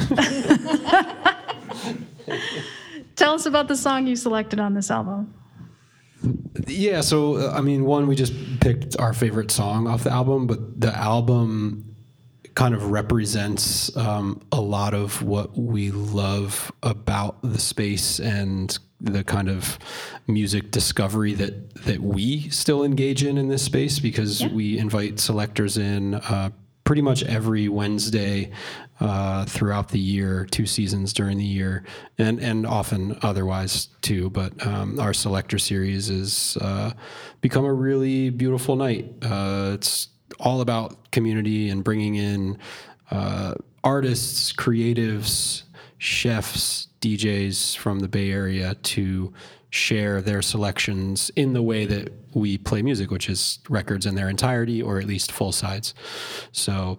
Tell 3.17 3.35
us 3.35 3.47
about 3.47 3.69
the 3.69 3.77
song 3.77 4.07
you 4.07 4.17
selected 4.17 4.61
on 4.61 4.75
this 4.75 4.91
album. 4.91 5.35
Yeah, 6.67 7.01
so 7.01 7.37
uh, 7.37 7.55
I 7.57 7.61
mean, 7.61 7.85
one 7.85 8.07
we 8.07 8.17
just 8.17 8.33
picked 8.61 8.99
our 8.99 9.13
favorite 9.13 9.51
song 9.51 9.87
off 9.87 10.05
the 10.05 10.13
album, 10.13 10.47
but 10.47 10.81
the 10.81 10.95
album 10.97 11.97
kind 12.55 12.75
of 12.75 12.91
represents 12.91 13.97
um, 13.97 14.41
a 14.51 14.61
lot 14.61 14.93
of 14.93 15.23
what 15.23 15.57
we 15.57 15.93
love 15.93 16.73
about 16.83 17.41
the 17.43 17.59
space 17.59 18.19
and 18.19 18.77
the 19.01 19.23
kind 19.23 19.49
of 19.49 19.79
music 20.27 20.73
discovery 20.73 21.35
that 21.35 21.73
that 21.85 22.01
we 22.01 22.49
still 22.49 22.83
engage 22.83 23.23
in 23.23 23.39
in 23.39 23.47
this 23.47 23.63
space 23.63 24.01
because 24.01 24.45
we 24.47 24.77
invite 24.77 25.21
selectors 25.21 25.79
in 25.79 26.15
uh, 26.15 26.51
pretty 26.89 27.03
much 27.03 27.23
every 27.25 27.69
Wednesday 27.69 28.51
uh, 28.99 29.45
throughout 29.45 29.91
the 29.91 29.99
year, 29.99 30.47
two 30.51 30.65
seasons 30.65 31.13
during 31.13 31.37
the 31.37 31.45
year, 31.45 31.85
and 32.17 32.39
and 32.39 32.67
often 32.67 33.15
otherwise 33.21 33.89
too. 34.01 34.31
But 34.31 34.67
um, 34.67 34.99
our 34.99 35.13
selector 35.13 35.59
series 35.59 36.09
has 36.09 36.57
uh, 36.63 36.93
become 37.43 37.67
a 37.67 37.75
really 37.75 38.31
beautiful 38.31 38.75
night. 38.75 39.13
Uh, 39.21 39.73
it's 39.75 40.09
all 40.41 40.63
about 40.63 41.11
community 41.11 41.69
and 41.69 41.85
bringing 41.85 42.15
in 42.15 42.57
uh, 43.11 43.53
artists, 43.85 44.55
creatives, 44.55 45.65
chefs, 45.99 46.89
DJs 47.03 47.77
from 47.77 47.99
the 47.99 48.09
Bay 48.09 48.31
Area 48.31 48.77
to 48.77 49.35
share 49.71 50.21
their 50.23 50.41
selections 50.43 51.31
in 51.37 51.53
the 51.53 51.63
way 51.63 51.85
that 51.87 52.13
we 52.35 52.57
play 52.59 52.83
music, 52.83 53.11
which 53.11 53.29
is 53.29 53.59
records 53.69 54.07
in 54.07 54.15
their 54.15 54.29
entirety 54.29 54.81
or 54.83 54.99
at 54.99 55.07
least 55.07 55.31
full 55.33 55.53
sides. 55.53 55.95
So 56.53 56.99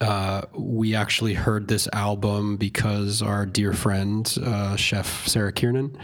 uh, 0.00 0.42
we 0.52 0.94
actually 0.94 1.34
heard 1.34 1.68
this 1.68 1.88
album 1.92 2.56
because 2.56 3.22
our 3.22 3.46
dear 3.46 3.72
friend, 3.72 4.36
uh, 4.44 4.76
Chef 4.76 5.26
Sarah 5.26 5.52
Kiernan, 5.52 5.96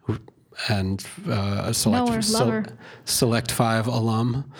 who 0.00 0.18
and 0.68 1.04
uh, 1.26 1.62
a 1.66 1.74
select 1.74 2.06
Know 2.08 2.12
her, 2.12 2.20
love 2.32 2.48
her. 2.48 2.64
select 3.04 3.50
five 3.50 3.86
alum 3.86 4.52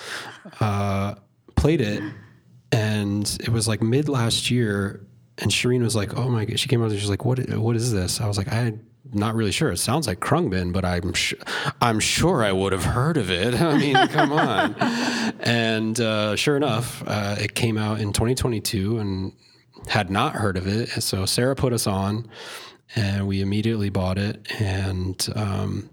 uh, 0.60 1.16
played 1.56 1.80
it, 1.82 2.02
and 2.72 3.26
it 3.40 3.50
was 3.50 3.68
like 3.68 3.82
mid 3.82 4.08
last 4.08 4.50
year. 4.50 5.06
And 5.38 5.50
Shirin 5.50 5.82
was 5.82 5.96
like, 5.96 6.16
"Oh 6.16 6.28
my 6.28 6.44
god!" 6.44 6.58
She 6.58 6.68
came 6.68 6.82
out 6.82 6.90
and 6.90 6.98
she's 6.98 7.10
like, 7.10 7.24
"What? 7.24 7.38
What 7.50 7.76
is 7.76 7.92
this?" 7.92 8.20
I 8.20 8.26
was 8.26 8.38
like, 8.38 8.52
"I'm 8.52 8.80
not 9.12 9.34
really 9.34 9.52
sure. 9.52 9.72
It 9.72 9.78
sounds 9.78 10.06
like 10.06 10.20
Khruangbin, 10.20 10.72
but 10.72 10.84
I'm 10.84 11.12
sh- 11.14 11.34
I'm 11.80 12.00
sure 12.00 12.44
I 12.44 12.52
would 12.52 12.72
have 12.72 12.84
heard 12.84 13.16
of 13.16 13.30
it. 13.30 13.54
I 13.60 13.76
mean, 13.76 13.96
come 14.08 14.32
on." 14.32 14.74
And 15.40 15.98
uh, 16.00 16.36
sure 16.36 16.56
enough, 16.56 17.02
uh, 17.06 17.36
it 17.38 17.54
came 17.54 17.76
out 17.78 18.00
in 18.00 18.12
2022, 18.12 18.98
and 18.98 19.32
had 19.88 20.10
not 20.10 20.34
heard 20.34 20.56
of 20.56 20.66
it. 20.66 20.88
So 21.02 21.26
Sarah 21.26 21.56
put 21.56 21.72
us 21.72 21.86
on, 21.86 22.28
and 22.94 23.26
we 23.26 23.40
immediately 23.40 23.88
bought 23.88 24.18
it. 24.18 24.46
And 24.60 25.26
um, 25.34 25.90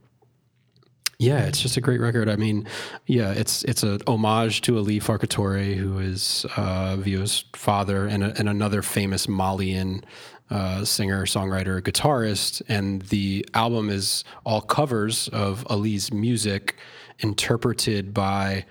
yeah, 1.19 1.45
it's 1.45 1.61
just 1.61 1.77
a 1.77 1.81
great 1.81 1.99
record. 1.99 2.29
I 2.29 2.35
mean, 2.35 2.67
yeah, 3.07 3.31
it's 3.31 3.63
it's 3.63 3.83
a 3.83 3.99
homage 4.05 4.61
to 4.61 4.77
Ali 4.77 4.99
Farka 4.99 5.27
Touré, 5.27 5.75
who 5.75 5.97
is 5.99 6.45
uh, 6.55 6.97
Vieux's 6.97 7.45
father 7.53 8.05
and, 8.05 8.23
a, 8.23 8.37
and 8.37 8.47
another 8.47 8.81
famous 8.81 9.27
Malian 9.27 10.03
uh, 10.49 10.85
singer, 10.85 11.25
songwriter, 11.25 11.81
guitarist. 11.81 12.61
And 12.67 13.01
the 13.03 13.45
album 13.53 13.89
is 13.89 14.23
all 14.45 14.61
covers 14.61 15.27
of 15.29 15.65
Ali's 15.69 16.11
music 16.11 16.75
interpreted 17.19 18.13
by 18.13 18.65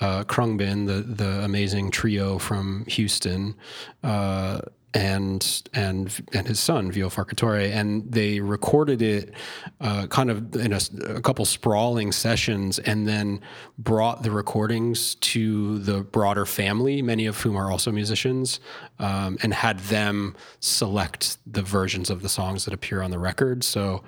uh, 0.00 0.24
Khruangbin, 0.24 0.86
the 0.86 1.02
the 1.02 1.44
amazing 1.44 1.90
trio 1.90 2.38
from 2.38 2.84
Houston, 2.86 3.54
uh, 4.02 4.60
and 4.94 5.62
and 5.74 6.24
and 6.32 6.46
his 6.46 6.60
son 6.60 6.90
Vieux 6.92 7.08
Farka 7.08 7.34
Touré, 7.34 7.70
and 7.72 8.10
they 8.10 8.38
recorded 8.40 9.02
it 9.02 9.34
uh, 9.80 10.06
kind 10.06 10.30
of 10.30 10.54
in 10.54 10.72
a, 10.72 10.80
a 11.08 11.20
couple 11.20 11.44
sprawling 11.44 12.12
sessions, 12.12 12.78
and 12.78 13.06
then 13.06 13.40
brought 13.76 14.22
the 14.22 14.30
recordings 14.30 15.16
to 15.16 15.78
the 15.80 16.02
broader 16.02 16.46
family, 16.46 17.02
many 17.02 17.26
of 17.26 17.40
whom 17.40 17.56
are 17.56 17.70
also 17.70 17.90
musicians, 17.90 18.60
um, 19.00 19.36
and 19.42 19.52
had 19.52 19.80
them 19.80 20.36
select 20.60 21.38
the 21.52 21.62
versions 21.62 22.08
of 22.08 22.22
the 22.22 22.28
songs 22.28 22.64
that 22.64 22.72
appear 22.72 23.02
on 23.02 23.10
the 23.10 23.18
record. 23.18 23.64
So 23.64 24.04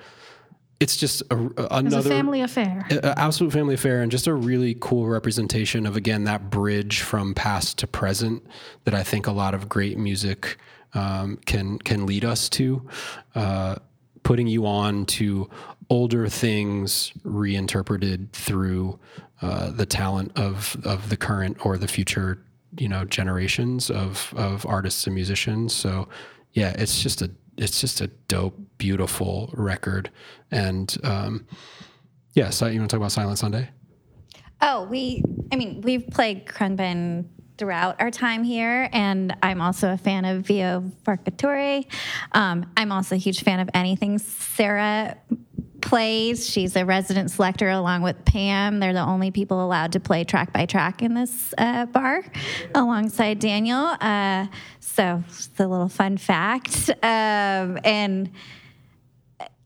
it's 0.79 0.97
just 0.97 1.23
a, 1.31 1.35
another 1.71 1.97
It's 1.99 2.07
a 2.07 2.09
family 2.09 2.43
affair. 2.43 2.87
a- 2.91 3.19
absolute 3.19 3.53
family 3.53 3.75
affair 3.75 4.03
and 4.03 4.13
just 4.13 4.27
a 4.27 4.35
really 4.35 4.77
cool 4.79 5.07
representation 5.09 5.87
of 5.87 5.97
again 5.97 6.25
that 6.25 6.51
bridge 6.51 7.01
from 7.01 7.35
past 7.35 7.79
to 7.79 7.87
present 7.87 8.47
that 8.85 8.95
I 8.95 9.03
think 9.03 9.27
a 9.27 9.33
lot 9.33 9.55
of 9.55 9.69
great 9.69 9.99
music 9.99 10.59
um, 10.97 11.39
can 11.47 11.79
can 11.79 12.07
lead 12.07 12.25
us 12.25 12.49
to, 12.51 12.89
uh, 13.35 13.77
putting 14.23 14.47
you 14.47 14.67
on 14.67 15.07
to 15.07 15.49
older 15.89 16.29
things 16.29 17.13
reinterpreted 17.23 18.33
through 18.33 18.99
uh, 19.43 19.71
the 19.71 19.87
talent 19.87 20.33
of 20.37 20.77
of 20.85 21.11
the 21.11 21.17
current 21.17 21.65
or 21.65 21.77
the 21.77 21.89
future 21.89 22.43
you 22.79 22.89
know 22.89 23.05
generations 23.05 23.91
of 23.91 24.35
of 24.37 24.67
artists 24.67 25.07
and 25.07 25.15
musicians. 25.15 25.75
So 25.75 26.09
yeah, 26.53 26.75
it's 26.79 27.03
just 27.03 27.23
a 27.23 27.31
it's 27.57 27.81
just 27.81 28.01
a 28.01 28.09
dope, 28.29 28.59
beautiful 28.79 29.51
record. 29.55 30.11
And 30.51 30.97
um, 31.05 31.47
yeah, 32.35 32.51
so 32.51 32.67
you 32.67 32.79
want 32.79 32.91
to 32.91 32.95
talk 32.95 33.01
about 33.01 33.13
Silent 33.13 33.39
Sunday? 33.39 33.71
Oh, 34.63 34.85
we, 34.85 35.23
I 35.53 35.57
mean, 35.57 35.81
we've 35.83 36.07
played 36.09 36.47
Khruangbin 36.47 37.27
throughout 37.59 38.01
our 38.01 38.11
time 38.11 38.45
here, 38.45 38.89
and 38.93 39.37
I'm 39.43 39.61
also 39.61 39.93
a 39.93 39.97
fan 39.97 40.25
of 40.25 40.47
Vio 40.47 40.91
Farkatore. 41.05 41.87
Um, 42.33 42.71
I'm 42.77 42.93
also 42.93 43.15
a 43.15 43.19
huge 43.19 43.43
fan 43.43 43.61
of 43.61 43.71
anything 43.75 44.19
Sarah 44.19 45.17
plays. 45.81 46.49
She's 46.49 46.75
a 46.75 46.85
resident 46.85 47.31
selector 47.31 47.71
along 47.71 48.03
with 48.03 48.25
Pam. 48.25 48.81
They're 48.81 48.93
the 48.93 49.05
only 49.05 49.31
people 49.31 49.65
allowed 49.65 49.93
to 49.93 50.01
play 50.01 50.25
track 50.25 50.53
by 50.53 50.67
track 50.67 51.01
in 51.03 51.15
this 51.15 51.55
uh, 51.57 51.87
bar 51.87 52.25
alongside 52.75 53.39
Daniel. 53.39 53.97
Uh, 54.01 54.47
so 54.81 55.23
it's 55.29 55.49
a 55.59 55.67
little 55.67 55.89
fun 55.89 56.17
fact. 56.17 56.91
Um, 57.03 57.79
and 57.85 58.31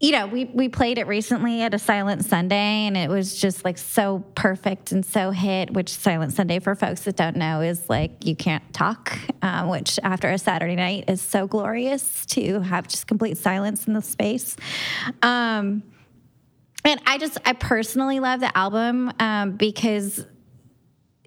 you 0.01 0.13
know, 0.13 0.27
we 0.27 0.47
we 0.47 0.71
played 0.71 0.97
it 0.97 1.07
recently 1.07 1.61
at 1.61 1.75
a 1.75 1.79
Silent 1.79 2.25
Sunday, 2.25 2.87
and 2.87 2.97
it 2.97 3.11
was 3.11 3.39
just 3.39 3.67
like 3.67 3.77
so 3.77 4.25
perfect 4.35 4.93
and 4.93 5.05
so 5.05 5.31
hit. 5.31 5.71
Which 5.75 5.91
Silent 5.91 6.33
Sunday, 6.33 6.59
for 6.59 6.75
folks 6.75 7.03
that 7.03 7.17
don't 7.17 7.37
know, 7.37 7.61
is 7.61 7.89
like 7.91 8.25
you 8.25 8.35
can't 8.35 8.65
talk. 8.73 9.19
Um, 9.43 9.69
which 9.69 9.99
after 10.03 10.31
a 10.31 10.39
Saturday 10.39 10.75
night 10.75 11.05
is 11.09 11.21
so 11.21 11.47
glorious 11.47 12.25
to 12.27 12.61
have 12.61 12.89
just 12.89 13.07
complete 13.07 13.37
silence 13.37 13.87
in 13.87 13.93
the 13.93 14.01
space. 14.01 14.57
Um, 15.23 15.83
and 16.83 17.01
I 17.07 17.19
just 17.19 17.37
I 17.45 17.53
personally 17.53 18.21
love 18.21 18.41
the 18.41 18.57
album 18.57 19.13
um, 19.19 19.53
because 19.53 20.25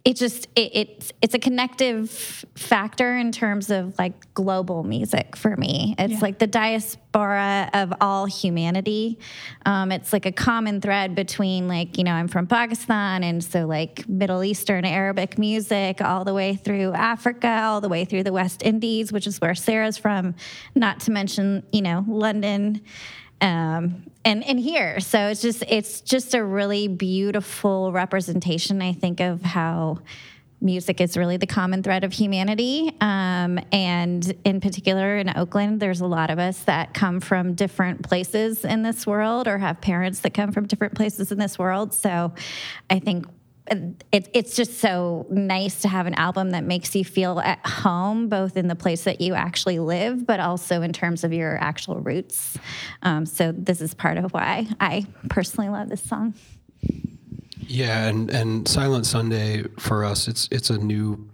it 0.05 0.17
just 0.17 0.47
it, 0.57 0.71
it's 0.73 1.13
it's 1.21 1.33
a 1.33 1.39
connective 1.39 2.09
factor 2.55 3.15
in 3.15 3.31
terms 3.31 3.69
of 3.69 3.97
like 3.97 4.33
global 4.33 4.83
music 4.83 5.37
for 5.37 5.55
me. 5.55 5.95
It's 5.97 6.13
Yeah. 6.13 6.19
like 6.21 6.39
the 6.39 6.47
diaspora 6.47 7.69
of 7.73 7.93
all 8.01 8.25
humanity. 8.25 9.17
Um, 9.65 9.93
it's 9.93 10.11
like 10.11 10.25
a 10.25 10.31
common 10.33 10.81
thread 10.81 11.15
between 11.15 11.69
like 11.69 11.97
you 11.97 12.03
know 12.03 12.11
I'm 12.11 12.27
from 12.27 12.47
Pakistan 12.47 13.23
and 13.23 13.41
so 13.41 13.65
like 13.65 14.07
Middle 14.09 14.43
Eastern 14.43 14.83
Arabic 14.83 15.37
music 15.37 16.01
all 16.01 16.25
the 16.25 16.33
way 16.33 16.55
through 16.55 16.91
Africa, 16.91 17.61
all 17.63 17.79
the 17.79 17.89
way 17.89 18.03
through 18.03 18.23
the 18.23 18.33
West 18.33 18.61
Indies, 18.61 19.13
which 19.13 19.25
is 19.25 19.39
where 19.39 19.55
Sarah's 19.55 19.97
from. 19.97 20.35
Not 20.75 20.99
to 21.01 21.11
mention 21.11 21.63
you 21.71 21.81
know 21.81 22.03
London 22.09 22.81
um, 23.39 24.03
and 24.25 24.43
and 24.43 24.59
here. 24.59 24.99
So 24.99 25.27
it's 25.27 25.41
just 25.41 25.63
it's 25.67 26.01
just 26.01 26.33
a 26.33 26.43
really 26.43 26.87
beautiful 26.87 27.91
representation, 27.91 28.81
I 28.81 28.93
think, 28.93 29.19
of 29.19 29.41
how 29.41 29.99
music 30.61 31.01
is 31.01 31.17
really 31.17 31.35
the 31.35 31.45
common 31.45 31.83
thread 31.83 32.05
of 32.05 32.13
humanity. 32.13 32.95
Um, 33.01 33.59
and 33.73 34.33
in 34.45 34.61
particular, 34.61 35.17
in 35.17 35.35
Oakland, 35.35 35.81
there's 35.81 35.99
a 35.99 36.07
lot 36.07 36.29
of 36.29 36.39
us 36.39 36.59
that 36.63 36.93
come 36.93 37.19
from 37.19 37.53
different 37.53 38.01
places 38.01 38.63
in 38.63 38.81
this 38.81 39.05
world, 39.05 39.47
or 39.47 39.57
have 39.57 39.81
parents 39.81 40.21
that 40.21 40.33
come 40.33 40.51
from 40.53 40.65
different 40.65 40.95
places 40.95 41.31
in 41.31 41.37
this 41.37 41.59
world. 41.59 41.93
So 41.93 42.33
I 42.89 42.99
think 42.99 43.25
it, 43.67 44.29
it's 44.33 44.55
just 44.55 44.79
so 44.79 45.25
nice 45.29 45.81
to 45.81 45.87
have 45.87 46.05
an 46.05 46.13
album 46.15 46.51
that 46.51 46.63
makes 46.63 46.95
you 46.95 47.05
feel 47.05 47.39
at 47.39 47.65
home, 47.65 48.27
both 48.27 48.57
in 48.57 48.67
the 48.67 48.75
place 48.75 49.03
that 49.05 49.21
you 49.21 49.33
actually 49.33 49.79
live, 49.79 50.25
but 50.25 50.39
also 50.39 50.81
in 50.81 50.91
terms 50.91 51.23
of 51.23 51.31
your 51.31 51.57
actual 51.61 51.99
roots. 51.99 52.57
Um, 53.03 53.25
so 53.25 53.51
this 53.51 53.81
is 53.81 53.93
part 53.93 54.17
of 54.17 54.33
why 54.33 54.67
I 54.79 55.05
personally 55.29 55.69
love 55.69 55.89
this 55.89 56.03
song. 56.03 56.33
Yeah, 57.59 58.07
and 58.07 58.29
and 58.29 58.67
Silent 58.67 59.05
Sunday 59.05 59.63
for 59.79 60.03
us, 60.03 60.27
it's 60.27 60.49
it's 60.51 60.69
a 60.69 60.77
new 60.77 61.29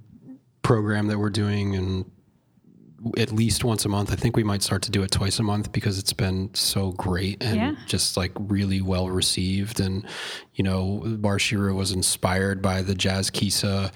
program 0.61 1.07
that 1.07 1.17
we're 1.17 1.31
doing, 1.31 1.75
and 1.75 2.09
at 3.17 3.31
least 3.31 3.63
once 3.63 3.85
a 3.85 3.89
month. 3.89 4.11
I 4.11 4.15
think 4.15 4.35
we 4.35 4.43
might 4.43 4.61
start 4.63 4.81
to 4.83 4.91
do 4.91 5.03
it 5.03 5.11
twice 5.11 5.39
a 5.39 5.43
month 5.43 5.71
because 5.71 5.97
it's 5.99 6.13
been 6.13 6.49
so 6.53 6.91
great 6.91 7.41
and 7.41 7.55
Yeah. 7.55 7.75
just 7.87 8.17
like 8.17 8.31
really 8.39 8.81
well 8.81 9.09
received. 9.09 9.79
And 9.79 10.05
you 10.55 10.63
know, 10.63 11.03
Bar 11.19 11.37
Shiru 11.37 11.73
was 11.75 11.91
inspired 11.91 12.61
by 12.61 12.81
the 12.81 12.95
Jazz 12.95 13.29
Kissa. 13.29 13.91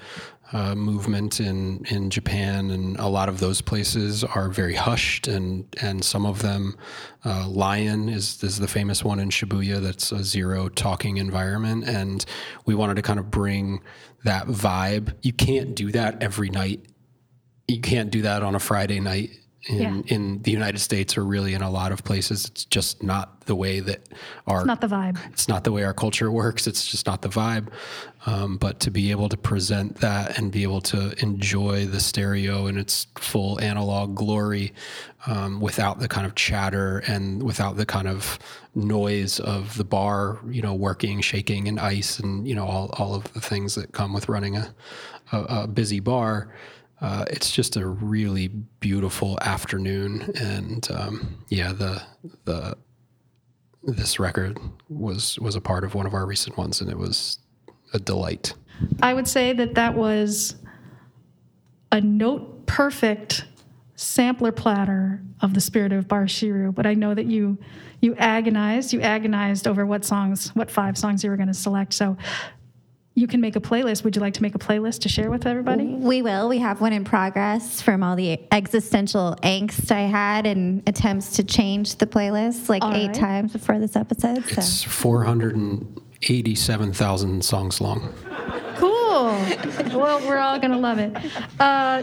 Uh, 0.52 0.74
movement 0.74 1.40
in 1.40 1.84
in 1.90 2.10
Japan 2.10 2.70
and 2.70 2.96
a 3.00 3.08
lot 3.08 3.28
of 3.30 3.40
those 3.40 3.60
places 3.62 4.22
are 4.22 4.50
very 4.50 4.74
hushed 4.74 5.26
and 5.26 5.64
and 5.80 6.04
some 6.04 6.24
of 6.26 6.42
them 6.42 6.76
uh, 7.24 7.48
Lion 7.48 8.08
is 8.10 8.40
is 8.44 8.58
the 8.58 8.68
famous 8.68 9.02
one 9.02 9.18
in 9.18 9.30
Shibuya 9.30 9.80
that's 9.80 10.12
a 10.12 10.22
zero 10.22 10.68
talking 10.68 11.16
environment 11.16 11.88
and 11.88 12.24
we 12.66 12.74
wanted 12.76 12.96
to 12.96 13.02
kind 13.02 13.18
of 13.18 13.30
bring 13.32 13.80
that 14.22 14.46
vibe. 14.46 15.14
You 15.22 15.32
can't 15.32 15.74
do 15.74 15.90
that 15.92 16.22
every 16.22 16.50
night 16.50 16.84
you 17.68 17.80
can't 17.80 18.10
do 18.10 18.22
that 18.22 18.42
on 18.42 18.54
a 18.54 18.60
Friday 18.60 19.00
night 19.00 19.30
in, 19.66 19.76
Yeah. 19.78 20.02
in 20.14 20.42
the 20.42 20.50
United 20.50 20.78
States 20.78 21.16
or 21.16 21.24
really 21.24 21.54
in 21.54 21.62
a 21.62 21.70
lot 21.70 21.90
of 21.92 22.04
places. 22.04 22.44
It's 22.44 22.66
just 22.66 23.02
not 23.02 23.46
the 23.46 23.54
way 23.56 23.80
that 23.80 24.06
our 24.46 24.64
Not 24.66 24.82
the 24.82 24.86
vibe. 24.88 25.18
it's 25.32 25.48
not 25.48 25.64
the 25.64 25.72
way 25.72 25.84
our 25.84 25.94
culture 25.94 26.30
works. 26.30 26.66
It's 26.66 26.86
just 26.86 27.06
not 27.06 27.22
the 27.22 27.30
vibe. 27.30 27.68
Um, 28.26 28.56
but 28.58 28.80
to 28.80 28.90
be 28.90 29.10
able 29.10 29.28
to 29.30 29.36
present 29.38 29.96
that 29.96 30.38
and 30.38 30.50
be 30.52 30.62
able 30.62 30.80
to 30.82 31.14
enjoy 31.22 31.86
the 31.86 32.00
stereo 32.00 32.66
in 32.66 32.76
its 32.76 33.06
full 33.18 33.58
analog 33.60 34.14
glory 34.14 34.72
um, 35.26 35.60
without 35.60 35.98
the 35.98 36.08
kind 36.08 36.26
of 36.26 36.34
chatter 36.34 36.98
and 37.06 37.42
without 37.42 37.76
the 37.78 37.86
kind 37.86 38.08
of 38.08 38.38
noise 38.74 39.40
of 39.40 39.76
the 39.78 39.84
bar, 39.84 40.38
you 40.50 40.60
know, 40.60 40.74
working, 40.74 41.20
shaking, 41.22 41.68
and 41.68 41.78
ice, 41.80 42.18
and 42.18 42.46
you 42.46 42.54
know 42.54 42.66
all 42.66 42.90
all 42.98 43.14
of 43.14 43.30
the 43.32 43.40
things 43.40 43.74
that 43.76 43.92
come 43.92 44.12
with 44.12 44.28
running 44.28 44.56
a 44.56 44.74
a, 45.32 45.38
a 45.62 45.66
busy 45.66 46.00
bar. 46.00 46.48
Uh, 47.04 47.22
it's 47.28 47.50
just 47.50 47.76
a 47.76 47.86
really 47.86 48.48
beautiful 48.80 49.38
afternoon, 49.42 50.22
and 50.40 50.90
um, 50.90 51.36
yeah, 51.50 51.70
the 51.70 52.02
the 52.46 52.74
this 53.82 54.18
record 54.18 54.58
was 54.88 55.38
was 55.38 55.54
a 55.54 55.60
part 55.60 55.84
of 55.84 55.94
one 55.94 56.06
of 56.06 56.14
our 56.14 56.24
recent 56.24 56.56
ones, 56.56 56.80
and 56.80 56.90
it 56.90 56.96
was 56.96 57.40
a 57.92 57.98
delight. 57.98 58.54
I 59.02 59.12
would 59.12 59.28
say 59.28 59.52
that 59.52 59.74
that 59.74 59.94
was 59.94 60.56
a 61.92 62.00
note 62.00 62.64
perfect 62.64 63.44
sampler 63.96 64.50
platter 64.50 65.20
of 65.42 65.52
the 65.52 65.60
spirit 65.60 65.92
of 65.92 66.08
Bar 66.08 66.24
Shiru, 66.24 66.74
but 66.74 66.86
I 66.86 66.94
know 66.94 67.12
that 67.12 67.26
you 67.26 67.58
you 68.00 68.14
agonized, 68.14 68.94
you 68.94 69.02
agonized 69.02 69.68
over 69.68 69.84
what 69.84 70.06
songs, 70.06 70.54
what 70.54 70.70
five 70.70 70.96
songs 70.96 71.22
you 71.22 71.28
were 71.28 71.36
going 71.36 71.48
to 71.48 71.52
select. 71.52 71.92
So 71.92 72.16
you 73.16 73.28
can 73.28 73.40
make 73.40 73.54
a 73.54 73.60
playlist. 73.60 74.02
Would 74.02 74.16
you 74.16 74.22
like 74.22 74.34
to 74.34 74.42
make 74.42 74.56
a 74.56 74.58
playlist 74.58 75.02
to 75.02 75.08
share 75.08 75.30
with 75.30 75.46
everybody? 75.46 75.84
We 75.84 76.20
will. 76.20 76.48
We 76.48 76.58
have 76.58 76.80
one 76.80 76.92
in 76.92 77.04
progress 77.04 77.80
from 77.80 78.02
all 78.02 78.16
the 78.16 78.40
existential 78.50 79.36
angst 79.42 79.92
I 79.92 80.00
had 80.02 80.46
and 80.46 80.82
attempts 80.88 81.36
to 81.36 81.44
change 81.44 81.94
the 81.96 82.06
playlist 82.06 82.68
like 82.68 82.82
All 82.82 82.92
eight 82.92 83.06
right. 83.08 83.14
times 83.14 83.52
before 83.52 83.78
this 83.78 83.94
episode. 83.94 84.44
So. 84.46 84.54
It's 84.58 84.82
487,000 84.82 87.44
songs 87.44 87.80
long. 87.80 88.12
Cool. 88.76 88.90
well, 89.96 90.18
we're 90.26 90.38
all 90.38 90.58
going 90.58 90.72
to 90.72 90.78
love 90.78 90.98
it. 90.98 91.14
Uh, 91.60 92.02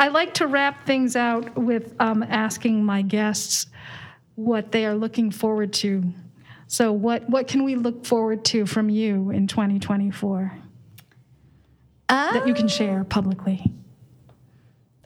I 0.00 0.08
like 0.08 0.34
to 0.34 0.48
wrap 0.48 0.84
things 0.84 1.14
out 1.14 1.56
with 1.56 1.94
um, 2.00 2.24
asking 2.24 2.84
my 2.84 3.02
guests 3.02 3.66
what 4.34 4.72
they 4.72 4.84
are 4.84 4.96
looking 4.96 5.30
forward 5.30 5.72
to. 5.74 6.02
So, 6.74 6.90
what, 6.90 7.30
what 7.30 7.46
can 7.46 7.62
we 7.62 7.76
look 7.76 8.04
forward 8.04 8.44
to 8.46 8.66
from 8.66 8.88
you 8.88 9.30
in 9.30 9.46
2024 9.46 10.58
that 12.08 12.48
you 12.48 12.52
can 12.52 12.66
share 12.66 13.04
publicly? 13.04 13.70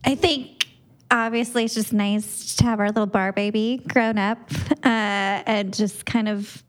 I 0.02 0.14
think 0.14 0.66
obviously 1.10 1.66
it's 1.66 1.74
just 1.74 1.92
nice 1.92 2.56
to 2.56 2.64
have 2.64 2.80
our 2.80 2.86
little 2.86 3.04
bar 3.04 3.32
baby 3.32 3.82
grown 3.86 4.16
up 4.16 4.50
uh, 4.82 5.44
and 5.44 5.74
just 5.74 6.06
kind 6.06 6.30
of 6.30 6.64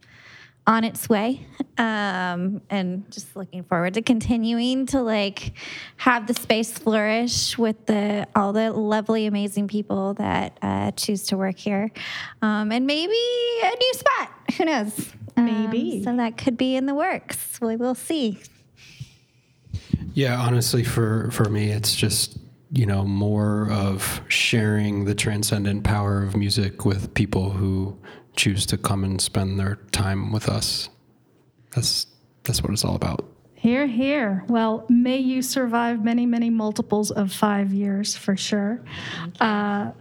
on 0.69 0.83
its 0.83 1.09
way. 1.09 1.45
Um, 1.79 2.61
and 2.69 3.09
just 3.09 3.35
looking 3.35 3.63
forward 3.63 3.95
to 3.95 4.03
continuing 4.03 4.85
to 4.87 5.01
like 5.01 5.53
have 5.97 6.27
the 6.27 6.33
space 6.35 6.71
flourish 6.71 7.57
with 7.57 7.87
the 7.87 8.27
all 8.35 8.53
the 8.53 8.71
lovely, 8.71 9.25
amazing 9.25 9.67
people 9.67 10.13
that 10.15 10.57
uh, 10.61 10.91
choose 10.91 11.23
to 11.27 11.37
work 11.37 11.57
here, 11.57 11.89
um, 12.41 12.71
and 12.71 12.85
maybe 12.85 13.13
a 13.63 13.69
new 13.69 13.93
spot. 13.93 14.31
Who 14.57 14.65
knows? 14.65 15.13
Um, 15.37 15.45
Maybe. 15.45 16.03
so 16.03 16.15
that 16.17 16.37
could 16.37 16.57
be 16.57 16.75
in 16.75 16.85
the 16.85 16.95
works. 16.95 17.59
We 17.61 17.75
will 17.75 17.95
see. 17.95 18.39
Yeah, 20.13 20.39
honestly, 20.39 20.83
for 20.83 21.31
for 21.31 21.45
me, 21.49 21.71
it's 21.71 21.95
just 21.95 22.37
you 22.71 22.85
know 22.85 23.05
more 23.05 23.71
of 23.71 24.21
sharing 24.27 25.05
the 25.05 25.15
transcendent 25.15 25.83
power 25.83 26.21
of 26.21 26.35
music 26.35 26.85
with 26.85 27.13
people 27.13 27.51
who 27.51 27.97
choose 28.39 28.65
to 28.65 28.77
come 28.77 29.03
and 29.03 29.21
spend 29.21 29.59
their 29.59 29.75
time 29.91 30.31
with 30.31 30.47
us. 30.47 30.89
That's 31.75 32.07
that's 32.45 32.63
what 32.63 32.71
it's 32.71 32.85
all 32.85 32.95
about. 32.95 33.25
Here, 33.53 33.85
here. 33.85 34.45
Well, 34.47 34.85
may 34.87 35.17
you 35.17 35.41
survive 35.41 36.01
many, 36.01 36.25
many 36.25 36.49
multiples 36.49 37.11
of 37.11 37.33
five 37.33 37.73
years 37.73 38.15
for 38.15 38.37
sure. 38.37 38.81
Uh, 39.41 39.91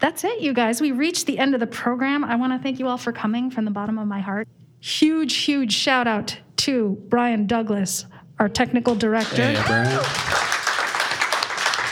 that's 0.00 0.24
it, 0.24 0.40
you 0.40 0.52
guys. 0.52 0.80
We 0.80 0.90
reached 0.90 1.26
the 1.26 1.38
end 1.38 1.54
of 1.54 1.60
the 1.60 1.68
program. 1.68 2.24
I 2.24 2.34
want 2.34 2.52
to 2.52 2.58
thank 2.58 2.80
you 2.80 2.88
all 2.88 2.98
for 2.98 3.12
coming 3.12 3.48
from 3.48 3.64
the 3.64 3.70
bottom 3.70 3.96
of 3.96 4.08
my 4.08 4.18
heart. 4.18 4.48
Huge, 4.80 5.36
huge 5.36 5.72
shout 5.72 6.08
out 6.08 6.36
to 6.56 7.00
Brian 7.08 7.46
Douglas, 7.46 8.06
our 8.40 8.48
technical 8.48 8.96
director. 8.96 9.44
Hey, 9.44 9.62
Brian. 9.64 10.04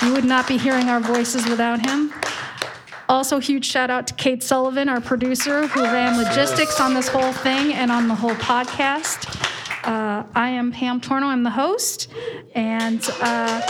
You 0.04 0.12
would 0.12 0.24
not 0.24 0.48
be 0.48 0.58
hearing 0.58 0.88
our 0.88 1.00
voices 1.00 1.48
without 1.48 1.86
him. 1.86 2.12
Also, 3.14 3.38
huge 3.38 3.64
shout 3.64 3.90
out 3.90 4.08
to 4.08 4.14
Kate 4.14 4.42
Sullivan, 4.42 4.88
our 4.88 5.00
producer, 5.00 5.68
who 5.68 5.84
ran 5.84 6.20
logistics 6.20 6.80
on 6.80 6.94
this 6.94 7.06
whole 7.06 7.32
thing 7.32 7.72
and 7.72 7.92
on 7.92 8.08
the 8.08 8.14
whole 8.16 8.34
podcast. 8.34 9.40
Uh, 9.84 10.24
I 10.34 10.48
am 10.50 10.72
Pam 10.72 11.00
Torno, 11.00 11.28
I'm 11.28 11.44
the 11.44 11.50
host. 11.50 12.10
And 12.56 13.00
uh, 13.20 13.62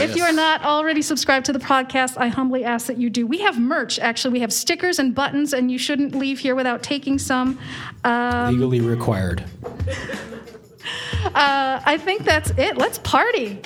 if 0.00 0.16
you 0.16 0.22
are 0.22 0.32
not 0.32 0.64
already 0.64 1.02
subscribed 1.02 1.44
to 1.46 1.52
the 1.52 1.58
podcast, 1.58 2.16
I 2.16 2.28
humbly 2.28 2.64
ask 2.64 2.86
that 2.86 2.96
you 2.96 3.10
do. 3.10 3.26
We 3.26 3.40
have 3.40 3.60
merch, 3.60 3.98
actually. 3.98 4.32
We 4.32 4.40
have 4.40 4.50
stickers 4.50 4.98
and 4.98 5.14
buttons, 5.14 5.52
and 5.52 5.70
you 5.70 5.76
shouldn't 5.76 6.14
leave 6.14 6.38
here 6.38 6.54
without 6.54 6.82
taking 6.82 7.18
some. 7.18 7.58
Uh, 8.04 8.48
legally 8.50 8.80
required. 8.80 9.44
uh, 11.26 11.82
I 11.84 11.98
think 12.00 12.24
that's 12.24 12.52
it. 12.56 12.78
Let's 12.78 12.96
party. 13.00 13.60